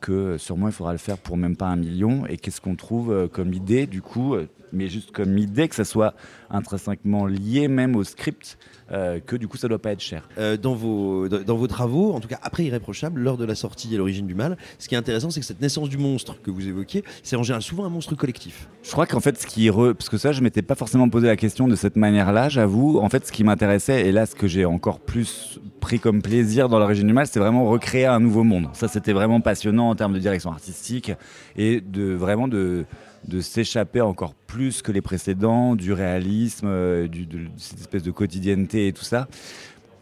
que 0.00 0.38
sûrement 0.38 0.68
il 0.68 0.72
faudra 0.72 0.92
le 0.92 0.98
faire 0.98 1.18
pour 1.18 1.36
même 1.36 1.56
pas 1.56 1.66
un 1.66 1.74
million. 1.74 2.26
Et 2.28 2.36
qu'est-ce 2.36 2.60
qu'on 2.60 2.76
trouve 2.76 3.28
comme 3.32 3.52
idée 3.54 3.88
du 3.88 4.02
coup 4.02 4.36
mais 4.72 4.88
juste 4.88 5.10
comme 5.10 5.36
idée 5.38 5.68
que 5.68 5.74
ça 5.74 5.84
soit 5.84 6.14
intrinsèquement 6.50 7.26
lié 7.26 7.68
même 7.68 7.96
au 7.96 8.04
script, 8.04 8.58
euh, 8.92 9.20
que 9.24 9.36
du 9.36 9.46
coup 9.46 9.56
ça 9.56 9.68
doit 9.68 9.78
pas 9.78 9.92
être 9.92 10.00
cher. 10.00 10.28
Euh, 10.38 10.56
dans, 10.56 10.74
vos, 10.74 11.28
dans 11.28 11.56
vos 11.56 11.66
travaux, 11.66 12.12
en 12.12 12.20
tout 12.20 12.28
cas 12.28 12.38
après 12.42 12.64
Irréprochable, 12.64 13.20
lors 13.20 13.36
de 13.36 13.44
la 13.44 13.54
sortie 13.54 13.94
et 13.94 13.98
l'origine 13.98 14.26
du 14.26 14.34
mal, 14.34 14.56
ce 14.78 14.88
qui 14.88 14.94
est 14.94 14.98
intéressant 14.98 15.30
c'est 15.30 15.40
que 15.40 15.46
cette 15.46 15.60
naissance 15.60 15.88
du 15.88 15.98
monstre 15.98 16.40
que 16.42 16.50
vous 16.50 16.66
évoquiez, 16.66 17.04
c'est 17.22 17.36
en 17.36 17.42
général 17.42 17.62
souvent 17.62 17.84
un 17.84 17.88
monstre 17.88 18.14
collectif. 18.16 18.68
Je 18.82 18.90
crois 18.90 19.06
qu'en 19.06 19.20
fait 19.20 19.40
ce 19.40 19.46
qui 19.46 19.70
re... 19.70 19.94
parce 19.94 20.08
que 20.08 20.18
ça 20.18 20.32
je 20.32 20.40
m'étais 20.40 20.62
pas 20.62 20.74
forcément 20.74 21.08
posé 21.08 21.26
la 21.26 21.36
question 21.36 21.68
de 21.68 21.76
cette 21.76 21.96
manière-là, 21.96 22.48
j'avoue. 22.48 22.98
En 22.98 23.08
fait 23.08 23.26
ce 23.26 23.32
qui 23.32 23.44
m'intéressait 23.44 24.06
et 24.06 24.12
là 24.12 24.26
ce 24.26 24.34
que 24.34 24.48
j'ai 24.48 24.64
encore 24.64 25.00
plus 25.00 25.60
pris 25.80 26.00
comme 26.00 26.20
plaisir 26.20 26.68
dans 26.68 26.78
l'origine 26.78 27.06
du 27.06 27.12
mal, 27.12 27.26
c'est 27.26 27.40
vraiment 27.40 27.66
recréer 27.66 28.06
un 28.06 28.20
nouveau 28.20 28.42
monde. 28.42 28.68
Ça 28.72 28.88
c'était 28.88 29.12
vraiment 29.12 29.40
passionnant 29.40 29.88
en 29.88 29.94
termes 29.94 30.14
de 30.14 30.18
direction 30.18 30.50
artistique 30.50 31.12
et 31.56 31.80
de 31.80 32.12
vraiment 32.12 32.48
de 32.48 32.84
de 33.28 33.40
s'échapper 33.40 34.00
encore 34.00 34.34
plus 34.50 34.82
que 34.82 34.90
les 34.90 35.00
précédents 35.00 35.76
du 35.76 35.92
réalisme, 35.92 36.66
euh, 36.66 37.06
de, 37.06 37.46
cette 37.56 37.78
espèce 37.78 38.02
de 38.02 38.10
quotidienneté 38.10 38.88
et 38.88 38.92
tout 38.92 39.04
ça. 39.04 39.28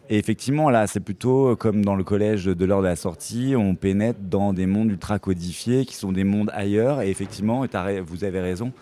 Et 0.08 0.16
effectivement, 0.16 0.70
là, 0.70 0.86
c'est 0.86 1.00
plutôt 1.00 1.54
comme 1.56 1.84
dans 1.84 1.94
le 1.94 2.02
collège 2.02 2.46
de 2.46 2.64
l'heure 2.64 2.80
de 2.80 2.86
la 2.86 2.96
sortie, 2.96 3.54
on 3.58 3.74
pénètre 3.74 4.20
dans 4.22 4.54
des 4.54 4.64
mondes 4.64 4.90
ultra 4.90 5.18
codifiés 5.18 5.84
qui 5.84 5.96
sont 5.96 6.12
des 6.12 6.24
mondes 6.24 6.50
ailleurs. 6.54 7.02
Et 7.02 7.10
effectivement, 7.10 7.66
vous 8.06 8.24
avez 8.24 8.40
raison, 8.40 8.72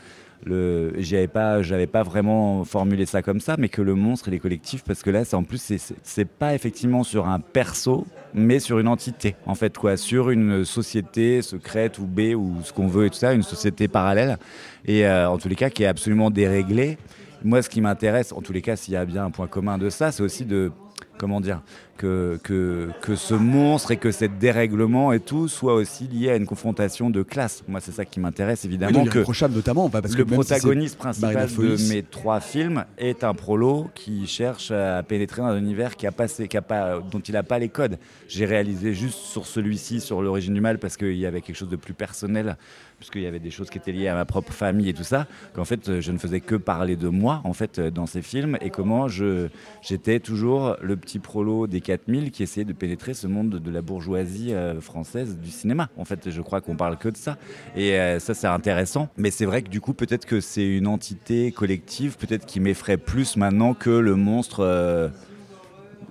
j'avais 0.45 1.29
pas 1.29 1.63
j'avais 1.63 1.87
pas 1.87 2.03
vraiment 2.03 2.65
formulé 2.65 3.07
ça 3.07 3.23
comme 3.23 3.41
ça 3.41 3.57
mais 3.59 3.69
que 3.69 3.83
le 3.83 3.95
monstre 3.95 4.29
et 4.29 4.31
les 4.31 4.39
collectifs 4.39 4.85
parce 4.85 5.03
que 5.03 5.11
là 5.11 5.25
c'est 5.25 5.37
en 5.37 5.43
plus 5.43 5.73
c'est 6.03 6.29
pas 6.29 6.55
effectivement 6.55 7.03
sur 7.03 7.27
un 7.27 7.41
perso 7.41 8.07
mais 8.35 8.61
sur 8.61 8.79
une 8.79 8.89
entité 8.89 9.35
en 9.47 9.55
fait 9.55 9.77
quoi. 9.77 9.97
Sur 9.97 10.31
une 10.31 10.65
société 10.65 11.43
secrète 11.43 11.99
ou 11.99 12.07
B 12.07 12.35
ou 12.37 12.57
ce 12.63 12.73
qu'on 12.73 12.87
veut 12.87 13.07
et 13.07 13.11
tout 13.11 13.17
ça 13.17 13.33
une 13.33 13.43
société 13.43 13.89
parallèle. 13.89 14.39
Et 14.85 15.07
euh, 15.07 15.29
en 15.29 15.39
tous 15.39 15.49
les 15.49 15.57
cas 15.57 15.71
qui 15.71 15.83
est 15.83 15.87
absolument 15.87 16.31
déréglée. 16.31 16.99
Moi 17.45 17.63
ce 17.63 17.69
qui 17.69 17.81
m'intéresse 17.81 18.33
en 18.33 18.43
tous 18.43 18.53
les 18.53 18.63
cas 18.63 18.77
s'il 18.77 18.95
y 18.95 18.97
a 18.97 19.05
bien 19.05 19.25
un 19.25 19.31
point 19.31 19.47
commun 19.47 19.79
de 19.79 19.91
ça 19.91 20.13
c'est 20.13 20.23
aussi 20.23 20.45
de 20.45 20.71
comment 21.17 21.41
dire, 21.41 21.63
que, 21.97 22.39
que, 22.43 22.91
que, 23.01 23.17
ce 23.17 23.35
monstre 23.35 23.91
et 23.91 23.97
que 23.97 24.13
ce 24.13 24.25
dérèglement 24.25 25.13
et 25.13 25.21
tout 25.21 25.49
soit 25.49 25.75
aussi 25.75 26.07
lié 26.07 26.31
à 26.31 26.37
une 26.37 26.47
confrontation 26.47 27.11
de 27.11 27.23
classe. 27.23 27.63
Moi, 27.69 27.81
c'est 27.81 27.93
ça 27.93 28.05
qui 28.05 28.21
m'intéresse 28.21 28.65
évidemment. 28.65 29.05
que 29.05 29.47
notamment, 29.49 29.89
parce 29.89 30.17
le 30.17 30.25
protagoniste 30.25 30.99
principal 30.99 31.49
de 31.49 31.89
mes 31.89 32.03
trois 32.03 32.41
films 32.41 32.85
est 32.99 33.25
un 33.25 33.35
prolo 33.35 33.89
qui 33.95 34.27
cherche 34.27 34.71
à 34.71 35.03
pénétrer 35.03 35.43
dans 35.43 35.49
un 35.49 35.59
univers 35.59 35.97
qui 35.97 36.07
a 36.07 36.13
passé, 36.13 36.49
qui 36.49 36.57
a 36.57 36.63
pas, 36.63 37.01
dont 37.01 37.21
il 37.21 37.33
n'a 37.33 37.43
pas 37.43 37.59
les 37.59 37.69
codes. 37.69 37.99
J'ai 38.29 38.45
réalisé 38.45 38.95
juste 38.95 39.19
sur 39.19 39.47
celui-ci, 39.47 40.01
sur 40.01 40.23
l'origine 40.23 40.55
du 40.55 40.61
mal, 40.61 40.79
parce 40.79 40.97
qu'il 40.97 41.17
y 41.17 41.27
avait 41.27 41.41
quelque 41.41 41.57
chose 41.57 41.69
de 41.69 41.77
plus 41.77 41.95
personnel 41.95 42.57
puisqu'il 42.99 43.23
y 43.23 43.27
avait 43.27 43.39
des 43.39 43.51
choses 43.51 43.71
qui 43.71 43.79
étaient 43.79 43.93
liées 43.93 44.09
à 44.09 44.15
ma 44.15 44.25
propre 44.25 44.53
famille 44.53 44.89
et 44.89 44.95
tout 44.95 45.05
ça, 45.05 45.27
qu'en 45.55 45.65
fait 45.65 46.01
je 46.01 46.13
ne 46.13 46.19
faisais 46.19 46.41
que 46.41 46.55
parler 46.55 46.97
de 46.97 47.09
moi 47.09 47.41
en 47.45 47.53
fait 47.53 47.81
dans 47.81 48.07
ces 48.07 48.23
films 48.23 48.57
et 48.61 48.71
comment 48.71 49.07
j'étais 49.09 50.21
toujours 50.21 50.77
le 50.81 50.97
petit 50.97 51.19
prolo 51.19 51.67
des 51.67 51.81
4000 51.87 52.33
qui 52.33 52.43
essayait 52.43 52.65
de 52.65 52.73
pénétrer 52.73 53.15
ce 53.15 53.29
monde 53.29 53.49
de, 53.49 53.71
la 53.71 53.81
bourgeoisie 53.81 54.53
euh, 54.53 54.81
française 54.81 55.39
du 55.39 55.51
cinéma. 55.51 55.89
En 55.97 56.05
fait, 56.05 56.31
je 56.31 56.43
crois 56.43 56.61
qu'on 56.61 56.75
parle 56.75 56.97
que 56.99 57.09
de 57.09 57.17
ça. 57.17 57.39
Et 57.77 57.93
euh, 57.93 58.19
ça, 58.19 58.35
c'est 58.35 58.49
intéressant. 58.49 59.09
Mais 59.17 59.31
c'est 59.31 59.45
vrai 59.45 59.63
que 59.63 59.69
du 59.69 59.81
coup, 59.81 59.95
peut-être 59.95 60.27
que 60.27 60.41
c'est 60.41 60.67
une 60.67 60.89
entité 60.89 61.53
collective, 61.53 62.17
peut-être 62.17 62.45
qui 62.45 62.59
m'effraie 62.59 62.97
plus 62.97 63.37
maintenant 63.37 63.73
que 63.73 63.91
le 63.91 64.17
monstre 64.17 65.13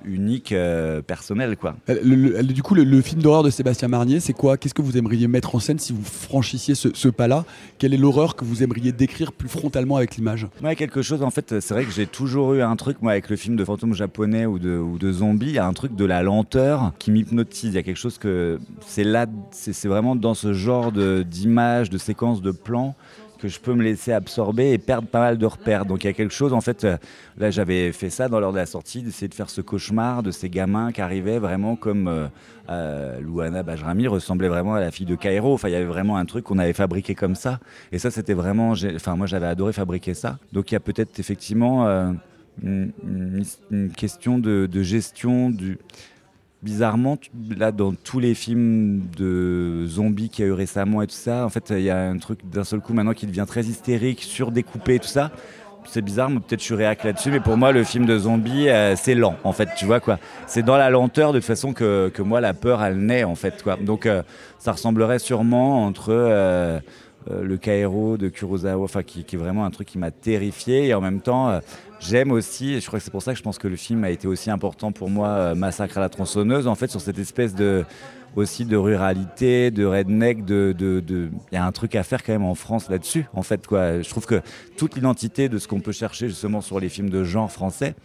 unique, 0.07 0.51
euh, 0.51 1.01
personnel. 1.01 1.57
Quoi. 1.57 1.75
Du 1.87 2.63
coup, 2.63 2.75
le, 2.75 3.01
film 3.01 3.21
d'horreur 3.21 3.43
de 3.43 3.49
Sébastien 3.49 3.87
Marnier, 3.87 4.19
c'est 4.19 4.33
quoi? 4.33 4.57
Qu'est-ce 4.57 4.73
que 4.73 4.81
vous 4.81 4.97
aimeriez 4.97 5.27
mettre 5.27 5.55
en 5.55 5.59
scène 5.59 5.79
si 5.79 5.93
vous 5.93 6.03
franchissiez 6.03 6.75
ce, 6.75 7.07
pas-là? 7.07 7.45
Quelle 7.77 7.93
est 7.93 7.97
l'horreur 7.97 8.35
que 8.35 8.45
vous 8.45 8.63
aimeriez 8.63 8.91
décrire 8.91 9.31
plus 9.31 9.49
frontalement 9.49 9.97
avec 9.97 10.15
l'image? 10.15 10.47
Ouais, 10.63 10.75
quelque 10.75 11.01
chose, 11.01 11.21
en 11.23 11.29
fait, 11.29 11.59
c'est 11.59 11.73
vrai 11.73 11.85
que 11.85 11.91
j'ai 11.91 12.07
toujours 12.07 12.53
eu 12.53 12.61
un 12.61 12.75
truc, 12.75 13.01
moi, 13.01 13.11
avec 13.11 13.29
le 13.29 13.35
film 13.35 13.55
de 13.55 13.65
fantômes 13.65 13.93
japonais 13.93 14.45
ou 14.45 14.59
de, 14.59 14.77
ou 14.77 14.97
de 14.97 15.11
zombies, 15.11 15.47
il 15.47 15.55
y 15.55 15.59
a 15.59 15.65
un 15.65 15.73
truc 15.73 15.95
de 15.95 16.05
la 16.05 16.23
lenteur 16.23 16.93
qui 16.99 17.11
m'hypnotise. 17.11 17.71
Il 17.71 17.75
y 17.75 17.79
a 17.79 17.83
quelque 17.83 17.97
chose 17.97 18.17
que 18.17 18.59
c'est 18.85 19.03
là, 19.03 19.25
c'est 19.51 19.87
vraiment 19.87 20.15
dans 20.15 20.33
ce 20.33 20.53
genre 20.53 20.91
d'image, 20.91 21.89
de, 21.89 21.95
de 21.95 21.97
séquences, 21.97 22.41
de 22.41 22.51
plans 22.51 22.95
que 23.45 23.51
je 23.51 23.59
peux 23.59 23.75
me 23.75 23.83
laisser 23.83 24.11
absorber 24.11 24.71
et 24.71 24.79
perdre 24.79 25.07
pas 25.07 25.19
mal 25.19 25.37
de 25.37 25.45
repères. 25.45 25.85
Donc 25.85 26.03
il 26.03 26.07
y 26.07 26.09
a 26.09 26.13
quelque 26.13 26.33
chose, 26.33 26.51
en 26.51 26.61
fait, 26.61 26.83
euh, 26.83 26.97
là 27.37 27.51
j'avais 27.51 27.91
fait 27.91 28.09
ça 28.09 28.27
dans 28.27 28.39
l'heure 28.39 28.51
de 28.51 28.57
la 28.57 28.65
sortie, 28.65 29.03
d'essayer 29.03 29.27
de 29.27 29.35
faire 29.35 29.51
ce 29.51 29.61
cauchemar 29.61 30.23
de 30.23 30.31
ces 30.31 30.49
gamins 30.49 30.91
qui 30.91 31.01
arrivaient 31.01 31.37
vraiment 31.37 31.75
comme 31.75 32.07
euh, 32.07 32.27
euh, 32.69 33.19
Louana 33.19 33.61
Bajrami 33.61 34.07
ressemblait 34.07 34.47
vraiment 34.47 34.73
à 34.73 34.79
la 34.79 34.89
fille 34.89 35.05
de 35.05 35.15
Cairo. 35.15 35.53
Enfin, 35.53 35.69
il 35.69 35.73
y 35.73 35.75
avait 35.75 35.85
vraiment 35.85 36.17
un 36.17 36.25
truc 36.25 36.45
qu'on 36.45 36.57
avait 36.57 36.73
fabriqué 36.73 37.13
comme 37.13 37.35
ça. 37.35 37.59
Et 37.91 37.99
ça, 37.99 38.09
c'était 38.09 38.33
vraiment. 38.33 38.73
Enfin, 38.95 39.15
moi 39.15 39.27
j'avais 39.27 39.47
adoré 39.47 39.73
fabriquer 39.73 40.15
ça. 40.15 40.39
Donc 40.51 40.71
il 40.71 40.73
y 40.73 40.77
a 40.77 40.79
peut-être 40.79 41.19
effectivement 41.19 41.85
une, 42.63 43.43
question 43.95 44.39
de 44.39 44.81
gestion 44.81 45.51
du 45.51 45.77
bizarrement, 46.65 47.17
là, 47.55 47.71
dans 47.71 47.93
tous 47.93 48.19
les 48.19 48.33
films 48.33 49.03
de 49.15 49.85
zombies 49.85 50.29
qu'il 50.29 50.43
y 50.43 50.47
a 50.47 50.49
eu 50.49 50.53
récemment 50.53 51.03
et 51.03 51.07
tout 51.07 51.15
ça, 51.15 51.45
en 51.45 51.49
fait, 51.49 51.69
il 51.69 51.83
y 51.83 51.91
a 51.91 52.09
un 52.09 52.17
truc 52.17 52.39
d'un 52.49 52.63
seul 52.63 52.81
coup 52.81 52.93
maintenant 52.93 53.13
qui 53.13 53.27
devient 53.27 53.45
très 53.47 53.65
hystérique, 53.65 54.23
surdécoupé, 54.23 54.97
tout 54.97 55.07
ça. 55.07 55.31
C'est 55.87 56.01
bizarre, 56.01 56.29
peut-être 56.29 56.61
je 56.61 56.65
suis 56.65 56.75
là-dessus, 56.75 57.29
mais 57.29 57.39
pour 57.39 57.57
moi, 57.57 57.71
le 57.71 57.83
film 57.83 58.07
de 58.07 58.17
zombies, 58.17 58.69
euh, 58.69 58.95
c'est 58.95 59.13
lent, 59.13 59.35
en 59.43 59.51
fait, 59.51 59.69
tu 59.77 59.85
vois 59.85 59.99
quoi. 59.99 60.17
C'est 60.47 60.63
dans 60.63 60.77
la 60.77 60.89
lenteur, 60.89 61.31
de 61.31 61.37
toute 61.37 61.45
façon, 61.45 61.73
que, 61.73 62.09
que, 62.11 62.23
moi, 62.23 62.41
la 62.41 62.55
peur, 62.55 62.83
elle 62.83 62.97
naît, 62.97 63.23
en 63.23 63.35
fait, 63.35 63.61
quoi. 63.61 63.77
Donc, 63.77 64.07
euh, 64.07 64.23
ça 64.57 64.71
ressemblerait 64.71 65.19
sûrement 65.19 65.85
entre. 65.85 66.07
Euh, 66.09 66.79
le 67.29 67.57
Cairo 67.57 68.17
de 68.17 68.29
Kurosawa, 68.29 68.83
enfin 68.83 69.03
qui, 69.03 69.21
est 69.21 69.37
vraiment 69.37 69.65
un 69.65 69.71
truc 69.71 69.87
qui 69.87 69.97
m'a 69.97 70.11
terrifié 70.11 70.87
et 70.87 70.93
en 70.93 71.01
même 71.01 71.21
temps 71.21 71.59
J'aime 71.99 72.31
aussi, 72.31 72.73
et 72.73 72.81
je 72.81 72.87
crois 72.87 72.99
que 72.99 73.05
c'est 73.05 73.11
pour 73.11 73.21
ça 73.21 73.31
que 73.31 73.37
je 73.37 73.43
pense 73.43 73.57
que 73.57 73.67
le 73.67 73.75
film 73.75 74.03
a 74.03 74.09
été 74.09 74.27
aussi 74.27 74.49
important 74.51 74.91
pour 74.91 75.09
moi, 75.09 75.29
euh, 75.29 75.55
Massacre 75.55 75.97
à 75.97 76.01
la 76.01 76.09
tronçonneuse, 76.09 76.67
en 76.67 76.75
fait, 76.75 76.91
sur 76.91 77.01
cette 77.01 77.19
espèce 77.19 77.55
de 77.55 77.85
aussi 78.35 78.65
de 78.65 78.75
ruralité, 78.75 79.71
de 79.71 79.85
redneck, 79.85 80.43
de... 80.43 80.75
il 80.77 81.31
y 81.53 81.57
a 81.57 81.65
un 81.65 81.71
truc 81.71 81.95
à 81.95 82.03
faire 82.03 82.21
quand 82.21 82.33
même 82.33 82.43
en 82.43 82.53
France 82.53 82.89
là-dessus, 82.89 83.25
en 83.33 83.43
fait, 83.43 83.65
quoi. 83.65 84.01
Je 84.01 84.09
trouve 84.09 84.25
que 84.25 84.41
toute 84.75 84.95
l'identité 84.95 85.47
de 85.47 85.57
ce 85.57 85.69
qu'on 85.69 85.79
peut 85.79 85.93
chercher 85.93 86.27
justement 86.27 86.59
sur 86.59 86.81
les 86.81 86.89
films 86.89 87.09
de 87.09 87.23
genre 87.23 87.49
français, 87.49 87.95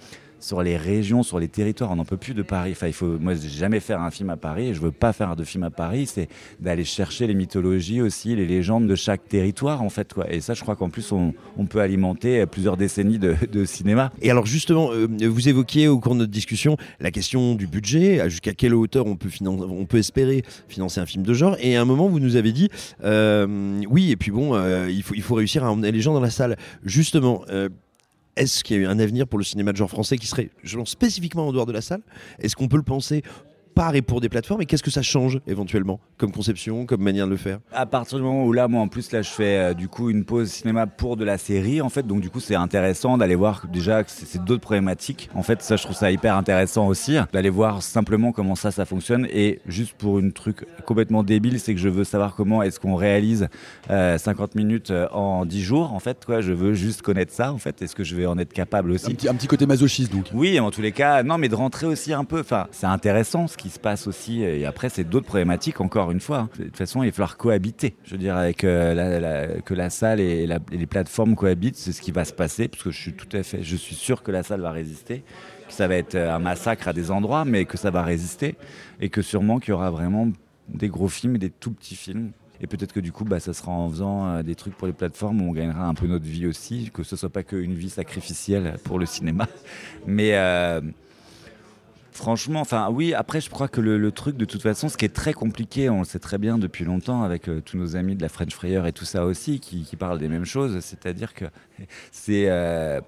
sur 0.40 0.62
les 0.62 0.76
régions, 0.76 1.22
sur 1.22 1.38
les 1.38 1.48
territoires. 1.48 1.90
On 1.92 1.96
n'en 1.96 2.04
peut 2.04 2.16
plus 2.16 2.34
de 2.34 2.42
Paris. 2.42 2.72
Enfin, 2.72 2.86
il 2.86 2.92
faut, 2.92 3.18
moi, 3.18 3.34
jamais 3.34 3.80
faire 3.80 4.00
un 4.00 4.10
film 4.10 4.30
à 4.30 4.36
Paris 4.36 4.68
et 4.68 4.74
je 4.74 4.80
veux 4.80 4.90
pas 4.90 5.12
faire 5.12 5.36
de 5.36 5.44
film 5.44 5.64
à 5.64 5.70
Paris. 5.70 6.06
C'est 6.06 6.28
d'aller 6.58 6.84
chercher 6.84 7.26
les 7.26 7.34
mythologies 7.34 8.00
aussi, 8.00 8.34
les 8.34 8.46
légendes 8.46 8.86
de 8.86 8.94
chaque 8.94 9.28
territoire, 9.28 9.82
en 9.82 9.90
fait. 9.90 10.14
Et 10.30 10.40
ça, 10.40 10.54
je 10.54 10.62
crois 10.62 10.76
qu'en 10.76 10.90
plus, 10.90 11.12
on, 11.12 11.32
peut 11.68 11.80
alimenter 11.80 12.46
plusieurs 12.46 12.76
décennies 12.76 13.18
de, 13.18 13.64
cinéma. 13.64 14.10
Et 14.22 14.30
alors, 14.30 14.46
justement, 14.46 14.90
euh, 14.92 15.06
vous 15.28 15.48
évoquiez 15.48 15.86
au 15.86 16.00
cours 16.00 16.14
de 16.14 16.20
notre 16.20 16.32
discussion 16.32 16.76
la 16.98 17.10
question 17.10 17.54
du 17.54 17.66
budget, 17.66 18.28
jusqu'à 18.28 18.54
quelle 18.54 18.74
hauteur 18.74 19.06
on 19.06 19.16
peut, 19.16 19.28
on 19.44 19.84
peut 19.84 19.98
espérer 19.98 20.42
financer 20.68 21.00
un 21.00 21.06
film 21.06 21.22
de 21.22 21.34
genre. 21.34 21.56
Et 21.60 21.76
à 21.76 21.82
un 21.82 21.84
moment, 21.84 22.08
vous 22.08 22.18
nous 22.18 22.36
avez 22.36 22.52
dit, 22.52 22.70
euh, 23.04 23.80
oui, 23.88 24.10
et 24.10 24.16
puis 24.16 24.30
bon, 24.30 24.54
euh, 24.54 24.90
il, 24.90 25.02
faut, 25.02 25.14
il 25.14 25.22
faut 25.22 25.34
réussir 25.34 25.64
à 25.64 25.70
emmener 25.70 25.92
les 25.92 26.00
gens 26.00 26.14
dans 26.14 26.20
la 26.20 26.30
salle. 26.30 26.56
Justement, 26.84 27.44
est-ce 28.40 28.64
qu'il 28.64 28.76
y 28.76 28.78
a 28.80 28.82
eu 28.82 28.86
un 28.86 28.98
avenir 28.98 29.26
pour 29.26 29.38
le 29.38 29.44
cinéma 29.44 29.72
de 29.72 29.76
genre 29.76 29.90
français 29.90 30.16
qui 30.16 30.26
serait, 30.26 30.50
je 30.62 30.78
pense, 30.78 30.90
spécifiquement 30.90 31.46
en 31.46 31.52
dehors 31.52 31.66
de 31.66 31.72
la 31.72 31.82
salle? 31.82 32.00
Est-ce 32.38 32.56
qu'on 32.56 32.68
peut 32.68 32.78
le 32.78 32.82
penser 32.82 33.22
par 33.74 33.94
et 33.94 34.02
pour 34.02 34.20
des 34.20 34.30
plateformes? 34.30 34.62
Et 34.62 34.66
qu'est-ce 34.66 34.82
que 34.82 34.90
ça 34.90 35.02
change 35.02 35.40
éventuellement? 35.46 36.00
Comme 36.20 36.32
conception, 36.32 36.84
comme 36.84 37.00
manière 37.00 37.26
de 37.26 37.30
le 37.32 37.36
faire? 37.38 37.58
À 37.72 37.86
partir 37.86 38.18
du 38.18 38.24
moment 38.24 38.44
où 38.44 38.52
là, 38.52 38.68
moi 38.68 38.82
en 38.82 38.88
plus, 38.88 39.10
là 39.10 39.22
je 39.22 39.30
fais 39.30 39.56
euh, 39.56 39.74
du 39.74 39.88
coup 39.88 40.10
une 40.10 40.24
pause 40.24 40.50
cinéma 40.50 40.86
pour 40.86 41.16
de 41.16 41.24
la 41.24 41.38
série 41.38 41.80
en 41.80 41.88
fait, 41.88 42.06
donc 42.06 42.20
du 42.20 42.28
coup 42.28 42.40
c'est 42.40 42.54
intéressant 42.54 43.16
d'aller 43.18 43.34
voir 43.34 43.64
déjà 43.72 44.04
que 44.04 44.10
c'est 44.10 44.44
d'autres 44.44 44.60
problématiques. 44.60 45.30
En 45.34 45.42
fait, 45.42 45.62
ça 45.62 45.76
je 45.76 45.82
trouve 45.82 45.96
ça 45.96 46.12
hyper 46.12 46.36
intéressant 46.36 46.86
aussi, 46.86 47.16
d'aller 47.32 47.48
voir 47.48 47.82
simplement 47.82 48.32
comment 48.32 48.54
ça, 48.54 48.70
ça 48.70 48.84
fonctionne 48.84 49.26
et 49.32 49.60
juste 49.66 49.94
pour 49.94 50.18
une 50.18 50.32
truc 50.32 50.66
complètement 50.84 51.22
débile, 51.22 51.58
c'est 51.58 51.74
que 51.74 51.80
je 51.80 51.88
veux 51.88 52.04
savoir 52.04 52.34
comment 52.34 52.62
est-ce 52.62 52.78
qu'on 52.78 52.96
réalise 52.96 53.48
50 53.88 53.90
euh, 53.90 54.46
minutes 54.54 54.90
euh, 54.90 55.08
en 55.12 55.46
10 55.46 55.62
jours 55.62 55.94
en 55.94 56.00
fait, 56.00 56.24
quoi. 56.26 56.42
Je 56.42 56.52
veux 56.52 56.74
juste 56.74 57.00
connaître 57.00 57.32
ça 57.32 57.52
en 57.52 57.58
fait, 57.58 57.80
est-ce 57.80 57.96
que 57.96 58.04
je 58.04 58.14
vais 58.14 58.26
en 58.26 58.38
être 58.38 58.52
capable 58.52 58.90
aussi? 58.90 59.10
Un 59.10 59.14
petit, 59.14 59.28
un 59.28 59.34
petit 59.34 59.46
côté 59.46 59.64
masochiste 59.64 60.12
donc. 60.12 60.26
Oui, 60.34 60.60
en 60.60 60.70
tous 60.70 60.82
les 60.82 60.92
cas, 60.92 61.22
non 61.22 61.38
mais 61.38 61.48
de 61.48 61.54
rentrer 61.54 61.86
aussi 61.86 62.12
un 62.12 62.24
peu, 62.24 62.40
enfin 62.40 62.66
c'est 62.72 62.86
intéressant 62.86 63.46
ce 63.46 63.56
qui 63.56 63.70
se 63.70 63.78
passe 63.78 64.06
aussi. 64.06 64.42
Et 64.42 64.66
après, 64.66 64.90
c'est 64.90 65.04
d'autres 65.04 65.26
problématiques, 65.26 65.80
encore 65.80 66.09
une 66.10 66.20
fois. 66.20 66.48
De 66.58 66.64
toute 66.64 66.76
façon, 66.76 67.02
il 67.02 67.06
va 67.06 67.12
falloir 67.12 67.36
cohabiter. 67.36 67.96
Je 68.04 68.12
veux 68.12 68.18
dire, 68.18 68.36
avec 68.36 68.64
euh, 68.64 69.60
que 69.64 69.74
la 69.74 69.90
salle 69.90 70.20
et, 70.20 70.46
les 70.46 70.86
plateformes 70.86 71.34
cohabitent, 71.34 71.76
c'est 71.76 71.92
ce 71.92 72.02
qui 72.02 72.12
va 72.12 72.24
se 72.24 72.32
passer, 72.32 72.68
parce 72.68 72.82
que 72.82 72.90
je 72.90 72.98
suis 72.98 73.12
tout 73.12 73.28
à 73.36 73.42
fait, 73.42 73.62
je 73.62 73.76
suis 73.76 73.94
sûr 73.94 74.22
que 74.22 74.30
la 74.30 74.42
salle 74.42 74.60
va 74.60 74.70
résister, 74.70 75.24
que 75.66 75.72
ça 75.72 75.88
va 75.88 75.96
être 75.96 76.14
euh, 76.14 76.34
un 76.34 76.38
massacre 76.38 76.88
à 76.88 76.92
des 76.92 77.10
endroits, 77.10 77.44
mais 77.44 77.64
que 77.64 77.76
ça 77.76 77.90
va 77.90 78.02
résister, 78.02 78.56
et 79.00 79.08
que 79.08 79.22
sûrement 79.22 79.58
qu'il 79.58 79.70
y 79.70 79.72
aura 79.72 79.90
vraiment 79.90 80.28
des 80.68 80.88
gros 80.88 81.08
films 81.08 81.36
et 81.36 81.38
des 81.38 81.50
tout 81.50 81.72
petits 81.72 81.96
films. 81.96 82.32
Et 82.62 82.66
peut-être 82.66 82.92
que 82.92 83.00
du 83.00 83.10
coup, 83.10 83.24
bah, 83.24 83.40
ça 83.40 83.54
sera 83.54 83.72
en 83.72 83.88
faisant 83.88 84.26
euh, 84.26 84.42
des 84.42 84.54
trucs 84.54 84.76
pour 84.76 84.86
les 84.86 84.92
plateformes 84.92 85.40
où 85.40 85.50
on 85.50 85.52
gagnera 85.52 85.86
un 85.86 85.94
peu 85.94 86.06
notre 86.06 86.26
vie 86.26 86.46
aussi, 86.46 86.90
que 86.92 87.02
ce 87.02 87.16
soit 87.16 87.30
pas 87.30 87.42
qu'une 87.42 87.74
vie 87.74 87.90
sacrificielle 87.90 88.76
pour 88.84 88.98
le 88.98 89.06
cinéma. 89.06 89.48
Mais 90.06 90.32
Franchement, 92.12 92.60
enfin 92.60 92.88
oui, 92.90 93.14
après 93.14 93.40
je 93.40 93.50
crois 93.50 93.68
que 93.68 93.80
le, 93.80 94.10
truc 94.12 94.36
de 94.36 94.44
toute 94.44 94.62
façon, 94.62 94.88
ce 94.88 94.96
qui 94.96 95.04
est 95.04 95.14
très 95.14 95.32
compliqué, 95.32 95.88
on 95.88 96.00
le 96.00 96.04
sait 96.04 96.18
très 96.18 96.38
bien 96.38 96.58
depuis 96.58 96.84
longtemps 96.84 97.22
avec 97.22 97.48
euh, 97.48 97.60
tous 97.60 97.76
nos 97.76 97.96
amis 97.96 98.16
de 98.16 98.22
la 98.22 98.28
French 98.28 98.52
Fryer 98.52 98.82
et 98.86 98.92
tout 98.92 99.04
ça 99.04 99.24
aussi, 99.24 99.60
qui, 99.60 99.84
parlent 99.96 100.18
des 100.18 100.28
mêmes 100.28 100.44
choses, 100.44 100.80
c'est-à-dire 100.80 101.34
que 101.34 101.44
c'est 102.10 102.46
euh, 102.48 103.00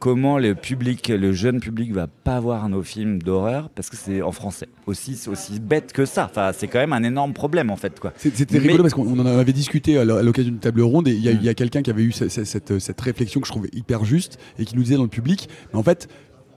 comment 0.00 0.38
le 0.38 0.54
public, 0.54 1.08
le 1.08 1.32
jeune 1.32 1.60
public 1.60 1.92
va 1.92 2.06
pas 2.08 2.40
voir 2.40 2.68
nos 2.68 2.82
films 2.82 3.22
d'horreur 3.22 3.68
parce 3.68 3.90
que 3.90 3.96
c'est 3.96 4.22
en 4.22 4.32
français. 4.32 4.66
Aussi, 4.86 5.28
aussi 5.28 5.60
bête 5.60 5.92
que 5.92 6.06
ça. 6.06 6.26
Enfin, 6.28 6.50
c'est 6.56 6.66
quand 6.66 6.80
même 6.80 6.94
un 6.94 7.04
énorme 7.04 7.34
problème 7.34 7.70
en 7.70 7.76
fait. 7.76 8.00
Quoi. 8.00 8.12
C'était 8.16 8.58
rigolo 8.58 8.82
parce 8.82 8.94
qu'on 8.94 9.18
en 9.18 9.26
avait 9.26 9.52
discuté 9.52 9.98
à 9.98 10.04
l'occasion 10.04 10.50
d'une 10.50 10.60
table 10.60 10.80
ronde 10.80 11.06
et 11.06 11.12
il 11.12 11.42
y 11.42 11.48
a, 11.48 11.54
quelqu'un 11.54 11.82
qui 11.82 11.90
avait 11.90 12.02
eu 12.02 12.12
cette, 12.12 12.44
cette, 12.80 13.00
réflexion 13.00 13.40
que 13.40 13.46
je 13.46 13.52
trouvais 13.52 13.70
hyper 13.72 14.04
juste 14.04 14.38
et 14.58 14.64
qui 14.64 14.74
nous 14.74 14.82
disait 14.82 14.96
dans 14.96 15.02
le 15.02 15.08
public, 15.08 15.48
mais 15.72 15.78
en 15.78 15.82
fait, 15.82 16.08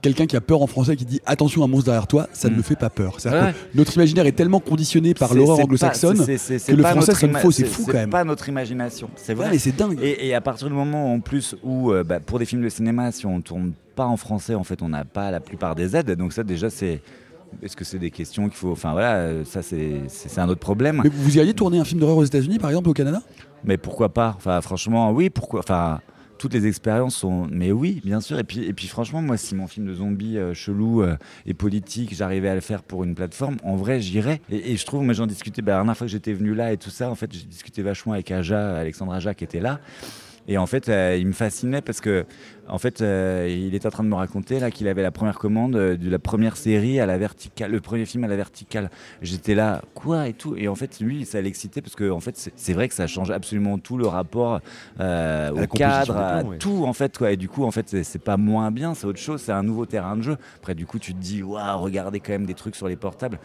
quelqu'un 0.04 0.26
qui 0.26 0.36
a 0.36 0.42
peur 0.42 0.60
en 0.60 0.66
français 0.66 0.96
qui 0.96 1.06
dit 1.06 1.20
attention 1.24 1.62
à 1.62 1.64
un 1.64 1.68
monstre 1.68 1.86
derrière 1.86 2.06
toi, 2.06 2.28
ça 2.34 2.50
ne 2.50 2.56
me 2.56 2.62
fait 2.62 2.76
pas 2.76 2.90
peur. 2.90 3.16
notre 3.74 3.94
imaginaire 3.94 4.26
est 4.26 4.32
tellement 4.32 4.60
conditionné 4.60 5.14
par 5.14 5.34
l'horreur 5.34 5.60
anglo-saxonne 5.60 6.18
que 6.18 6.72
le 6.72 6.82
français 6.82 7.14
sonne 7.14 7.36
faux, 7.36 7.50
c'est 7.50 7.64
fou 7.64 7.84
quand 7.86 7.94
même. 7.94 8.04
C'est 8.04 8.10
pas 8.10 8.24
notre 8.24 8.48
imagination, 8.48 9.08
c'est 9.16 9.34
vrai. 9.34 9.48
mais 9.50 9.58
c'est 9.58 9.74
dingue. 9.74 9.98
Et, 10.02 10.34
à 10.34 10.40
partir 10.40 10.68
du 10.68 10.74
moment 10.74 11.12
en 11.12 11.20
plus 11.20 11.56
où, 11.62 11.92
euh, 11.92 12.02
bah, 12.02 12.20
pour 12.20 12.38
des 12.38 12.44
films 12.44 12.62
de 12.62 12.68
cinéma, 12.68 13.12
si 13.12 13.24
on 13.24 13.40
tourne 13.40 13.72
pas 13.94 14.04
en 14.04 14.16
français, 14.16 14.54
en 14.54 14.64
fait, 14.64 14.82
on 14.82 14.88
n'a 14.88 15.04
pas 15.04 15.30
la 15.30 15.40
plupart 15.40 15.74
des 15.74 15.96
aides. 15.96 16.10
Donc 16.10 16.32
ça, 16.32 16.42
déjà, 16.42 16.68
c'est 16.68 17.00
est-ce 17.62 17.76
que 17.76 17.84
c'est 17.84 18.00
des 18.00 18.10
questions 18.10 18.48
qu'il 18.48 18.56
faut. 18.56 18.72
Enfin 18.72 18.92
voilà, 18.92 19.14
euh, 19.16 19.44
ça 19.44 19.62
c'est 19.62 20.38
un 20.38 20.48
autre 20.48 20.60
problème. 20.60 21.00
Mais 21.04 21.10
vous 21.10 21.36
iriez 21.36 21.54
tourner 21.54 21.78
un 21.78 21.84
film 21.84 22.00
d'horreur 22.00 22.16
aux 22.16 22.24
États-Unis, 22.24 22.58
par 22.58 22.70
exemple, 22.70 22.90
au 22.90 22.94
Canada? 22.94 23.22
Mais 23.64 23.78
pourquoi 23.78 24.12
pas? 24.12 24.34
Enfin, 24.36 24.60
franchement, 24.60 25.12
oui, 25.12 25.30
pourquoi 25.30 25.60
Enfin 25.60 26.00
toutes 26.44 26.52
les 26.52 26.66
expériences 26.66 27.16
sont. 27.16 27.46
Mais 27.50 27.72
oui, 27.72 28.02
bien 28.04 28.20
sûr. 28.20 28.38
Et 28.38 28.44
puis, 28.44 28.64
et 28.64 28.74
puis 28.74 28.86
franchement, 28.86 29.22
moi, 29.22 29.38
si 29.38 29.54
mon 29.54 29.66
film 29.66 29.86
de 29.86 29.94
zombie 29.94 30.36
euh, 30.36 30.52
chelou 30.52 31.00
euh, 31.00 31.16
et 31.46 31.54
politique, 31.54 32.14
j'arrivais 32.14 32.50
à 32.50 32.54
le 32.54 32.60
faire 32.60 32.82
pour 32.82 33.02
une 33.02 33.14
plateforme, 33.14 33.56
en 33.64 33.76
vrai, 33.76 34.02
j'irais. 34.02 34.42
Et, 34.50 34.76
je 34.76 34.84
trouve, 34.84 35.02
moi, 35.04 35.14
j'en 35.14 35.26
discutais. 35.26 35.62
Bah, 35.62 35.72
la 35.72 35.78
dernière 35.78 35.96
fois 35.96 36.06
que 36.06 36.10
j'étais 36.12 36.34
venu 36.34 36.54
là 36.54 36.70
et 36.70 36.76
tout 36.76 36.90
ça, 36.90 37.08
en 37.08 37.14
fait, 37.14 37.32
j'ai 37.32 37.46
discuté 37.46 37.80
vachement 37.80 38.12
avec 38.12 38.30
Aja, 38.30 38.76
Alexandre 38.76 39.14
Aja, 39.14 39.32
qui 39.32 39.42
était 39.42 39.60
là. 39.60 39.80
Et 40.48 40.58
en 40.58 40.66
fait, 40.66 40.88
euh, 40.88 41.16
il 41.18 41.26
me 41.26 41.32
fascinait 41.32 41.80
parce 41.80 42.00
que, 42.00 42.26
en 42.68 42.78
fait, 42.78 43.00
euh, 43.00 43.48
il 43.50 43.74
était 43.74 43.86
en 43.86 43.90
train 43.90 44.04
de 44.04 44.08
me 44.08 44.14
raconter 44.14 44.58
là 44.58 44.70
qu'il 44.70 44.88
avait 44.88 45.02
la 45.02 45.10
première 45.10 45.38
commande 45.38 45.76
euh, 45.76 45.96
de 45.96 46.10
la 46.10 46.18
première 46.18 46.56
série 46.56 47.00
à 47.00 47.06
la 47.06 47.16
verticale, 47.16 47.70
le 47.70 47.80
premier 47.80 48.04
film 48.04 48.24
à 48.24 48.28
la 48.28 48.36
verticale. 48.36 48.90
J'étais 49.22 49.54
là, 49.54 49.82
quoi 49.94 50.28
et 50.28 50.34
tout. 50.34 50.54
Et 50.56 50.68
en 50.68 50.74
fait, 50.74 51.00
lui, 51.00 51.24
ça 51.24 51.40
l'excitait 51.40 51.80
parce 51.80 51.94
que, 51.94 52.10
en 52.10 52.20
fait, 52.20 52.50
c'est 52.54 52.72
vrai 52.72 52.88
que 52.88 52.94
ça 52.94 53.06
change 53.06 53.30
absolument 53.30 53.78
tout 53.78 53.96
le 53.96 54.06
rapport 54.06 54.60
au 54.98 55.66
cadre, 55.66 56.16
à 56.16 56.42
tout 56.58 56.84
en 56.84 56.92
fait. 56.92 57.16
Quoi. 57.16 57.32
Et 57.32 57.36
du 57.36 57.48
coup, 57.48 57.64
en 57.64 57.70
fait, 57.70 58.02
c'est 58.02 58.22
pas 58.22 58.36
moins 58.36 58.70
bien, 58.70 58.94
c'est 58.94 59.06
autre 59.06 59.18
chose, 59.18 59.40
c'est 59.40 59.52
un 59.52 59.62
nouveau 59.62 59.86
terrain 59.86 60.16
de 60.16 60.22
jeu. 60.22 60.36
Après, 60.56 60.74
du 60.74 60.86
coup, 60.86 60.98
tu 60.98 61.14
te 61.14 61.20
dis, 61.20 61.42
waouh, 61.42 61.80
regardez 61.80 62.20
quand 62.20 62.32
même 62.32 62.46
des 62.46 62.54
trucs 62.54 62.76
sur 62.76 62.88
les 62.88 62.96
portables 62.96 63.38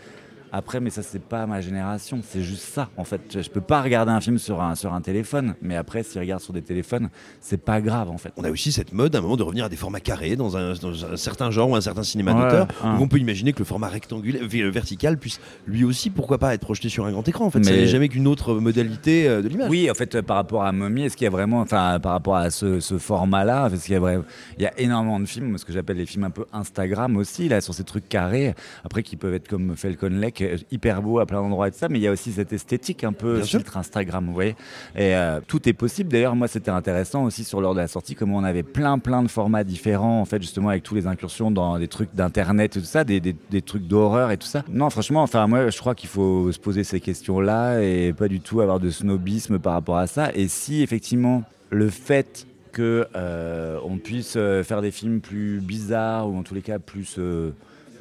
Après, 0.51 0.79
mais 0.79 0.89
ça, 0.89 1.03
c'est 1.03 1.21
pas 1.21 1.45
ma 1.45 1.61
génération. 1.61 2.21
C'est 2.27 2.41
juste 2.41 2.63
ça, 2.63 2.89
en 2.97 3.03
fait. 3.03 3.21
Je 3.41 3.49
peux 3.49 3.61
pas 3.61 3.81
regarder 3.81 4.11
un 4.11 4.19
film 4.21 4.37
sur 4.39 4.61
un, 4.61 4.75
sur 4.75 4.93
un 4.93 5.01
téléphone. 5.01 5.55
Mais 5.61 5.75
après, 5.75 6.03
s'ils 6.03 6.19
regardent 6.19 6.41
sur 6.41 6.53
des 6.53 6.61
téléphones, 6.61 7.09
c'est 7.39 7.61
pas 7.63 7.81
grave, 7.81 8.09
en 8.09 8.17
fait. 8.17 8.33
On 8.37 8.43
a 8.43 8.49
aussi 8.49 8.71
cette 8.71 8.91
mode, 8.93 9.15
à 9.15 9.19
un 9.19 9.21
moment, 9.21 9.37
de 9.37 9.43
revenir 9.43 9.65
à 9.65 9.69
des 9.69 9.75
formats 9.75 9.99
carrés 9.99 10.35
dans 10.35 10.57
un, 10.57 10.73
dans 10.73 11.05
un 11.05 11.17
certain 11.17 11.51
genre 11.51 11.69
ou 11.69 11.75
un 11.75 11.81
certain 11.81 12.03
cinéma 12.03 12.33
d'auteur. 12.33 12.67
où 12.83 13.01
on 13.03 13.07
peut 13.07 13.17
imaginer 13.19 13.53
que 13.53 13.59
le 13.59 13.65
format 13.65 13.89
rectangulaire, 13.89 14.41
v- 14.47 14.69
vertical 14.71 15.17
puisse 15.17 15.39
lui 15.67 15.83
aussi, 15.83 16.09
pourquoi 16.09 16.37
pas, 16.39 16.53
être 16.53 16.61
projeté 16.61 16.89
sur 16.89 17.05
un 17.05 17.11
grand 17.11 17.27
écran. 17.27 17.45
En 17.45 17.49
fait, 17.51 17.63
ça 17.63 17.71
Mais- 17.71 17.77
n'est 17.77 17.87
jamais 17.87 18.09
qu'une 18.09 18.27
autre 18.27 18.55
modalité 18.55 19.27
euh, 19.27 19.41
de 19.41 19.47
l'image. 19.49 19.69
Oui, 19.69 19.89
en 19.89 19.93
fait, 19.93 20.15
euh, 20.15 20.21
par 20.21 20.37
rapport 20.37 20.63
à 20.63 20.71
Mommy, 20.71 21.03
est-ce 21.03 21.15
qu'il 21.15 21.25
y 21.25 21.27
a 21.27 21.31
vraiment, 21.31 21.59
enfin, 21.61 21.99
par 22.01 22.13
rapport 22.13 22.35
à 22.37 22.49
ce, 22.49 22.79
ce 22.79 22.97
format-là, 22.97 23.69
parce 23.69 23.83
qu'il 23.83 23.93
y 23.93 23.97
a 23.97 23.99
vraiment, 23.99 24.23
il 24.57 24.63
y 24.63 24.67
a 24.67 24.79
énormément 24.79 25.19
de 25.19 25.25
films, 25.25 25.57
ce 25.57 25.65
que 25.65 25.73
j'appelle 25.73 25.97
les 25.97 26.05
films 26.05 26.23
un 26.23 26.29
peu 26.31 26.45
Instagram 26.53 27.17
aussi, 27.17 27.49
là, 27.49 27.61
sur 27.61 27.73
ces 27.73 27.83
trucs 27.83 28.09
carrés, 28.09 28.55
après 28.83 29.03
qui 29.03 29.15
peuvent 29.15 29.33
être 29.33 29.47
comme 29.47 29.75
Falcon 29.75 30.09
Lake, 30.09 30.38
hyper 30.71 31.01
beau 31.01 31.19
à 31.19 31.25
plein 31.25 31.41
d'endroits 31.41 31.67
et 31.67 31.71
tout 31.71 31.77
ça, 31.77 31.89
mais 31.89 31.99
il 31.99 32.01
y 32.01 32.07
a 32.07 32.11
aussi 32.11 32.31
cette 32.31 32.53
esthétique 32.53 33.03
un 33.03 33.13
peu 33.13 33.41
filtre 33.41 33.77
Instagram, 33.77 34.25
vous 34.25 34.33
voyez. 34.33 34.55
Et 34.95 35.15
euh, 35.15 35.39
tout 35.47 35.67
est 35.67 35.73
possible. 35.73 36.09
D'ailleurs, 36.09 36.35
moi, 36.35 36.47
c'était 36.47 36.71
intéressant 36.71 37.23
aussi 37.23 37.43
sur 37.43 37.61
l'heure 37.61 37.73
de 37.73 37.79
la 37.79 37.87
sortie, 37.87 38.15
comment 38.15 38.37
on 38.37 38.43
avait 38.43 38.63
plein, 38.63 38.99
plein 38.99 39.23
de 39.23 39.27
formats 39.27 39.63
différents, 39.63 40.21
en 40.21 40.25
fait, 40.25 40.41
justement, 40.41 40.69
avec 40.69 40.83
tous 40.83 40.95
les 40.95 41.07
incursions 41.07 41.51
dans 41.51 41.77
des 41.77 41.87
trucs 41.87 42.13
d'internet 42.13 42.75
et 42.75 42.79
tout 42.79 42.85
ça, 42.85 43.03
des, 43.03 43.19
des, 43.19 43.35
des 43.49 43.61
trucs 43.61 43.87
d'horreur 43.87 44.31
et 44.31 44.37
tout 44.37 44.47
ça. 44.47 44.63
Non, 44.71 44.89
franchement, 44.89 45.23
enfin, 45.23 45.47
moi, 45.47 45.69
je 45.69 45.77
crois 45.77 45.95
qu'il 45.95 46.09
faut 46.09 46.51
se 46.51 46.59
poser 46.59 46.83
ces 46.83 46.99
questions-là 46.99 47.81
et 47.81 48.13
pas 48.13 48.27
du 48.27 48.39
tout 48.39 48.61
avoir 48.61 48.79
de 48.79 48.89
snobisme 48.89 49.59
par 49.59 49.73
rapport 49.73 49.97
à 49.97 50.07
ça. 50.07 50.31
Et 50.33 50.47
si 50.47 50.81
effectivement 50.81 51.43
le 51.69 51.89
fait 51.89 52.47
que 52.71 53.07
euh, 53.15 53.79
on 53.83 53.97
puisse 53.97 54.35
euh, 54.37 54.63
faire 54.63 54.81
des 54.81 54.91
films 54.91 55.21
plus 55.21 55.59
bizarres 55.59 56.29
ou 56.29 56.37
en 56.37 56.43
tous 56.43 56.53
les 56.53 56.61
cas 56.61 56.79
plus 56.79 57.15
euh, 57.17 57.51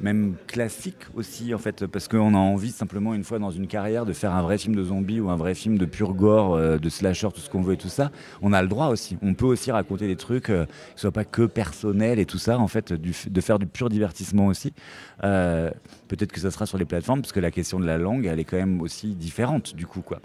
même 0.01 0.35
classiques 0.47 1.07
aussi 1.15 1.53
en 1.53 1.57
fait 1.57 1.85
parce 1.87 2.07
qu'on 2.07 2.33
a 2.33 2.37
envie 2.37 2.71
simplement 2.71 3.13
une 3.13 3.23
fois 3.23 3.39
dans 3.39 3.51
une 3.51 3.67
carrière 3.67 4.05
de 4.05 4.13
faire 4.13 4.33
un 4.33 4.41
vrai 4.41 4.57
film 4.57 4.75
de 4.75 4.83
zombie 4.83 5.19
ou 5.19 5.29
un 5.29 5.35
vrai 5.35 5.55
film 5.55 5.77
de 5.77 5.85
pur 5.85 6.13
gore 6.13 6.55
euh, 6.55 6.77
de 6.77 6.89
slasher 6.89 7.29
tout 7.33 7.41
ce 7.41 7.49
qu'on 7.49 7.61
veut 7.61 7.73
et 7.73 7.77
tout 7.77 7.89
ça. 7.89 8.11
On 8.41 8.53
a 8.53 8.61
le 8.61 8.67
droit 8.67 8.87
aussi. 8.87 9.17
On 9.21 9.33
peut 9.33 9.45
aussi 9.45 9.71
raconter 9.71 10.07
des 10.07 10.15
trucs 10.15 10.49
euh, 10.49 10.65
qui 10.95 11.01
soient 11.01 11.11
pas 11.11 11.25
que 11.25 11.43
personnels 11.43 12.19
et 12.19 12.25
tout 12.25 12.37
ça 12.37 12.57
en 12.57 12.67
fait 12.67 12.93
de 12.93 13.41
faire 13.41 13.59
du 13.59 13.65
pur 13.65 13.89
divertissement 13.89 14.47
aussi. 14.47 14.73
Euh, 15.23 15.69
peut-être 16.07 16.31
que 16.31 16.39
ça 16.39 16.51
sera 16.51 16.65
sur 16.65 16.77
les 16.77 16.85
plateformes 16.85 17.21
parce 17.21 17.33
que 17.33 17.39
la 17.39 17.51
question 17.51 17.79
de 17.79 17.85
la 17.85 17.97
langue 17.97 18.25
elle 18.25 18.39
est 18.39 18.45
quand 18.45 18.57
même 18.57 18.81
aussi 18.81 19.15
différente 19.15 19.75
du 19.75 19.85
coup 19.85 20.01
quoi 20.01 20.21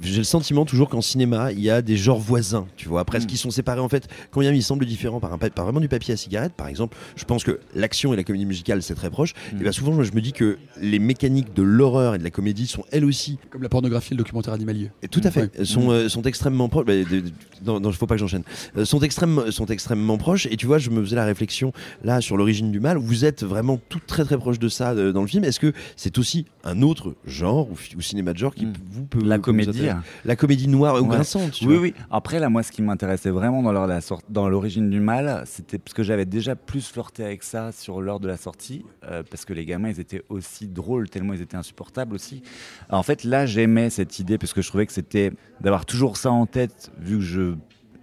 J'ai 0.00 0.18
le 0.18 0.24
sentiment 0.24 0.64
toujours 0.64 0.88
qu'en 0.88 1.00
cinéma, 1.00 1.50
il 1.52 1.60
y 1.60 1.70
a 1.70 1.82
des 1.82 1.96
genres 1.96 2.18
voisins, 2.20 2.66
tu 2.76 2.88
vois, 2.88 3.04
presque 3.04 3.28
qui 3.28 3.36
sont 3.36 3.50
séparés 3.50 3.80
en 3.80 3.88
fait. 3.88 4.08
Quand 4.30 4.40
bien 4.40 4.52
ils 4.52 4.62
semblent 4.62 4.86
différents 4.86 5.18
par, 5.20 5.32
un, 5.32 5.38
pa- 5.38 5.50
par 5.50 5.64
vraiment 5.64 5.80
du 5.80 5.88
papier 5.88 6.14
à 6.14 6.16
cigarette, 6.16 6.52
par 6.54 6.68
exemple, 6.68 6.96
je 7.16 7.24
pense 7.24 7.42
que 7.44 7.58
l'action 7.74 8.12
et 8.12 8.16
la 8.16 8.22
comédie 8.24 8.46
musicale 8.46 8.82
c'est 8.82 8.94
très 8.94 9.10
proche. 9.10 9.34
Et 9.52 9.56
bien 9.56 9.72
souvent, 9.72 9.92
moi, 9.92 10.04
je 10.04 10.12
me 10.12 10.20
dis 10.20 10.32
que 10.32 10.58
les 10.80 10.98
mécaniques 10.98 11.52
de 11.54 11.62
l'horreur 11.62 12.14
et 12.14 12.18
de 12.18 12.24
la 12.24 12.30
comédie 12.30 12.66
sont 12.66 12.84
elles 12.92 13.04
aussi 13.04 13.38
Comme 13.50 13.62
la 13.62 13.68
pornographie 13.68 14.12
et 14.12 14.16
le 14.16 14.18
documentaire 14.22 14.54
animalier. 14.54 14.90
Et 15.02 15.08
tout 15.08 15.20
à 15.24 15.30
fait. 15.30 15.50
Ouais. 15.58 15.64
Sont, 15.64 15.90
euh, 15.90 16.08
sont 16.08 16.22
extrêmement 16.22 16.68
proches. 16.68 16.86
Bah, 16.86 16.94
de- 16.94 17.24
non, 17.66 17.80
non, 17.80 17.90
faut 17.92 18.06
pas 18.06 18.14
que 18.14 18.20
j'enchaîne. 18.20 18.44
Euh, 18.76 18.84
sont, 18.84 19.00
extrêmement, 19.00 19.50
sont 19.50 19.66
extrêmement 19.66 20.16
proches. 20.16 20.46
Et 20.46 20.56
tu 20.56 20.66
vois, 20.66 20.78
je 20.78 20.90
me 20.90 21.02
faisais 21.02 21.16
la 21.16 21.24
réflexion 21.24 21.72
là 22.04 22.20
sur 22.20 22.36
l'origine 22.36 22.70
du 22.70 22.78
mal. 22.80 22.98
Vous 22.98 23.24
êtes 23.24 23.42
vraiment 23.42 23.80
tout 23.88 24.00
très 24.06 24.24
très 24.24 24.38
proche 24.38 24.58
de 24.60 24.68
ça 24.68 24.92
euh, 24.92 25.12
dans 25.12 25.22
le 25.22 25.26
film. 25.28 25.42
Est-ce 25.44 25.58
que 25.60 25.72
c'est 25.96 26.18
aussi 26.18 26.46
un 26.64 26.82
autre 26.82 27.14
genre 27.26 27.68
ou, 27.70 28.00
cinéma 28.02 28.32
de 28.32 28.38
genre 28.38 28.54
qui 28.54 28.66
vous 28.92 29.04
peut 29.04 29.18
La 29.24 29.38
comédie, 29.38 29.87
La 30.24 30.36
comédie 30.36 30.68
noire 30.68 30.94
ou 30.96 30.98
Ouais. 31.06 31.08
grinçante. 31.16 31.52
tu 31.52 31.66
Oui, 31.66 31.74
vois. 31.74 31.82
oui. 31.82 31.94
Après, 32.10 32.38
là, 32.38 32.48
moi, 32.48 32.62
ce 32.62 32.72
qui 32.72 32.82
m'intéressait 32.82 33.30
vraiment 33.30 33.62
dans 33.62 33.72
la 33.72 34.00
sorte, 34.00 34.24
dans 34.28 34.48
l'origine 34.48 34.90
du 34.90 35.00
mal, 35.00 35.42
c'était 35.46 35.78
parce 35.78 35.94
que 35.94 36.02
j'avais 36.02 36.26
déjà 36.26 36.56
plus 36.56 36.86
flirté 36.88 37.24
avec 37.24 37.42
ça 37.42 37.72
sur 37.72 38.00
l'heure 38.00 38.20
de 38.20 38.28
la 38.28 38.36
sortie, 38.36 38.84
euh, 39.04 39.22
parce 39.28 39.44
que 39.44 39.52
les 39.52 39.64
gamins, 39.64 39.88
ils 39.90 40.00
étaient 40.00 40.22
aussi 40.28 40.66
drôles, 40.68 41.08
tellement 41.08 41.32
ils 41.34 41.42
étaient 41.42 41.56
insupportables 41.56 42.14
aussi. 42.14 42.42
En 42.90 43.02
fait, 43.02 43.24
là, 43.24 43.46
j'aimais 43.46 43.90
cette 43.90 44.18
idée, 44.18 44.38
parce 44.38 44.52
que 44.52 44.62
je 44.62 44.68
trouvais 44.68 44.86
que 44.86 44.92
c'était 44.92 45.32
d'avoir 45.60 45.86
toujours 45.86 46.16
ça 46.16 46.30
en 46.30 46.46
tête, 46.46 46.90
vu 47.00 47.16
que 47.18 47.24
je 47.24 47.54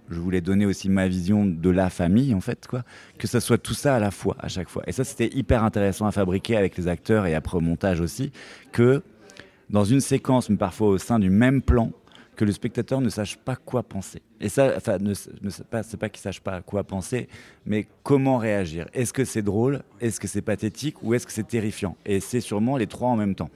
je 0.08 0.20
voulais 0.20 0.40
donner 0.40 0.66
aussi 0.66 0.88
ma 0.88 1.08
vision 1.08 1.44
de 1.44 1.68
la 1.68 1.90
famille, 1.90 2.32
en 2.32 2.40
fait, 2.40 2.68
quoi. 2.68 2.84
Que 3.18 3.26
ça 3.26 3.40
soit 3.40 3.58
tout 3.58 3.74
ça 3.74 3.96
à 3.96 3.98
la 3.98 4.12
fois, 4.12 4.36
à 4.38 4.46
chaque 4.46 4.68
fois. 4.68 4.84
Et 4.86 4.92
ça, 4.92 5.02
c'était 5.02 5.28
hyper 5.36 5.64
intéressant 5.64 6.06
à 6.06 6.12
fabriquer 6.12 6.56
avec 6.56 6.76
les 6.76 6.86
acteurs 6.86 7.26
et 7.26 7.34
après 7.34 7.58
au 7.58 7.60
montage 7.60 8.00
aussi, 8.00 8.30
que 8.70 9.02
dans 9.70 9.84
une 9.84 10.00
séquence, 10.00 10.48
mais 10.50 10.56
parfois 10.56 10.88
au 10.88 10.98
sein 10.98 11.18
du 11.18 11.30
même 11.30 11.62
plan, 11.62 11.92
que 12.36 12.44
le 12.44 12.52
spectateur 12.52 13.00
ne 13.00 13.08
sache 13.08 13.36
pas 13.36 13.56
quoi 13.56 13.82
penser. 13.82 14.22
Et 14.40 14.48
ça, 14.48 14.74
enfin, 14.76 14.98
ne, 14.98 15.10
ne 15.10 15.50
pas, 15.70 15.82
c'est 15.82 15.96
pas 15.96 16.08
qu'il 16.08 16.20
sache 16.20 16.40
pas 16.40 16.60
quoi 16.60 16.84
penser, 16.84 17.28
mais 17.64 17.86
comment 18.02 18.36
réagir. 18.36 18.86
Est-ce 18.92 19.12
que 19.12 19.24
c'est 19.24 19.42
drôle? 19.42 19.82
Est-ce 20.00 20.20
que 20.20 20.28
c'est 20.28 20.42
pathétique? 20.42 21.02
Ou 21.02 21.14
est-ce 21.14 21.26
que 21.26 21.32
c'est 21.32 21.46
terrifiant? 21.48 21.96
Et 22.04 22.20
c'est 22.20 22.40
sûrement 22.40 22.76
les 22.76 22.86
trois 22.86 23.08
en 23.08 23.16
même 23.16 23.34
temps. 23.34 23.48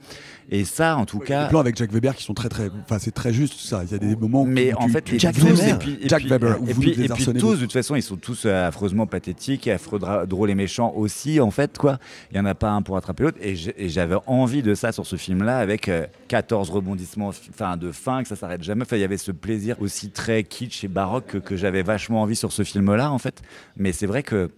Et 0.49 0.65
ça, 0.65 0.97
en 0.97 1.05
tout 1.05 1.19
cas. 1.19 1.43
Les 1.43 1.49
plans 1.49 1.59
avec 1.59 1.75
Jack 1.77 1.91
Weber 1.91 2.15
qui 2.15 2.23
sont 2.23 2.33
très 2.33 2.49
très, 2.49 2.69
enfin 2.83 2.97
c'est 2.99 3.11
très 3.11 3.31
juste 3.31 3.59
ça. 3.59 3.83
Il 3.85 3.91
y 3.91 3.95
a 3.95 3.99
des 3.99 4.15
moments. 4.15 4.43
Mais 4.43 4.73
où 4.73 4.77
en 4.77 4.85
tu- 4.87 4.91
fait, 4.91 5.01
tu- 5.03 5.19
Jack 5.19 5.35
tous, 5.35 5.45
Weber, 5.45 5.75
et 5.75 5.79
puis, 5.79 5.97
et 6.01 6.09
Jack 6.09 6.23
Weber, 6.23 6.57
et 6.67 6.73
puis, 6.73 6.91
et 7.03 7.07
puis 7.09 7.25
tous, 7.25 7.55
de 7.55 7.61
toute 7.61 7.73
façon, 7.73 7.95
ils 7.95 8.01
sont 8.03 8.17
tous 8.17 8.45
euh, 8.45 8.67
affreusement 8.67 9.05
pathétiques 9.05 9.67
et 9.67 9.71
affreux 9.73 9.99
drôles 10.27 10.49
et 10.49 10.55
méchants 10.55 10.93
aussi, 10.95 11.39
en 11.39 11.51
fait, 11.51 11.77
quoi. 11.77 11.99
Il 12.31 12.37
y 12.37 12.39
en 12.39 12.45
a 12.45 12.55
pas 12.55 12.71
un 12.71 12.81
pour 12.81 12.97
attraper 12.97 13.23
l'autre. 13.23 13.37
Et 13.41 13.55
j'avais 13.89 14.15
envie 14.25 14.63
de 14.63 14.73
ça 14.73 14.91
sur 14.91 15.05
ce 15.05 15.15
film-là, 15.15 15.59
avec 15.59 15.87
euh, 15.89 16.07
14 16.27 16.69
rebondissements, 16.71 17.29
enfin, 17.51 17.77
de 17.77 17.91
fin, 17.91 18.23
que 18.23 18.27
ça 18.27 18.35
s'arrête 18.35 18.63
jamais. 18.63 18.81
Enfin, 18.81 18.97
il 18.97 19.01
y 19.01 19.05
avait 19.05 19.17
ce 19.17 19.31
plaisir 19.31 19.75
aussi 19.79 20.09
très 20.09 20.43
kitsch 20.43 20.70
et 20.83 20.87
baroque 20.87 21.39
que, 21.41 21.55
j'avais 21.55 21.83
vachement 21.83 22.21
envie 22.21 22.35
sur 22.35 22.51
ce 22.51 22.63
film-là, 22.63 23.11
en 23.11 23.17
fait. 23.17 23.41
Mais 23.77 23.91
c'est 23.91 24.07
vrai 24.07 24.23
que 24.23 24.49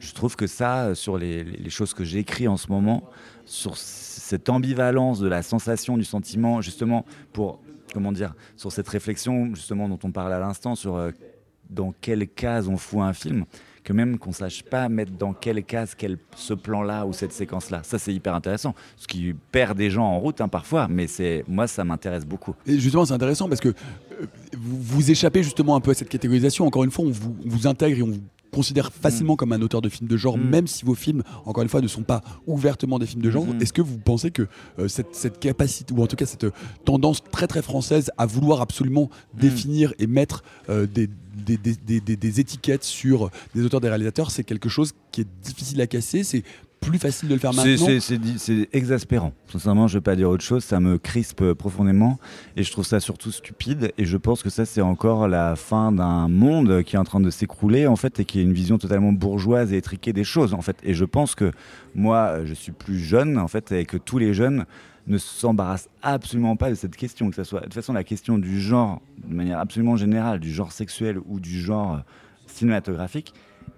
je 0.00 0.12
trouve 0.12 0.36
que 0.36 0.46
ça, 0.46 0.94
sur 0.94 1.18
les, 1.18 1.70
choses 1.70 1.94
que 1.94 2.04
j'écris 2.04 2.48
en 2.48 2.56
ce 2.56 2.68
moment, 2.68 3.08
sur 3.44 3.76
cette 3.76 4.48
ambivalence 4.48 5.20
de 5.20 5.28
la 5.28 5.42
sensation, 5.42 5.96
du 5.96 6.04
sentiment, 6.04 6.60
justement, 6.60 7.04
pour, 7.32 7.60
comment 7.92 8.12
dire, 8.12 8.34
sur 8.56 8.72
cette 8.72 8.88
réflexion, 8.88 9.54
justement, 9.54 9.88
dont 9.88 9.98
on 10.04 10.10
parlait 10.10 10.34
à 10.34 10.40
l'instant, 10.40 10.74
sur 10.74 10.96
euh, 10.96 11.10
dans 11.70 11.92
quelle 12.00 12.26
case 12.28 12.68
on 12.68 12.76
fout 12.76 13.00
un 13.00 13.12
film, 13.12 13.44
que 13.88 13.94
même 13.94 14.18
qu'on 14.18 14.32
sache 14.32 14.62
pas 14.64 14.90
mettre 14.90 15.12
dans 15.12 15.32
quelle 15.32 15.64
case 15.64 15.94
quel, 15.96 16.18
ce 16.36 16.52
plan-là 16.52 17.06
ou 17.06 17.14
cette 17.14 17.32
séquence-là. 17.32 17.80
Ça, 17.84 17.98
c'est 17.98 18.12
hyper 18.12 18.34
intéressant. 18.34 18.74
Ce 18.98 19.06
qui 19.06 19.34
perd 19.50 19.78
des 19.78 19.88
gens 19.88 20.04
en 20.04 20.18
route, 20.18 20.42
hein, 20.42 20.48
parfois, 20.48 20.88
mais 20.88 21.06
c'est 21.06 21.42
moi, 21.48 21.66
ça 21.66 21.84
m'intéresse 21.84 22.26
beaucoup. 22.26 22.54
Et 22.66 22.78
justement, 22.78 23.06
c'est 23.06 23.14
intéressant 23.14 23.48
parce 23.48 23.62
que 23.62 23.68
euh, 23.70 24.26
vous, 24.58 24.76
vous 24.78 25.10
échappez 25.10 25.42
justement 25.42 25.74
un 25.74 25.80
peu 25.80 25.92
à 25.92 25.94
cette 25.94 26.10
catégorisation. 26.10 26.66
Encore 26.66 26.84
une 26.84 26.90
fois, 26.90 27.06
on 27.06 27.10
vous, 27.10 27.34
on 27.42 27.48
vous 27.48 27.66
intègre 27.66 27.98
et 28.00 28.02
on 28.02 28.10
vous 28.10 28.20
considère 28.52 28.92
facilement 28.92 29.36
comme 29.36 29.52
un 29.52 29.62
auteur 29.62 29.80
de 29.80 29.88
films 29.88 30.08
de 30.08 30.16
genre, 30.16 30.36
même 30.36 30.66
si 30.66 30.84
vos 30.84 30.94
films, 30.94 31.22
encore 31.46 31.62
une 31.62 31.68
fois, 31.68 31.80
ne 31.80 31.88
sont 31.88 32.02
pas 32.02 32.22
ouvertement 32.46 32.98
des 32.98 33.06
films 33.06 33.22
de 33.22 33.30
genre. 33.30 33.46
Mhm. 33.46 33.62
Est-ce 33.62 33.72
que 33.72 33.82
vous 33.82 33.98
pensez 33.98 34.30
que 34.30 34.46
euh, 34.78 34.88
cette, 34.88 35.14
cette 35.14 35.38
capacité, 35.38 35.94
ou 35.94 36.02
en 36.02 36.06
tout 36.06 36.16
cas 36.16 36.26
cette 36.26 36.44
euh, 36.44 36.52
tendance 36.84 37.22
très 37.22 37.46
très 37.46 37.62
française 37.62 38.10
à 38.18 38.26
vouloir 38.26 38.60
absolument 38.60 39.08
définir 39.34 39.94
et 39.98 40.06
mettre 40.06 40.42
euh, 40.68 40.86
des, 40.86 41.08
des, 41.56 41.56
des- 41.56 41.76
des- 41.86 42.00
des- 42.00 42.16
des 42.16 42.40
étiquettes 42.40 42.84
sur 42.84 43.30
des 43.54 43.64
auteurs, 43.64 43.80
des 43.80 43.88
réalisateurs, 43.88 44.30
c'est 44.30 44.44
quelque 44.44 44.68
chose 44.68 44.92
qui 45.12 45.22
est 45.22 45.28
difficile 45.42 45.80
à 45.80 45.86
casser 45.86 46.22
C'est 46.24 46.42
plus 46.80 46.98
facile 47.00 47.28
de 47.28 47.34
le 47.34 47.40
faire 47.40 47.52
maintenant 47.52 47.88
C'est 48.38 48.68
exaspérant. 48.72 49.32
Sincèrement, 49.50 49.88
je 49.88 49.98
vais 49.98 50.00
pas 50.02 50.14
dire 50.14 50.30
autre 50.30 50.44
chose. 50.44 50.62
Ça 50.62 50.78
me 50.78 50.96
crispe 50.96 51.52
profondément 51.54 52.20
et 52.56 52.62
je 52.62 52.70
trouve 52.70 52.86
ça 52.86 53.00
surtout 53.00 53.32
stupide. 53.32 53.90
Et 53.98 54.04
je 54.04 54.16
pense 54.16 54.44
que 54.44 54.48
ça, 54.50 54.64
c'est 54.64 54.80
encore 54.80 55.26
la 55.26 55.56
fin 55.56 55.90
d'un 55.90 56.28
monde 56.28 56.84
qui 56.84 56.94
est 56.94 56.98
en 56.98 57.04
train 57.04 57.18
de 57.18 57.30
s'écrouler 57.30 57.88
en 57.88 57.96
fait 57.96 58.20
et 58.20 58.24
qui 58.24 58.38
est 58.38 58.42
une 58.44 58.52
vision 58.52 58.78
totalement 58.78 59.12
bourgeoise 59.12 59.72
et 59.72 59.76
étriquée 59.78 60.12
des 60.12 60.22
choses 60.24 60.54
en 60.54 60.62
fait. 60.62 60.76
Et 60.84 60.94
je 60.94 61.04
pense 61.04 61.34
que 61.34 61.50
moi, 61.96 62.44
je 62.44 62.54
suis 62.54 62.70
plus 62.72 63.00
jeune 63.00 63.38
en 63.38 63.48
fait 63.48 63.72
et 63.72 63.84
que 63.84 63.96
tous 63.96 64.18
les 64.18 64.32
jeunes 64.32 64.64
ne 65.08 65.18
s'embarrassent 65.18 65.88
absolument 66.02 66.56
pas 66.56 66.70
de 66.70 66.74
cette 66.74 66.96
question. 66.96 67.30
Que 67.30 67.36
ça 67.36 67.44
soit 67.44 67.60
de 67.60 67.64
toute 67.64 67.74
façon 67.74 67.92
la 67.92 68.04
question 68.04 68.38
du 68.38 68.60
genre 68.60 69.00
de 69.26 69.34
manière 69.34 69.58
absolument 69.58 69.96
générale, 69.96 70.38
du 70.40 70.52
genre 70.52 70.72
sexuel 70.72 71.18
ou 71.26 71.40
du 71.40 71.60
genre 71.60 71.94
euh, 71.94 71.98
cinématographique 72.46 73.34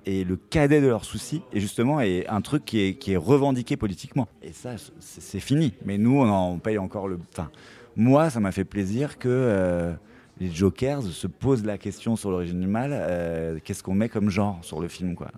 et 0.07 0.24
le 0.24 0.37
cadet 0.37 0.81
de 0.81 0.87
leurs 0.87 1.05
soucis 1.05 1.43
et 1.53 1.61
justement 1.61 2.01
est 2.01 2.26
un 2.28 2.41
truc 2.41 2.64
qui 2.64 2.81
est, 2.81 3.09
est 3.09 3.16
revendiqué 3.16 3.76
politiquement 3.76 4.28
et 4.43 4.53
ça 4.53 4.70
c'est 4.99 5.41
fini 5.41 5.74
mais 5.85 5.99
nous 5.99 6.18
on 6.18 6.28
en 6.28 6.59
paye 6.59 6.78
encore 6.78 7.09
le 7.09 7.18
enfin 7.33 7.51
moi 7.97 8.31
ça 8.31 8.41
m'a 8.41 8.53
fait 8.53 8.64
plaisir 8.64 9.18
que 9.18 9.28
euh, 9.28 9.93
les 10.39 10.51
Jokers 10.51 11.03
se 11.03 11.26
posent 11.26 11.64
la 11.64 11.76
question 11.76 12.16
sur 12.16 12.31
l'origine 12.31 12.61
du 12.61 12.66
mal 12.66 12.91
euh, 12.93 13.59
qu'est-ce 13.62 13.83
qu'on 13.83 13.95
met 13.95 14.09
comme 14.09 14.31
genre 14.31 14.59
sur 14.62 14.81
le 14.81 14.89
film 14.89 15.14
quoi 15.14 15.31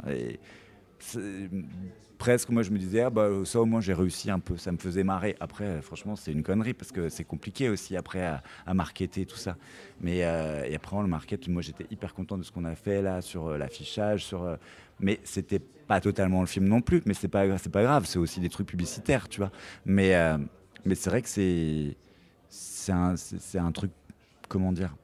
presque 2.23 2.51
moi 2.51 2.63
je 2.63 2.71
me 2.71 2.79
disais 2.79 3.01
ah 3.01 3.11
bah 3.11 3.29
ça 3.45 3.61
au 3.61 3.65
moins 3.65 3.81
j'ai 3.81 3.95
réussi 3.95 4.31
un 4.31 4.39
peu 4.39 4.57
ça 4.57 4.71
me 4.71 4.79
faisait 4.79 5.03
marrer. 5.03 5.35
Après 5.41 5.65
euh, 5.65 5.83
franchement 5.83 6.15
c'est 6.15 6.31
une 6.31 6.45
connerie 6.45 6.73
parce 6.73 6.93
que 6.93 7.09
c'est 7.09 7.25
compliqué 7.25 7.69
aussi 7.69 7.97
après 7.97 8.25
à, 8.25 8.45
à 8.65 8.75
marketer 8.75 9.27
tout 9.27 9.37
ça. 9.37 9.57
Mais 10.01 10.23
euh, 10.23 10.63
et 10.65 10.77
après 10.77 10.95
on 10.95 11.03
le 11.03 11.09
market 11.09 11.49
moi 11.49 11.63
j'étais 11.63 11.85
hyper 11.91 12.15
content 12.15 12.39
de 12.39 12.45
ce 12.45 12.53
qu'on 12.53 12.65
a 12.65 12.77
fait 12.77 13.03
là 13.03 13.23
sur 13.23 13.49
euh, 13.49 13.59
l'affichage 13.59 14.25
sur 14.25 14.45
euh, 14.45 14.55
mais 15.01 15.19
c'était 15.25 15.59
pas 15.59 16.01
totalement 16.01 16.43
le 16.43 16.47
film 16.47 16.67
non 16.69 16.81
plus. 16.81 17.03
Mais 17.07 17.15
c'est 17.15 17.27
pas 17.27 17.45
pas 17.49 17.83
grave 17.83 18.07
c'est 18.07 18.21
aussi 18.21 18.39
des 18.39 18.51
trucs 18.51 18.69
publicitaires 18.69 19.29
tu 19.29 19.41
vois. 19.41 19.51
Mais 19.85 20.15
mais 20.85 20.95
c'est 20.95 21.11
vrai 21.11 21.23
que 21.23 21.29
c'est 21.29 22.93
un 22.93 23.15
un 23.57 23.73
truc 23.73 23.91
comment 24.49 24.71
dire 24.71 24.95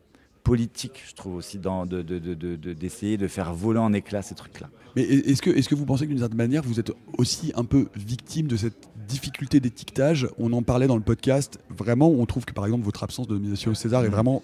politique 0.49 1.03
je 1.09 1.14
trouve 1.14 1.34
aussi 1.36 1.59
dans 1.59 1.84
de 1.86 2.03
de- 2.03 2.18
de- 2.18 2.34
de- 2.34 2.57
de- 2.57 2.72
d'essayer 2.72 3.16
de 3.18 3.28
faire 3.28 3.53
voler 3.55 3.78
en 3.78 3.92
éclats 3.92 4.22
ces 4.22 4.34
trucs 4.34 4.61
là 4.61 4.68
Mais 4.96 5.03
est-ce 5.03 5.42
que, 5.42 5.51
est 5.51 5.68
que 5.68 5.74
vous 5.74 5.84
pensez 5.84 6.05
que 6.07 6.11
d'une 6.11 6.18
certaine 6.24 6.38
manière, 6.46 6.62
vous 6.64 6.80
êtes 6.80 6.92
aussi 7.18 7.53
un 7.55 7.64
peu 7.64 7.82
victime 7.94 8.46
de 8.49 8.57
cette 8.57 8.88
difficulté 9.07 9.61
d'étiquetage? 9.61 10.26
On 10.38 10.53
en 10.55 10.62
parlait 10.62 10.86
dans 10.88 10.96
le 10.96 11.03
podcast. 11.12 11.59
Vraiment, 11.82 12.09
on 12.11 12.24
trouve 12.26 12.44
que 12.46 12.55
par 12.55 12.64
exemple 12.64 12.84
votre 12.84 13.03
absence 13.05 13.28
de 13.28 13.34
nomination 13.34 13.70
au 13.72 13.74
César 13.74 14.05
est 14.05 14.09
vraiment 14.16 14.42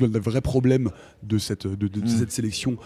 le, 0.00 0.06
le 0.06 0.20
vrai 0.20 0.40
problème 0.40 0.88
de 1.24 1.38
cette, 1.38 1.66
de, 1.66 1.88
de- 1.88 2.00
de 2.00 2.06
cette 2.20 2.32
sélection 2.32 2.76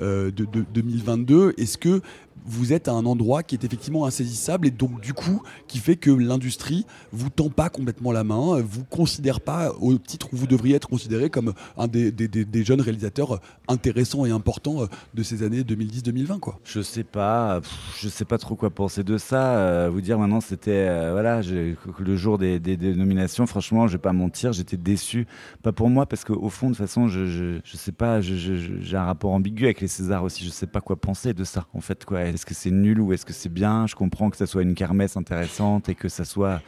euh, 0.00 0.30
de, 0.30 0.44
de 0.44 0.64
2022. 0.74 1.54
Est-ce 1.58 1.76
que 1.78 2.00
vous 2.44 2.72
êtes 2.72 2.88
à 2.88 2.92
un 2.92 3.06
endroit 3.06 3.42
qui 3.42 3.54
est 3.54 3.64
effectivement 3.64 4.06
insaisissable 4.06 4.66
et 4.66 4.70
donc 4.70 5.00
du 5.00 5.12
coup 5.14 5.42
qui 5.66 5.78
fait 5.78 5.96
que 5.96 6.10
l'industrie 6.10 6.86
vous 7.12 7.30
tend 7.30 7.48
pas 7.48 7.68
complètement 7.68 8.12
la 8.12 8.24
main, 8.24 8.60
vous 8.60 8.84
considère 8.84 9.40
pas 9.40 9.72
au 9.80 9.96
titre 9.98 10.28
où 10.32 10.36
vous 10.36 10.46
devriez 10.46 10.76
être 10.76 10.88
considéré 10.88 11.30
comme 11.30 11.54
un 11.76 11.88
des, 11.88 12.12
des- 12.12 12.64
jeunes 12.64 12.80
réalisateurs 12.80 13.40
intéressants 13.68 14.26
et 14.26 14.30
importants 14.30 14.82
euh, 14.82 14.86
de 15.14 15.22
ces 15.22 15.42
années 15.42 15.62
2010-2020 15.62 16.38
quoi. 16.40 16.58
Je 16.64 16.80
sais 16.82 17.04
pas, 17.04 17.60
je 18.00 18.08
sais 18.08 18.24
pas 18.24 18.38
trop 18.38 18.54
quoi 18.56 18.70
penser 18.70 19.02
de 19.04 19.18
ça. 19.18 19.56
euh, 19.58 19.88
vous 19.90 20.00
dire 20.00 20.18
maintenant, 20.18 20.40
c'était 20.40 20.86
euh, 20.88 21.10
voilà, 21.12 21.40
le 21.42 22.16
jour 22.16 22.38
des, 22.38 22.58
nominations. 22.94 23.46
Franchement, 23.46 23.86
je 23.86 23.92
vais 23.92 23.98
pas 24.02 24.12
mentir, 24.12 24.52
j'étais 24.52 24.76
déçu. 24.76 25.26
Pas 25.62 25.72
pour 25.72 25.88
moi, 25.90 26.06
parce 26.06 26.24
qu'au 26.24 26.48
fond, 26.48 26.66
de 26.70 26.74
toute 26.74 26.78
façon, 26.86 27.08
je, 27.08 27.26
je, 27.26 27.60
je 27.64 27.76
sais 27.76 27.92
pas, 27.92 28.20
j'ai 28.20 28.96
un 28.96 29.04
rapport 29.04 29.32
ambigu 29.32 29.64
avec 29.64 29.80
les 29.80 29.88
Césars 29.88 30.24
aussi. 30.24 30.44
Je 30.44 30.50
sais 30.50 30.66
pas 30.66 30.80
quoi 30.80 30.96
penser 30.96 31.34
de 31.34 31.44
ça. 31.44 31.66
En 31.74 31.80
fait, 31.80 32.04
quoi, 32.04 32.20
est-ce 32.34 32.46
que 32.46 32.54
c'est 32.54 32.70
nul 32.70 33.00
ou 33.00 33.12
est-ce 33.12 33.24
que 33.24 33.32
c'est 33.32 33.52
bien? 33.52 33.86
Je 33.86 33.94
comprends 33.94 34.30
que 34.30 34.36
ça 34.36 34.46
soit 34.46 34.62
une 34.62 34.74
kermesse 34.74 35.16
intéressante 35.16 35.88
et 35.88 35.94
que 35.94 36.08
ça 36.08 36.24
soit 36.24 36.60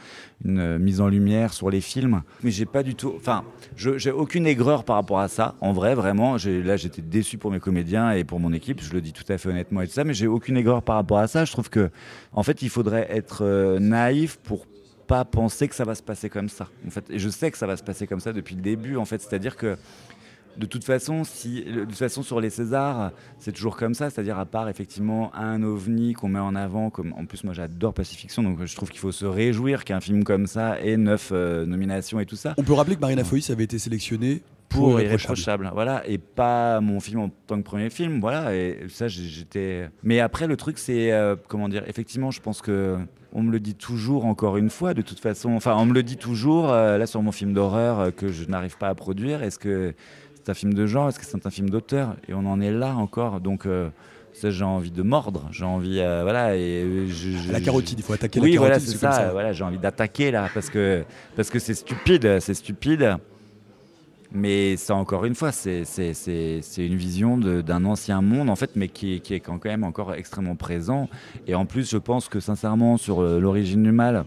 une 0.43 0.59
euh, 0.59 0.79
mise 0.79 1.01
en 1.01 1.07
lumière 1.07 1.53
sur 1.53 1.69
les 1.69 1.81
films, 1.81 2.21
mais 2.43 2.51
j'ai 2.51 2.65
pas 2.65 2.83
du 2.83 2.95
tout. 2.95 3.13
Enfin, 3.17 3.43
j'ai 3.75 4.11
aucune 4.11 4.47
aigreur 4.47 4.83
par 4.83 4.95
rapport 4.95 5.19
à 5.19 5.27
ça. 5.27 5.55
En 5.61 5.73
vrai, 5.73 5.95
vraiment, 5.95 6.37
là, 6.45 6.77
j'étais 6.77 7.01
déçu 7.01 7.37
pour 7.37 7.51
mes 7.51 7.59
comédiens 7.59 8.11
et 8.11 8.23
pour 8.23 8.39
mon 8.39 8.53
équipe. 8.53 8.81
Je 8.81 8.93
le 8.93 9.01
dis 9.01 9.13
tout 9.13 9.29
à 9.31 9.37
fait 9.37 9.49
honnêtement 9.49 9.81
et 9.81 9.87
tout 9.87 9.93
ça, 9.93 10.03
mais 10.03 10.13
j'ai 10.13 10.27
aucune 10.27 10.57
aigreur 10.57 10.81
par 10.81 10.95
rapport 10.95 11.19
à 11.19 11.27
ça. 11.27 11.45
Je 11.45 11.51
trouve 11.51 11.69
que, 11.69 11.89
en 12.31 12.43
fait, 12.43 12.61
il 12.61 12.69
faudrait 12.69 13.07
être 13.09 13.43
euh, 13.43 13.79
naïf 13.79 14.37
pour 14.37 14.65
pas 15.07 15.25
penser 15.25 15.67
que 15.67 15.75
ça 15.75 15.85
va 15.85 15.95
se 15.95 16.03
passer 16.03 16.29
comme 16.29 16.49
ça. 16.49 16.67
En 16.85 16.91
fait, 16.91 17.05
et 17.09 17.17
je 17.17 17.29
sais 17.29 17.49
que 17.49 17.57
ça 17.57 17.65
va 17.65 17.75
se 17.75 17.83
passer 17.83 18.05
comme 18.05 18.19
ça 18.19 18.31
depuis 18.31 18.55
le 18.55 18.61
début. 18.61 18.95
En 18.95 19.05
fait, 19.05 19.19
c'est-à-dire 19.19 19.57
que 19.57 19.75
de 20.57 20.65
toute 20.65 20.83
façon, 20.83 21.23
si, 21.23 21.63
de 21.63 21.85
toute 21.85 21.95
façon, 21.95 22.23
sur 22.23 22.39
les 22.41 22.49
Césars, 22.49 23.11
c'est 23.37 23.51
toujours 23.51 23.77
comme 23.77 23.93
ça. 23.93 24.09
C'est-à-dire, 24.09 24.37
à 24.37 24.45
part 24.45 24.69
effectivement 24.69 25.33
un 25.35 25.63
ovni 25.63 26.13
qu'on 26.13 26.29
met 26.29 26.39
en 26.39 26.55
avant, 26.55 26.89
comme 26.89 27.13
en 27.13 27.25
plus, 27.25 27.43
moi 27.43 27.53
j'adore 27.53 27.93
Pacifiction, 27.93 28.43
donc 28.43 28.63
je 28.63 28.75
trouve 28.75 28.89
qu'il 28.89 28.99
faut 28.99 29.11
se 29.11 29.25
réjouir 29.25 29.85
qu'un 29.85 29.99
film 29.99 30.23
comme 30.23 30.47
ça 30.47 30.79
ait 30.81 30.97
neuf 30.97 31.29
euh, 31.31 31.65
nominations 31.65 32.19
et 32.19 32.25
tout 32.25 32.35
ça. 32.35 32.53
On 32.57 32.63
peut 32.63 32.73
rappeler 32.73 32.95
que 32.95 33.01
Marina 33.01 33.23
Foïs 33.23 33.49
avait 33.49 33.63
été 33.63 33.79
sélectionnée 33.79 34.41
Pour 34.67 34.91
pour 34.91 35.01
Irréprochable, 35.01 35.69
voilà, 35.73 36.07
et 36.07 36.17
pas 36.17 36.79
mon 36.81 36.99
film 36.99 37.21
en 37.21 37.29
tant 37.47 37.57
que 37.57 37.63
premier 37.63 37.89
film, 37.89 38.19
voilà, 38.19 38.55
et 38.55 38.85
ça 38.89 39.07
j'étais. 39.07 39.89
Mais 40.03 40.19
après 40.19 40.47
le 40.47 40.57
truc 40.57 40.77
c'est 40.77 41.11
euh, 41.11 41.35
comment 41.47 41.69
dire, 41.69 41.83
effectivement, 41.87 42.31
je 42.31 42.41
pense 42.41 42.61
que 42.61 42.97
on 43.31 43.43
me 43.43 43.51
le 43.51 43.59
dit 43.59 43.75
toujours 43.75 44.25
encore 44.25 44.57
une 44.57 44.69
fois, 44.69 44.93
de 44.93 45.01
toute 45.01 45.19
façon, 45.19 45.51
enfin 45.51 45.75
on 45.77 45.85
me 45.85 45.93
le 45.93 46.03
dit 46.03 46.17
toujours 46.17 46.71
euh, 46.71 46.97
là 46.97 47.05
sur 47.05 47.21
mon 47.21 47.31
film 47.31 47.53
d'horreur 47.53 48.13
que 48.15 48.29
je 48.31 48.45
n'arrive 48.45 48.77
pas 48.77 48.89
à 48.89 48.95
produire. 48.95 49.43
Est-ce 49.43 49.59
que 49.59 49.93
c'est 50.49 50.51
un 50.51 50.55
film 50.55 50.73
de 50.73 50.87
genre, 50.87 51.09
est-ce 51.09 51.19
que 51.19 51.25
c'est 51.25 51.45
un 51.45 51.49
film 51.51 51.69
d'auteur? 51.69 52.15
Et 52.27 52.33
on 52.33 52.45
en 52.45 52.59
est 52.59 52.71
là 52.71 52.95
encore, 52.95 53.39
donc. 53.39 53.65
euh, 53.65 53.89
ça, 54.31 54.51
j'ai 54.51 54.63
envie 54.63 54.91
de 54.91 55.01
mordre, 55.01 55.49
j'ai 55.51 55.65
envie, 55.65 55.99
euh, 55.99 56.21
voilà, 56.21 56.55
et 56.55 56.83
euh, 56.83 57.07
je, 57.07 57.31
je- 57.31 57.51
La 57.51 57.59
carotide, 57.59 57.99
il 57.99 58.03
faut 58.03 58.13
attaquer 58.13 58.39
la 58.39 58.43
oui, 58.45 58.55
voilà, 58.57 58.75
carotide, 58.75 58.87
c'est 58.91 58.97
c'est 58.97 59.05
comme 59.05 59.11
ça, 59.11 59.21
ça. 59.25 59.31
voilà, 59.31 59.51
j'ai 59.53 59.63
envie 59.63 59.79
d'attaquer 59.79 60.31
là, 60.31 60.47
parce 60.53 60.69
que 60.69 61.03
parce 61.35 61.49
que 61.49 61.57
c'est 61.59 61.73
stupide, 61.73 62.39
c'est 62.39 62.53
stupide. 62.53 63.17
Mais 64.31 64.77
ça, 64.77 64.95
encore 64.95 65.25
une 65.25 65.33
fois, 65.33 65.51
c'est 65.51 65.83
c'est- 65.83 66.13
c'est- 66.13 66.59
c'est 66.61 66.85
une 66.85 66.95
vision 66.95 67.37
d'un 67.37 67.83
ancien 67.85 68.21
monde, 68.21 68.49
en 68.49 68.55
fait, 68.55 68.69
mais 68.75 68.87
qui, 68.87 69.15
est- 69.15 69.19
qui 69.19 69.33
est 69.33 69.39
quand 69.39 69.59
même 69.65 69.83
encore 69.83 70.13
extrêmement 70.13 70.55
présent. 70.55 71.09
Et 71.47 71.55
en 71.55 71.65
plus, 71.65 71.89
je 71.89 71.97
pense 71.97 72.29
que 72.29 72.39
sincèrement, 72.39 72.97
sur 72.97 73.21
euh, 73.21 73.39
l'origine 73.39 73.81
du 73.83 73.91
mal, 73.91 74.25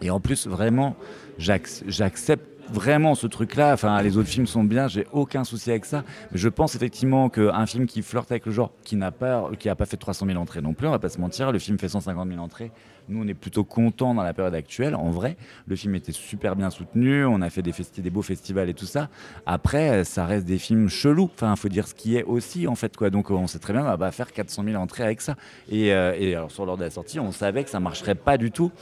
et 0.00 0.10
en 0.10 0.20
plus, 0.20 0.46
vraiment, 0.46 0.94
j'ac- 1.38 1.82
j'accepte 1.88 2.46
vraiment 2.70 3.14
ce 3.14 3.26
truc-là. 3.26 3.72
Enfin, 3.72 4.00
les 4.02 4.16
autres 4.16 4.28
films 4.28 4.46
sont 4.46 4.64
bien, 4.64 4.88
j'ai 4.88 5.06
aucun 5.12 5.44
souci 5.44 5.70
avec 5.70 5.84
ça. 5.84 6.04
Mais 6.32 6.38
je 6.38 6.48
pense 6.48 6.74
effectivement 6.74 7.28
qu'un 7.28 7.66
film 7.66 7.86
qui 7.86 8.02
flirte 8.02 8.30
avec 8.30 8.46
le 8.46 8.52
genre, 8.52 8.72
qui 8.84 8.96
n'a 8.96 9.10
pas, 9.10 9.50
qui 9.58 9.68
pas 9.68 9.86
fait 9.86 9.96
300 9.96 10.26
000 10.26 10.38
entrées 10.38 10.60
non 10.60 10.74
plus, 10.74 10.86
on 10.86 10.90
va 10.90 10.98
pas 10.98 11.08
se 11.08 11.20
mentir, 11.20 11.52
le 11.52 11.58
film 11.58 11.78
fait 11.78 11.88
150 11.88 12.28
000 12.28 12.40
entrées. 12.40 12.70
Nous, 13.08 13.22
on 13.22 13.28
est 13.28 13.34
plutôt 13.34 13.62
contents 13.62 14.14
dans 14.14 14.22
la 14.22 14.34
période 14.34 14.54
actuelle. 14.54 14.96
En 14.96 15.10
vrai, 15.10 15.36
le 15.68 15.76
film 15.76 15.94
était 15.94 16.12
super 16.12 16.56
bien 16.56 16.70
soutenu. 16.70 17.24
On 17.24 17.40
a 17.40 17.50
fait 17.50 17.62
des, 17.62 17.72
des 17.98 18.10
beaux 18.10 18.22
festivals 18.22 18.68
et 18.68 18.74
tout 18.74 18.86
ça. 18.86 19.08
Après, 19.46 20.02
ça 20.02 20.26
reste 20.26 20.44
des 20.44 20.58
films 20.58 20.88
chelous. 20.88 21.30
Enfin, 21.34 21.54
faut 21.54 21.68
dire 21.68 21.86
ce 21.86 21.94
qui 21.94 22.16
est 22.16 22.24
aussi, 22.24 22.66
en 22.66 22.74
fait. 22.74 22.96
Quoi. 22.96 23.10
Donc, 23.10 23.30
on 23.30 23.46
sait 23.46 23.60
très 23.60 23.72
bien 23.72 23.82
qu'on 23.82 23.96
va 23.96 24.10
faire 24.10 24.32
400 24.32 24.64
000 24.64 24.82
entrées 24.82 25.04
avec 25.04 25.20
ça. 25.20 25.36
Et, 25.70 25.92
euh, 25.92 26.16
et 26.18 26.34
alors, 26.34 26.50
sur 26.50 26.66
l'ordre 26.66 26.80
de 26.80 26.84
la 26.84 26.90
sortie, 26.90 27.20
on 27.20 27.30
savait 27.30 27.62
que 27.62 27.70
ça 27.70 27.78
marcherait 27.78 28.16
pas 28.16 28.38
du 28.38 28.50
tout. 28.50 28.72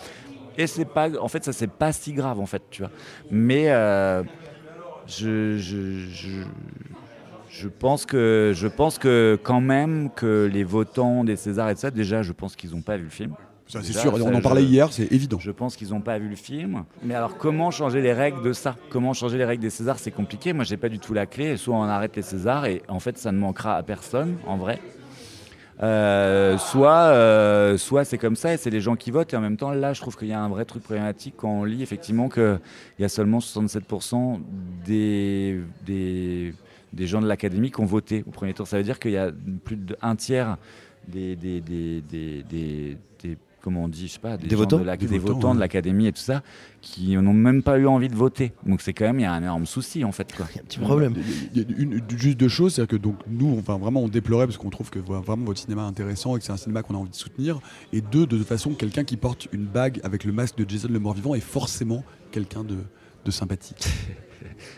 Et 0.56 0.66
c'est 0.66 0.84
pas, 0.84 1.08
en 1.20 1.28
fait, 1.28 1.44
ça 1.44 1.52
c'est 1.52 1.70
pas 1.70 1.92
si 1.92 2.12
grave, 2.12 2.38
en 2.40 2.46
fait, 2.46 2.62
tu 2.70 2.82
vois. 2.82 2.90
Mais 3.30 3.70
euh, 3.70 4.22
je, 5.06 5.58
je, 5.58 5.98
je, 6.10 6.42
je 7.50 7.68
pense 7.68 8.06
que, 8.06 8.52
je 8.54 8.66
pense 8.68 8.98
que 8.98 9.38
quand 9.42 9.60
même 9.60 10.10
que 10.14 10.48
les 10.52 10.64
votants 10.64 11.24
des 11.24 11.36
Césars 11.36 11.70
et 11.70 11.74
tout 11.74 11.80
ça, 11.80 11.90
déjà, 11.90 12.22
je 12.22 12.32
pense 12.32 12.56
qu'ils 12.56 12.70
n'ont 12.70 12.82
pas 12.82 12.96
vu 12.96 13.04
le 13.04 13.10
film. 13.10 13.32
Ça, 13.66 13.80
c'est 13.82 13.94
sûr, 13.94 14.12
on 14.14 14.20
en 14.34 14.36
je- 14.36 14.42
parlait 14.42 14.62
hier, 14.62 14.92
c'est 14.92 15.10
évident. 15.10 15.38
Je 15.40 15.50
pense 15.50 15.74
qu'ils 15.76 15.88
n'ont 15.90 16.02
pas 16.02 16.18
vu 16.18 16.28
le 16.28 16.36
film. 16.36 16.84
Mais 17.02 17.14
alors, 17.14 17.38
comment 17.38 17.70
changer 17.70 18.02
les 18.02 18.12
règles 18.12 18.42
de 18.42 18.52
ça? 18.52 18.76
Comment 18.90 19.14
changer 19.14 19.38
les 19.38 19.44
règles 19.46 19.62
des 19.62 19.70
Césars? 19.70 19.98
C'est 19.98 20.10
compliqué. 20.10 20.52
Moi, 20.52 20.64
j'ai 20.64 20.76
pas 20.76 20.90
du 20.90 20.98
tout 20.98 21.14
la 21.14 21.24
clé. 21.26 21.56
Soit 21.56 21.74
on 21.74 21.82
arrête 21.82 22.14
les 22.14 22.22
Césars 22.22 22.66
et 22.66 22.82
en 22.88 23.00
fait, 23.00 23.16
ça 23.16 23.32
ne 23.32 23.38
manquera 23.38 23.76
à 23.76 23.82
personne, 23.82 24.36
en 24.46 24.58
vrai. 24.58 24.80
Euh, 25.82 26.56
soit 26.56 27.08
euh, 27.08 27.76
soit 27.76 28.04
c'est 28.04 28.16
comme 28.18 28.36
ça 28.36 28.54
et 28.54 28.56
c'est 28.56 28.70
les 28.70 28.80
gens 28.80 28.96
qui 28.96 29.10
votent. 29.10 29.32
Et 29.32 29.36
en 29.36 29.40
même 29.40 29.56
temps 29.56 29.72
là 29.72 29.92
je 29.92 30.00
trouve 30.00 30.16
qu'il 30.16 30.28
y 30.28 30.32
a 30.32 30.40
un 30.40 30.48
vrai 30.48 30.64
truc 30.64 30.82
problématique 30.82 31.34
quand 31.36 31.50
on 31.50 31.64
lit 31.64 31.82
effectivement 31.82 32.28
qu'il 32.28 32.60
y 32.98 33.04
a 33.04 33.08
seulement 33.08 33.38
67% 33.38 34.40
des, 34.84 35.60
des, 35.84 36.54
gens 37.06 37.20
de 37.20 37.26
l'académie 37.26 37.70
qui 37.70 37.80
ont 37.80 37.86
voté 37.86 38.24
au 38.26 38.30
premier 38.30 38.54
tour. 38.54 38.66
Ça 38.68 38.76
veut 38.76 38.84
dire 38.84 38.98
qu'il 38.98 39.12
y 39.12 39.16
a 39.16 39.30
plus 39.64 39.76
d'un 39.76 40.16
tiers 40.16 40.58
des- 41.08 41.36
comment 43.64 43.84
on 43.84 43.88
dit, 43.88 44.06
je 44.08 44.12
sais 44.12 44.18
pas, 44.18 44.36
des, 44.36 44.54
votants 44.54 44.78
de 44.78 44.84
la- 44.84 44.96
Des 44.96 45.06
des 45.06 45.18
votants, 45.18 45.34
votants 45.34 45.48
ouais. 45.48 45.54
de 45.54 45.60
l'académie 45.60 46.06
et 46.06 46.12
tout 46.12 46.20
ça, 46.20 46.42
qui 46.82 47.16
n'ont 47.16 47.32
même 47.32 47.62
pas 47.62 47.78
eu 47.78 47.86
envie 47.86 48.08
de 48.08 48.14
voter. 48.14 48.52
Donc 48.66 48.82
c'est 48.82 48.92
quand 48.92 49.06
même, 49.06 49.18
il 49.18 49.22
y 49.22 49.26
a 49.26 49.32
un 49.32 49.42
énorme 49.42 49.64
souci 49.66 50.04
en 50.04 50.12
fait. 50.12 50.34
Quoi. 50.36 50.46
petit 50.68 50.78
problème. 50.78 51.14
Il 51.54 51.62
y 51.62 51.64
a 51.64 51.68
une, 51.78 51.92
une- 51.94 52.02
juste 52.18 52.38
deux 52.38 52.48
choses, 52.48 52.74
c'est-à-dire 52.74 52.98
que 52.98 53.02
donc 53.02 53.16
nous, 53.26 53.56
enfin 53.58 53.78
vraiment, 53.78 54.00
on 54.02 54.08
déplorait 54.08 54.46
parce 54.46 54.58
qu'on 54.58 54.70
trouve 54.70 54.90
que 54.90 54.98
voilà, 54.98 55.22
vraiment 55.22 55.46
votre 55.46 55.58
cinéma 55.60 55.82
est 55.82 55.86
intéressant 55.88 56.36
et 56.36 56.38
que 56.40 56.44
c'est 56.44 56.52
un 56.52 56.56
cinéma 56.58 56.82
qu'on 56.82 56.94
a 56.94 56.98
envie 56.98 57.10
de 57.10 57.14
soutenir. 57.16 57.58
Et 57.92 58.00
deux, 58.02 58.26
de 58.26 58.36
toute 58.36 58.46
façon, 58.46 58.70
quelqu'un 58.74 59.04
qui 59.04 59.16
porte 59.16 59.48
une 59.52 59.64
bague 59.64 60.00
avec 60.04 60.24
le 60.24 60.32
masque 60.32 60.56
de 60.58 60.68
Jason 60.68 60.88
le 60.90 60.98
mort-vivant 61.00 61.34
est 61.34 61.40
forcément 61.40 62.04
quelqu'un 62.30 62.62
de, 62.64 62.76
de 63.24 63.30
sympathique. 63.30 63.86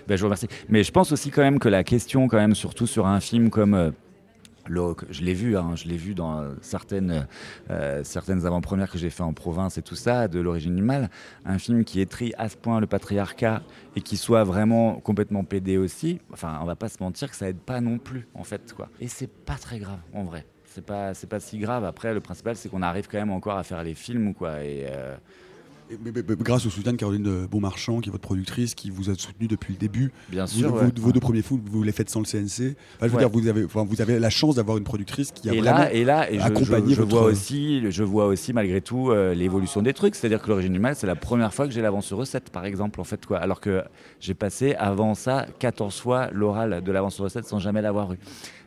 Ben, 0.08 0.16
je 0.16 0.20
vous 0.22 0.26
remercie. 0.28 0.46
Mais 0.68 0.84
je 0.84 0.92
pense 0.92 1.10
aussi 1.12 1.30
quand 1.30 1.42
même 1.42 1.58
que 1.58 1.68
la 1.68 1.82
question, 1.84 2.28
quand 2.28 2.36
même, 2.38 2.54
surtout 2.54 2.86
sur 2.86 3.06
un 3.06 3.20
film 3.20 3.50
comme 3.50 3.74
euh, 3.74 3.90
je 4.68 5.22
l'ai 5.22 5.34
vu, 5.34 5.56
hein, 5.56 5.74
je 5.76 5.88
l'ai 5.88 5.96
vu 5.96 6.14
dans 6.14 6.54
certaines, 6.60 7.26
euh, 7.70 8.02
certaines 8.04 8.46
avant-premières 8.46 8.90
que 8.90 8.98
j'ai 8.98 9.10
fait 9.10 9.22
en 9.22 9.32
province 9.32 9.78
et 9.78 9.82
tout 9.82 9.96
ça, 9.96 10.28
de 10.28 10.40
l'origine 10.40 10.80
mal, 10.80 11.10
un 11.44 11.58
film 11.58 11.84
qui 11.84 12.00
étrie 12.00 12.32
à 12.38 12.48
ce 12.48 12.56
point 12.56 12.80
le 12.80 12.86
patriarcat 12.86 13.62
et 13.94 14.00
qui 14.00 14.16
soit 14.16 14.44
vraiment 14.44 14.94
complètement 15.00 15.44
pédé 15.44 15.76
aussi, 15.78 16.20
enfin, 16.32 16.58
on 16.62 16.64
va 16.64 16.76
pas 16.76 16.88
se 16.88 17.02
mentir 17.02 17.30
que 17.30 17.36
ça 17.36 17.48
aide 17.48 17.58
pas 17.58 17.80
non 17.80 17.98
plus, 17.98 18.28
en 18.34 18.44
fait, 18.44 18.72
quoi. 18.74 18.88
Et 19.00 19.08
c'est 19.08 19.30
pas 19.30 19.56
très 19.56 19.78
grave, 19.78 20.00
en 20.12 20.24
vrai. 20.24 20.46
C'est 20.64 20.84
pas, 20.84 21.12
pas 21.30 21.40
si 21.40 21.58
grave. 21.58 21.84
Après, 21.84 22.12
le 22.12 22.20
principal, 22.20 22.54
c'est 22.56 22.68
qu'on 22.68 22.82
arrive 22.82 23.08
quand 23.08 23.18
même 23.18 23.30
encore 23.30 23.56
à 23.56 23.62
faire 23.62 23.82
les 23.82 23.94
films, 23.94 24.34
quoi. 24.34 24.62
Et, 24.62 24.86
euh, 24.88 25.16
Et- 25.90 25.98
mais- 26.04 26.10
mais- 26.14 26.36
grâce 26.36 26.66
au 26.66 26.70
soutien 26.70 26.92
de 26.92 26.96
Caroline 26.96 27.46
Beaumarchand, 27.50 28.00
qui 28.00 28.08
est 28.08 28.12
votre 28.12 28.22
productrice, 28.22 28.74
qui 28.74 28.90
vous 28.90 29.08
a 29.10 29.14
soutenu 29.14 29.46
depuis 29.46 29.72
le 29.74 29.78
début. 29.78 30.12
Bien 30.28 30.44
Vous- 30.44 30.58
sûr, 30.58 30.70
Vos, 30.74 30.80
ouais. 30.80 30.90
vos 30.96 31.12
deux 31.12 31.20
premiers 31.20 31.42
films, 31.42 31.60
vous 31.64 31.82
les 31.82 31.92
faites 31.92 32.10
sans 32.10 32.20
le 32.20 32.24
CNC. 32.26 32.74
Enfin, 32.96 33.06
je 33.06 33.06
veux 33.06 33.14
Ouais. 33.14 33.18
dire, 33.20 33.28
vous 33.30 33.46
avez, 33.46 33.64
enfin, 33.64 33.84
vous 33.88 34.00
avez 34.00 34.18
la 34.18 34.30
chance 34.30 34.56
d'avoir 34.56 34.78
une 34.78 34.84
productrice 34.84 35.30
qui 35.30 35.48
a 35.48 35.54
et 35.54 35.60
là, 35.60 35.92
et 35.92 36.04
là, 36.04 36.30
et 36.30 36.38
je, 36.38 36.44
accompagné 36.44 36.90
je, 36.90 36.94
je 36.96 37.00
votre. 37.02 37.16
vois 37.16 37.22
aussi, 37.26 37.90
je 37.90 38.02
vois 38.02 38.26
aussi 38.26 38.52
malgré 38.52 38.80
tout 38.80 39.10
euh, 39.10 39.32
l'évolution 39.34 39.80
des 39.82 39.92
trucs. 39.94 40.16
C'est-à-dire 40.16 40.42
que 40.42 40.48
l'origine 40.48 40.72
du 40.72 40.80
mal, 40.80 40.96
c'est 40.96 41.06
la 41.06 41.14
première 41.16 41.54
fois 41.54 41.66
que 41.68 41.72
j'ai 41.72 41.82
l'avance 41.82 42.06
sur 42.06 42.16
recette, 42.16 42.50
par 42.50 42.64
exemple, 42.64 43.00
en 43.00 43.04
fait, 43.04 43.24
quoi. 43.24 43.38
Alors 43.38 43.60
que 43.60 43.82
j'ai 44.20 44.34
passé 44.34 44.74
avant 44.78 45.14
ça 45.14 45.46
14 45.60 45.98
fois 46.00 46.30
l'oral 46.32 46.82
de 46.82 46.92
l'avance 46.92 47.14
sur 47.14 47.24
recette 47.24 47.44
sans 47.46 47.58
jamais 47.60 47.80
l'avoir 47.82 48.12
eu. 48.12 48.18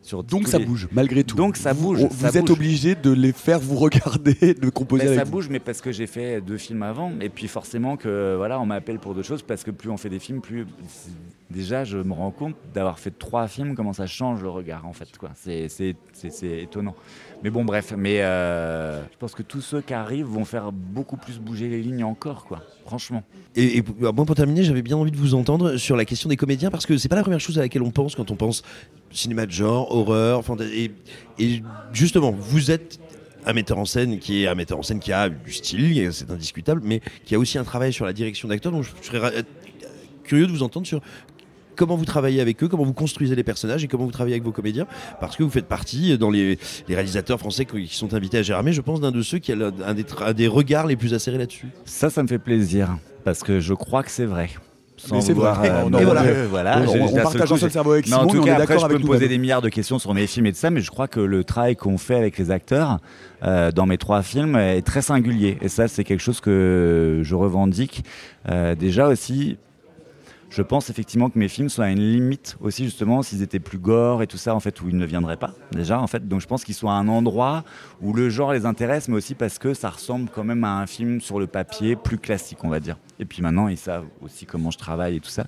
Sur 0.01 0.23
Donc 0.23 0.47
ça 0.47 0.57
les- 0.59 0.65
bouge, 0.65 0.87
malgré 0.91 1.23
tout. 1.23 1.35
Donc 1.35 1.57
ça 1.57 1.73
Vous- 1.73 1.89
bouge. 1.89 1.99
Vous, 2.09 2.21
ça 2.27 2.29
êtes 2.29 2.41
bouge. 2.45 2.51
obligé 2.51 2.95
de 2.95 3.11
les 3.11 3.31
faire 3.33 3.59
vous 3.59 3.75
regarder, 3.75 4.33
de 4.61 4.69
composer 4.69 5.03
Ben, 5.03 5.07
avec 5.09 5.19
ça 5.19 5.25
vous. 5.25 5.31
bouge, 5.31 5.49
mais 5.49 5.59
parce 5.59 5.81
que 5.81 5.91
j'ai 5.91 6.07
fait 6.07 6.41
deux 6.41 6.57
films 6.57 6.83
avant, 6.83 7.11
et 7.21 7.29
puis 7.29 7.47
forcément 7.47 7.97
que 7.97 8.35
voilà, 8.37 8.59
on 8.59 8.65
m'appelle 8.65 8.99
pour 8.99 9.13
d'autres 9.13 9.27
choses, 9.27 9.41
parce 9.43 9.63
que 9.63 9.71
plus 9.71 9.89
on 9.89 9.97
fait 9.97 10.09
des 10.09 10.19
films, 10.19 10.41
plus 10.41 10.65
déjà 11.49 11.83
je 11.83 11.97
me 11.97 12.13
rends 12.13 12.31
compte 12.31 12.55
d'avoir 12.73 12.99
fait 12.99 13.11
trois 13.17 13.47
films, 13.47 13.75
comment 13.75 13.93
ça 13.93 14.05
change 14.07 14.41
le 14.41 14.49
regard 14.49 14.85
en 14.87 14.93
fait, 14.93 15.17
quoi. 15.17 15.31
C'est 15.35 15.67
c'est- 15.69 15.95
c'est- 16.13 16.29
c'est 16.31 16.61
étonnant. 16.63 16.95
Mais 17.43 17.49
bon, 17.49 17.63
bref, 17.63 17.93
mais 17.97 18.21
euh, 18.21 19.01
je 19.11 19.17
pense 19.17 19.33
que 19.33 19.43
tous 19.43 19.61
ceux 19.61 19.81
qui 19.81 19.93
arrivent 19.93 20.25
vont 20.27 20.45
faire 20.45 20.71
beaucoup 20.71 21.17
plus 21.17 21.39
bouger 21.39 21.69
les 21.69 21.81
lignes 21.81 22.03
encore, 22.03 22.45
quoi. 22.45 22.61
Franchement. 22.85 23.23
Et, 23.55 23.77
et 23.77 23.81
pour- 23.83 24.13
moi, 24.13 24.25
pour 24.25 24.35
terminer, 24.35 24.63
j'avais 24.63 24.81
bien 24.81 24.97
envie 24.97 25.11
de 25.11 25.17
vous 25.17 25.35
entendre 25.35 25.77
sur 25.77 25.95
la 25.95 26.05
question 26.05 26.29
des 26.29 26.35
comédiens 26.37 26.69
parce 26.71 26.85
que 26.85 26.97
c'est 26.97 27.07
pas 27.09 27.15
la 27.15 27.21
première 27.21 27.39
chose 27.39 27.57
à 27.57 27.61
laquelle 27.61 27.81
on 27.83 27.91
pense 27.91 28.15
quand 28.15 28.31
on 28.31 28.35
pense 28.35 28.63
cinéma 29.11 29.45
de 29.45 29.51
genre, 29.51 29.93
horreur, 29.95 30.43
et, 30.73 30.91
et 31.39 31.63
justement, 31.93 32.31
vous 32.31 32.71
êtes 32.71 32.99
un 33.45 33.53
metteur 33.53 33.77
en 33.77 33.85
scène 33.85 34.19
qui 34.19 34.43
est 34.43 34.47
un 34.47 34.55
metteur 34.55 34.77
en 34.77 34.83
scène 34.83 34.99
qui 34.99 35.13
a 35.13 35.29
du 35.29 35.51
style, 35.53 36.09
c'est 36.11 36.29
indiscutable, 36.29 36.81
mais 36.83 37.01
qui 37.25 37.35
a 37.35 37.39
aussi 37.39 37.57
un 37.57 37.63
travail 37.63 37.93
sur 37.93 38.05
la 38.05 38.13
direction 38.13 38.47
d'acteur. 38.47 38.71
Donc 38.71 38.83
je 38.83 38.89
serais 39.07 39.19
ra- 39.19 39.31
curieux 40.23 40.45
de 40.45 40.51
vous 40.51 40.63
entendre 40.63 40.85
sur 40.85 41.01
comment 41.75 41.95
vous 41.95 42.05
travaillez 42.05 42.41
avec 42.41 42.61
eux, 42.61 42.67
comment 42.67 42.83
vous 42.83 42.93
construisez 42.93 43.35
les 43.35 43.43
personnages 43.43 43.83
et 43.83 43.87
comment 43.87 44.03
vous 44.03 44.11
travaillez 44.11 44.35
avec 44.35 44.43
vos 44.43 44.51
comédiens, 44.51 44.85
parce 45.21 45.37
que 45.37 45.43
vous 45.43 45.49
faites 45.49 45.67
partie 45.67 46.17
dans 46.17 46.29
les, 46.29 46.59
réalisateurs 46.89 47.39
français 47.39 47.65
qui 47.65 47.87
sont 47.87 48.13
invités 48.13 48.39
à 48.39 48.41
Gérardmer, 48.41 48.73
je 48.73 48.81
pense 48.81 48.99
d'un 48.99 49.11
de 49.11 49.21
ceux 49.21 49.39
qui 49.39 49.53
a 49.53 49.71
des, 49.93 50.03
un 50.25 50.33
des 50.33 50.47
regards 50.47 50.87
les 50.87 50.97
plus 50.97 51.13
acérés 51.13 51.37
là-dessus. 51.37 51.67
Ça, 51.85 52.09
ça 52.09 52.21
me 52.21 52.27
fait 52.27 52.39
plaisir 52.39 52.97
parce 53.23 53.43
que 53.43 53.61
je 53.61 53.73
crois 53.73 54.03
que 54.03 54.11
c'est 54.11 54.25
vrai. 54.25 54.49
Sans 55.01 55.15
Mais 55.15 55.21
c'est 55.21 55.33
vouloir, 55.33 55.59
vrai. 55.59 55.69
euh, 55.69 55.83
On- 55.85 55.89
non, 55.89 55.99
voilà. 56.03 56.23
voilà, 56.49 56.81
partage 57.23 57.51
un 57.53 57.57
seul 57.57 57.71
cerveau 57.71 57.93
avec 57.93 58.07
Mais 58.07 58.13
en 58.15 58.19
Simon 58.19 58.29
tout 58.31 58.35
et 58.35 58.39
on 58.39 58.43
cas, 58.43 58.49
est 58.49 58.53
après, 58.53 58.65
d'accord 58.67 58.79
je 58.81 58.87
peux 58.87 58.93
avec 58.95 59.03
me 59.05 59.07
poser 59.11 59.27
des 59.29 59.37
milliards 59.37 59.61
de 59.61 59.69
questions 59.69 59.97
sur 59.97 60.13
mes 60.13 60.27
films 60.27 60.45
et 60.47 60.51
tout 60.51 60.57
ça, 60.59 60.69
mais 60.69 60.81
je 60.81 60.91
crois 60.91 61.07
que 61.07 61.19
le 61.21 61.43
travail 61.43 61.75
qu'on 61.75 61.97
fait 61.97 62.15
avec 62.15 62.37
les 62.37 62.51
acteurs 62.51 62.99
euh, 63.43 63.71
dans 63.71 63.85
mes 63.85 63.97
trois 63.97 64.21
films 64.21 64.55
est 64.57 64.81
très 64.81 65.01
singulier. 65.01 65.57
Et 65.61 65.69
ça, 65.69 65.87
c'est 65.87 66.03
quelque 66.03 66.19
chose 66.21 66.41
que 66.41 67.21
je 67.23 67.35
revendique. 67.35 68.03
Euh, 68.49 68.75
déjà 68.75 69.07
aussi, 69.07 69.57
je 70.49 70.63
pense 70.63 70.89
effectivement 70.89 71.29
que 71.29 71.37
mes 71.37 71.47
films 71.47 71.69
sont 71.69 71.83
à 71.83 71.89
une 71.89 71.99
limite 71.99 72.57
aussi 72.59 72.85
justement 72.85 73.21
s'ils 73.21 73.43
étaient 73.43 73.59
plus 73.59 73.77
gore 73.77 74.23
et 74.23 74.27
tout 74.27 74.37
ça 74.37 74.55
en 74.55 74.59
fait 74.59 74.81
où 74.81 74.89
ils 74.89 74.97
ne 74.97 75.05
viendraient 75.05 75.37
pas 75.37 75.53
déjà 75.71 75.99
en 75.99 76.07
fait. 76.07 76.27
Donc 76.27 76.41
je 76.41 76.47
pense 76.47 76.63
qu'ils 76.63 76.75
sont 76.75 76.89
à 76.89 76.93
un 76.93 77.07
endroit 77.07 77.63
où 78.01 78.13
le 78.13 78.29
genre 78.29 78.51
les 78.53 78.65
intéresse 78.65 79.07
mais 79.07 79.15
aussi 79.15 79.35
parce 79.35 79.59
que 79.59 79.73
ça 79.73 79.89
ressemble 79.89 80.29
quand 80.33 80.43
même 80.43 80.63
à 80.63 80.79
un 80.79 80.87
film 80.87 81.21
sur 81.21 81.39
le 81.39 81.45
papier 81.45 81.95
plus 81.95 82.17
classique 82.17 82.63
on 82.63 82.69
va 82.69 82.79
dire. 82.79 82.97
Et 83.19 83.25
puis 83.25 83.41
maintenant 83.43 83.67
ils 83.67 83.77
savent 83.77 84.05
aussi 84.21 84.45
comment 84.45 84.71
je 84.71 84.77
travaille 84.79 85.17
et 85.17 85.19
tout 85.19 85.29
ça. 85.29 85.45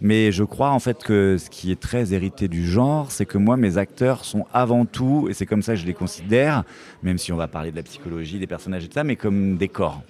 Mais 0.00 0.32
je 0.32 0.42
crois 0.42 0.70
en 0.70 0.80
fait 0.80 1.04
que 1.04 1.36
ce 1.38 1.48
qui 1.48 1.70
est 1.70 1.80
très 1.80 2.12
hérité 2.12 2.48
du 2.48 2.66
genre 2.66 3.12
c'est 3.12 3.26
que 3.26 3.38
moi 3.38 3.56
mes 3.56 3.78
acteurs 3.78 4.24
sont 4.24 4.46
avant 4.52 4.86
tout 4.86 5.28
et 5.30 5.34
c'est 5.34 5.46
comme 5.46 5.62
ça 5.62 5.74
que 5.74 5.80
je 5.80 5.86
les 5.86 5.94
considère 5.94 6.64
même 7.04 7.18
si 7.18 7.32
on 7.32 7.36
va 7.36 7.46
parler 7.46 7.70
de 7.70 7.76
la 7.76 7.84
psychologie 7.84 8.40
des 8.40 8.48
personnages 8.48 8.84
et 8.84 8.88
tout 8.88 8.94
ça 8.94 9.04
mais 9.04 9.16
comme 9.16 9.56
des 9.56 9.68
corps 9.68 10.02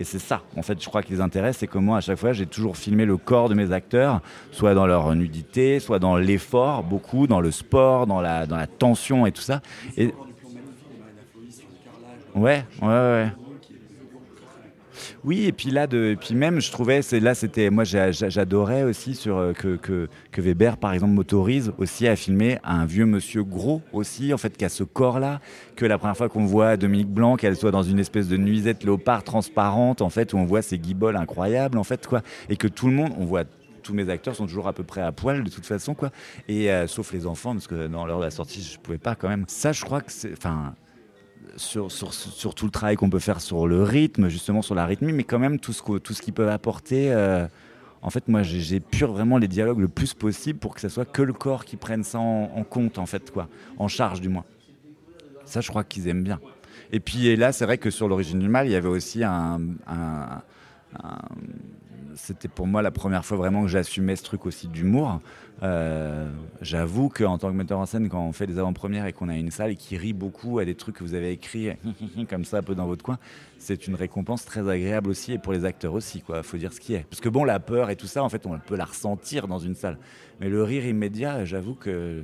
et 0.00 0.04
c'est 0.04 0.18
ça, 0.18 0.42
en 0.56 0.62
fait, 0.62 0.80
je 0.82 0.88
crois 0.88 1.02
qui 1.02 1.12
les 1.12 1.20
intéresse, 1.20 1.58
c'est 1.58 1.66
que 1.66 1.78
moi, 1.78 1.98
à 1.98 2.00
chaque 2.00 2.18
fois, 2.18 2.32
j'ai 2.32 2.46
toujours 2.46 2.76
filmé 2.76 3.04
le 3.04 3.16
corps 3.16 3.48
de 3.48 3.54
mes 3.54 3.72
acteurs, 3.72 4.20
soit 4.52 4.74
dans 4.74 4.86
leur 4.86 5.14
nudité, 5.14 5.80
soit 5.80 5.98
dans 5.98 6.16
l'effort, 6.16 6.84
beaucoup, 6.84 7.26
dans 7.26 7.40
le 7.40 7.50
sport, 7.50 8.06
dans 8.06 8.20
la, 8.20 8.46
dans 8.46 8.56
la 8.56 8.66
tension 8.66 9.26
et 9.26 9.32
tout 9.32 9.42
ça. 9.42 9.60
Et... 9.96 10.14
Ouais, 12.34 12.64
ouais, 12.80 12.88
ouais. 12.88 13.28
Oui, 15.24 15.44
et 15.46 15.52
puis 15.52 15.70
là, 15.70 15.86
de, 15.86 16.16
puis 16.18 16.34
même, 16.34 16.60
je 16.60 16.70
trouvais, 16.70 17.02
c'est 17.02 17.18
là, 17.18 17.34
c'était, 17.34 17.70
moi, 17.70 17.82
j'a- 17.84 18.12
j'a- 18.12 18.28
j'adorais 18.28 18.84
aussi 18.84 19.14
sur 19.16 19.36
euh, 19.36 19.52
que, 19.52 19.76
que, 19.76 20.08
que 20.30 20.40
Weber, 20.40 20.76
par 20.76 20.92
exemple, 20.92 21.12
m'autorise 21.12 21.72
aussi 21.76 22.06
à 22.06 22.14
filmer 22.14 22.58
un 22.62 22.86
vieux 22.86 23.04
monsieur 23.04 23.42
gros 23.42 23.82
aussi, 23.92 24.32
en 24.32 24.38
fait, 24.38 24.56
qui 24.56 24.64
a 24.64 24.68
ce 24.68 24.84
corps-là, 24.84 25.40
que 25.74 25.84
la 25.84 25.98
première 25.98 26.16
fois 26.16 26.28
qu'on 26.28 26.46
voit 26.46 26.76
Dominique 26.76 27.08
Blanc, 27.10 27.36
qu'elle 27.36 27.56
soit 27.56 27.72
dans 27.72 27.82
une 27.82 27.98
espèce 27.98 28.28
de 28.28 28.36
nuisette 28.36 28.84
léopard 28.84 29.24
transparente, 29.24 30.02
en 30.02 30.08
fait, 30.08 30.32
où 30.34 30.38
on 30.38 30.44
voit 30.44 30.62
ses 30.62 30.78
guiboles 30.78 31.16
incroyables, 31.16 31.78
en 31.78 31.84
fait, 31.84 32.06
quoi, 32.06 32.22
et 32.48 32.56
que 32.56 32.68
tout 32.68 32.86
le 32.86 32.92
monde, 32.92 33.12
on 33.18 33.24
voit 33.24 33.42
tous 33.82 33.94
mes 33.94 34.10
acteurs 34.10 34.36
sont 34.36 34.46
toujours 34.46 34.68
à 34.68 34.72
peu 34.74 34.82
près 34.84 35.00
à 35.00 35.12
poil 35.12 35.42
de 35.42 35.48
toute 35.48 35.64
façon 35.64 35.94
quoi 35.94 36.10
et 36.46 36.70
euh, 36.70 36.86
sauf 36.86 37.10
les 37.14 37.26
enfants 37.26 37.52
parce 37.54 37.66
que 37.66 37.86
dans 37.86 38.04
l'heure 38.04 38.18
de 38.18 38.24
la 38.24 38.30
sortie 38.30 38.60
je 38.60 38.78
pouvais 38.78 38.98
pas 38.98 39.14
quand 39.14 39.30
même. 39.30 39.44
Ça 39.48 39.72
je 39.72 39.82
crois 39.82 40.02
que 40.02 40.12
c'est 40.12 40.32
enfin 40.32 40.74
sur, 41.58 41.92
sur, 41.92 42.14
sur 42.14 42.54
tout 42.54 42.64
le 42.64 42.70
travail 42.70 42.96
qu'on 42.96 43.10
peut 43.10 43.18
faire 43.18 43.40
sur 43.40 43.66
le 43.66 43.82
rythme, 43.82 44.28
justement 44.28 44.62
sur 44.62 44.74
la 44.74 44.86
rythmie, 44.86 45.12
mais 45.12 45.24
quand 45.24 45.38
même 45.38 45.58
tout 45.58 45.72
ce, 45.72 45.98
tout 45.98 46.14
ce 46.14 46.22
qu'ils 46.22 46.34
peuvent 46.34 46.48
apporter. 46.48 47.12
euh, 47.12 47.46
en 48.00 48.10
fait, 48.10 48.28
moi, 48.28 48.42
pur 48.90 49.12
vraiment 49.12 49.38
les 49.38 49.48
dialogues 49.48 49.80
le 49.80 49.88
plus 49.88 50.14
possible 50.14 50.58
pour 50.58 50.74
que 50.74 50.80
ce 50.80 50.88
soit 50.88 51.04
que 51.04 51.20
le 51.20 51.32
corps 51.32 51.64
qui 51.64 51.76
prenne 51.76 52.04
ça 52.04 52.18
en, 52.20 52.62
compte, 52.62 52.96
en 52.98 53.06
fait, 53.06 53.30
quoi, 53.32 53.48
en 53.76 53.88
charge 53.88 54.20
du 54.20 54.28
moins. 54.28 54.44
Ça, 55.44 55.60
je 55.60 55.68
crois 55.68 55.82
qu'ils 55.82 56.06
aiment 56.06 56.22
bien. 56.22 56.38
Et 56.92 57.00
puis 57.00 57.34
là, 57.36 57.52
c'est 57.52 57.64
vrai 57.64 57.76
que 57.76 57.90
sur 57.90 58.06
l'origine 58.08 58.38
du 58.38 58.48
mal, 58.48 58.66
il 58.68 58.72
y 58.72 58.76
avait 58.76 58.88
aussi 58.88 59.24
un- 59.24 59.60
c'était 62.14 62.48
pour 62.48 62.66
moi 62.66 62.82
la 62.82 62.90
première 62.90 63.24
fois 63.24 63.36
vraiment 63.36 63.62
que 63.62 63.68
j'assumais 63.68 64.16
ce 64.16 64.22
truc 64.22 64.46
aussi 64.46 64.68
d'humour. 64.68 65.20
Euh, 65.62 66.28
J'avoue 66.60 67.08
qu'en 67.08 67.38
tant 67.38 67.50
que 67.50 67.56
metteur 67.56 67.78
en 67.78 67.86
scène, 67.86 68.08
quand 68.08 68.20
on 68.20 68.32
fait 68.32 68.46
des 68.46 68.58
avant-premières 68.58 69.06
et 69.06 69.12
qu'on 69.12 69.28
a 69.28 69.36
une 69.36 69.50
salle 69.50 69.76
qui 69.76 69.96
rit 69.96 70.12
beaucoup 70.12 70.58
à 70.58 70.64
des 70.64 70.74
trucs 70.74 70.96
que 70.96 71.04
vous 71.04 71.14
avez 71.14 71.32
écrits 71.32 71.70
comme 72.30 72.44
ça 72.44 72.58
un 72.58 72.62
peu 72.62 72.74
dans 72.74 72.86
votre 72.86 73.04
coin, 73.04 73.18
c'est 73.58 73.86
une 73.86 73.94
récompense 73.94 74.44
très 74.44 74.68
agréable 74.68 75.10
aussi 75.10 75.32
et 75.32 75.38
pour 75.38 75.52
les 75.52 75.64
acteurs 75.64 75.94
aussi, 75.94 76.20
quoi. 76.20 76.42
Faut 76.42 76.56
dire 76.56 76.72
ce 76.72 76.80
qui 76.80 76.94
est. 76.94 77.04
Parce 77.08 77.20
que 77.20 77.28
bon, 77.28 77.44
la 77.44 77.60
peur 77.60 77.90
et 77.90 77.96
tout 77.96 78.06
ça, 78.06 78.22
en 78.22 78.28
fait, 78.28 78.46
on 78.46 78.58
peut 78.58 78.76
la 78.76 78.84
ressentir 78.84 79.48
dans 79.48 79.58
une 79.58 79.74
salle. 79.74 79.98
Mais 80.40 80.48
le 80.48 80.62
rire 80.62 80.86
immédiat, 80.86 81.44
j'avoue 81.44 81.74
que 81.74 82.22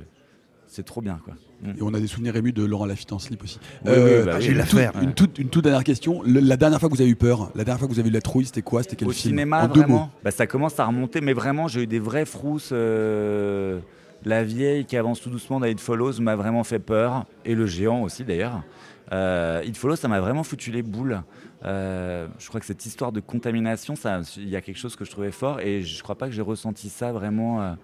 c'est 0.75 0.83
trop 0.83 1.01
bien, 1.01 1.19
quoi. 1.23 1.33
Mm. 1.63 1.69
Et 1.77 1.81
on 1.81 1.93
a 1.93 1.99
des 1.99 2.07
souvenirs 2.07 2.35
émus 2.35 2.51
de 2.53 2.63
Laurent 2.63 2.85
Lafitte 2.85 3.13
en 3.13 3.19
slip 3.19 3.43
aussi. 3.43 3.59
Oui, 3.85 3.91
oui, 3.95 4.11
bah 4.25 4.35
oui, 4.39 4.45
une, 4.47 4.57
l'affaire, 4.57 4.91
toute, 4.91 5.01
ouais. 5.01 5.07
une, 5.07 5.13
toute, 5.13 5.39
une 5.39 5.49
toute 5.49 5.63
dernière 5.63 5.83
question. 5.83 6.21
Le- 6.23 6.39
la 6.41 6.57
dernière 6.57 6.79
fois 6.79 6.89
que 6.89 6.95
vous 6.95 7.01
avez 7.01 7.09
eu 7.09 7.15
peur, 7.15 7.49
la 7.55 7.63
dernière 7.63 7.79
fois 7.79 7.87
que 7.87 7.93
vous 7.93 7.99
avez 7.99 8.09
eu 8.09 8.11
la 8.13 8.21
trouille, 8.21 8.45
c'était 8.45 8.61
quoi? 8.61 8.83
C'était 8.83 8.95
quel 8.97 9.07
Au 9.07 9.11
film? 9.11 9.31
cinéma, 9.33 9.63
En 9.63 9.67
deux 9.67 9.79
vraiment? 9.81 9.99
mots. 9.99 10.09
bah, 10.23 10.31
Ça 10.31 10.45
commence 10.47 10.79
à 10.79 10.85
remonter, 10.85 11.21
mais 11.21 11.33
vraiment, 11.33 11.67
j'ai 11.67 11.83
eu 11.83 11.87
des 11.87 11.99
vraies 11.99 12.25
frousses. 12.25 12.69
euh, 12.73 13.79
La 14.25 14.43
vieille 14.43 14.85
qui 14.85 14.97
avance 14.97 15.21
tout 15.21 15.29
doucement 15.29 15.59
dans 15.59 15.67
It 15.67 15.79
Follows 15.79 16.19
m'a 16.19 16.35
vraiment 16.35 16.63
fait 16.63 16.79
peur, 16.79 17.25
et 17.45 17.55
le 17.55 17.65
géant 17.67 18.01
aussi 18.03 18.23
d'ailleurs. 18.23 18.63
Euh, 19.11 19.61
It 19.65 19.77
Follows, 19.77 19.95
ça 19.97 20.07
m'a 20.07 20.19
vraiment 20.19 20.43
foutu 20.43 20.71
les 20.71 20.81
boules. 20.81 21.21
Euh, 21.63 22.27
je 22.39 22.47
crois 22.47 22.59
que 22.59 22.65
cette 22.65 22.85
histoire 22.85 23.11
de 23.11 23.19
contamination, 23.19 23.95
ça- 23.95 24.21
il 24.37 24.49
y 24.49 24.55
a 24.55 24.61
quelque 24.61 24.77
chose 24.77 24.95
que 24.95 25.05
je 25.05 25.11
trouvais 25.11 25.31
fort, 25.31 25.59
et 25.61 25.81
je 25.81 26.03
crois 26.03 26.15
pas 26.15 26.27
que 26.27 26.33
j'ai 26.33 26.41
ressenti 26.41 26.89
ça 26.89 27.11
vraiment. 27.11 27.75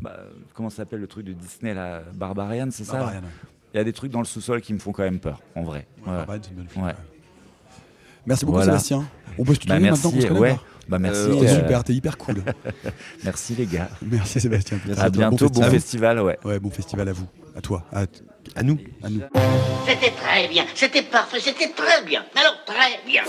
Bah, 0.00 0.16
comment 0.54 0.70
ça 0.70 0.76
s'appelle 0.78 1.00
le 1.00 1.06
truc 1.06 1.24
de 1.24 1.32
Disney, 1.32 1.74
là 1.74 2.02
Barbarian, 2.14 2.68
c'est 2.70 2.84
ça 2.84 2.94
Barbarian, 2.94 3.20
ouais. 3.22 3.28
Il 3.74 3.76
y 3.78 3.80
a 3.80 3.84
des 3.84 3.92
trucs 3.92 4.10
dans 4.12 4.20
le 4.20 4.24
sous-sol 4.26 4.60
qui 4.62 4.72
me 4.72 4.78
font 4.78 4.92
quand 4.92 5.02
même 5.02 5.18
peur, 5.20 5.40
en 5.54 5.62
vrai. 5.62 5.86
Ouais, 5.98 6.06
Barbarian, 6.12 6.40
c'est 6.42 6.50
une 6.50 6.56
bonne 6.56 6.68
film, 6.68 6.84
Ouais. 6.84 6.94
Merci 8.26 8.44
beaucoup, 8.44 8.56
Voilà. 8.58 8.72
Sébastien. 8.72 9.08
On 9.38 9.44
peut 9.44 9.54
se 9.54 9.60
tutoyer 9.60 9.80
Bah, 9.84 9.90
maintenant 9.90 10.10
qu'on 10.10 10.16
se 10.16 10.22
merci, 10.22 10.28
connaît 10.28 10.40
ouais. 10.40 10.58
Bah, 10.88 10.98
merci. 10.98 11.20
Euh, 11.20 11.40
T'es 11.40 11.48
euh, 11.48 11.60
super, 11.60 11.84
t'es 11.84 11.92
hyper 11.94 12.18
cool. 12.18 12.42
merci 13.24 13.54
les 13.54 13.66
gars. 13.66 13.88
Merci 14.02 14.40
Sébastien. 14.40 14.78
À 14.98 15.10
bientôt, 15.10 15.48
bon 15.48 15.62
festival, 15.62 16.20
ouais. 16.20 16.38
Ouais, 16.44 16.58
bon 16.58 16.70
festival 16.70 17.08
à 17.08 17.12
vous, 17.12 17.26
à 17.56 17.60
toi, 17.60 17.84
à, 17.92 18.04
à 18.56 18.62
nous, 18.62 18.78
à 19.02 19.10
nous. 19.10 19.20
C'était 19.86 20.10
très 20.12 20.48
bien, 20.48 20.64
c'était 20.74 21.02
parfait, 21.02 21.38
c'était 21.40 21.70
très 21.70 22.04
bien. 22.04 22.24
Alors 22.34 22.64
très 22.64 23.04
bien. 23.06 23.22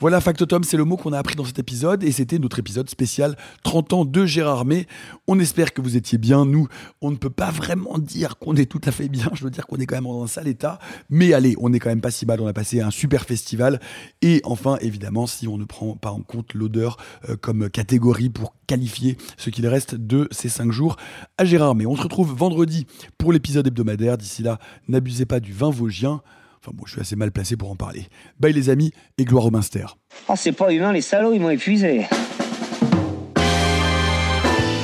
Voilà, 0.00 0.20
factotum, 0.20 0.64
c'est 0.64 0.76
le 0.76 0.84
mot 0.84 0.96
qu'on 0.96 1.12
a 1.12 1.18
appris 1.18 1.36
dans 1.36 1.44
cet 1.44 1.60
épisode 1.60 2.02
et 2.02 2.10
c'était 2.10 2.40
notre 2.40 2.58
épisode 2.58 2.90
spécial 2.90 3.36
30 3.62 3.92
ans 3.92 4.04
de 4.04 4.26
Gérard 4.26 4.64
May. 4.64 4.88
On 5.28 5.38
espère 5.38 5.72
que 5.72 5.80
vous 5.80 5.96
étiez 5.96 6.18
bien. 6.18 6.44
Nous, 6.44 6.66
on 7.00 7.12
ne 7.12 7.16
peut 7.16 7.30
pas 7.30 7.52
vraiment 7.52 7.98
dire 7.98 8.36
qu'on 8.38 8.56
est 8.56 8.66
tout 8.66 8.80
à 8.84 8.90
fait 8.90 9.08
bien. 9.08 9.30
Je 9.34 9.44
veux 9.44 9.50
dire 9.50 9.68
qu'on 9.68 9.76
est 9.76 9.86
quand 9.86 9.94
même 9.94 10.04
dans 10.04 10.24
un 10.24 10.26
sale 10.26 10.48
état. 10.48 10.80
Mais 11.10 11.32
allez, 11.32 11.54
on 11.60 11.72
est 11.72 11.78
quand 11.78 11.90
même 11.90 12.00
pas 12.00 12.10
si 12.10 12.26
mal. 12.26 12.40
On 12.40 12.46
a 12.48 12.52
passé 12.52 12.80
un 12.80 12.90
super 12.90 13.24
festival. 13.24 13.80
Et 14.20 14.40
enfin, 14.44 14.78
évidemment, 14.80 15.28
si 15.28 15.46
on 15.46 15.58
ne 15.58 15.64
prend 15.64 15.94
pas 15.94 16.10
en 16.10 16.22
compte 16.22 16.54
l'odeur 16.54 16.96
euh, 17.28 17.36
comme 17.36 17.70
catégorie 17.70 18.30
pour 18.30 18.56
qualifier 18.66 19.16
ce 19.36 19.50
qu'il 19.50 19.66
reste 19.68 19.94
de 19.94 20.26
ces 20.32 20.48
5 20.48 20.72
jours 20.72 20.96
à 21.38 21.44
Gérard 21.44 21.76
May. 21.76 21.86
On 21.86 21.94
se 21.94 22.02
retrouve 22.02 22.34
vendredi 22.34 22.88
pour 23.16 23.32
l'épisode 23.32 23.68
hebdomadaire. 23.68 24.18
D'ici 24.18 24.42
là, 24.42 24.58
n'abusez 24.88 25.24
pas 25.24 25.38
du 25.38 25.52
vin 25.52 25.70
vosgien. 25.70 26.20
Enfin 26.64 26.72
bon, 26.74 26.84
je 26.86 26.92
suis 26.92 27.00
assez 27.02 27.14
mal 27.14 27.30
placé 27.30 27.58
pour 27.58 27.70
en 27.70 27.76
parler. 27.76 28.06
Bye 28.40 28.54
les 28.54 28.70
amis 28.70 28.90
et 29.18 29.26
gloire 29.26 29.44
au 29.44 29.50
Minster. 29.50 29.84
Oh, 30.28 30.32
c'est 30.34 30.52
pas 30.52 30.72
humain, 30.72 30.94
les 30.94 31.02
salauds, 31.02 31.34
ils 31.34 31.40
m'ont 31.40 31.50
épuisé. 31.50 32.06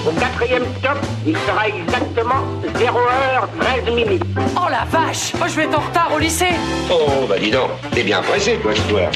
Au 0.06 0.12
quatrième 0.12 0.64
stop, 0.78 0.98
il 1.26 1.34
sera 1.38 1.68
exactement 1.68 2.42
0h13 2.74 3.94
minutes. 3.94 4.22
Oh 4.58 4.68
la 4.70 4.84
vache 4.84 5.32
Oh, 5.40 5.46
Je 5.48 5.54
vais 5.56 5.62
être 5.64 5.78
en 5.78 5.80
retard 5.80 6.12
au 6.14 6.18
lycée 6.18 6.52
Oh, 6.92 7.24
bah 7.26 7.38
dis 7.38 7.50
donc, 7.50 7.70
t'es 7.92 8.02
bien 8.02 8.20
pressé, 8.20 8.58
toi, 8.60 8.74
ce 8.74 8.82
soir. 8.82 9.10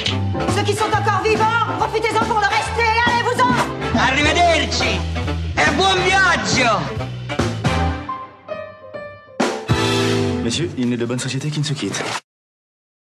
Ceux 0.56 0.62
qui 0.62 0.72
sont 0.72 0.86
encore 0.86 1.22
vivants, 1.22 1.66
profitez-en 1.78 2.24
pour 2.24 2.40
le 2.40 2.46
rester, 2.46 2.88
allez-vous-en 3.06 3.98
Arrivederci. 3.98 4.96
E 5.58 5.70
buon 5.76 5.96
viaggio. 6.06 6.70
Messieurs, 10.42 10.70
il 10.78 10.88
n'est 10.88 10.96
de 10.96 11.04
bonne 11.04 11.18
société 11.18 11.50
qui 11.50 11.58
ne 11.60 11.64
se 11.64 11.74
quitte. 11.74 12.23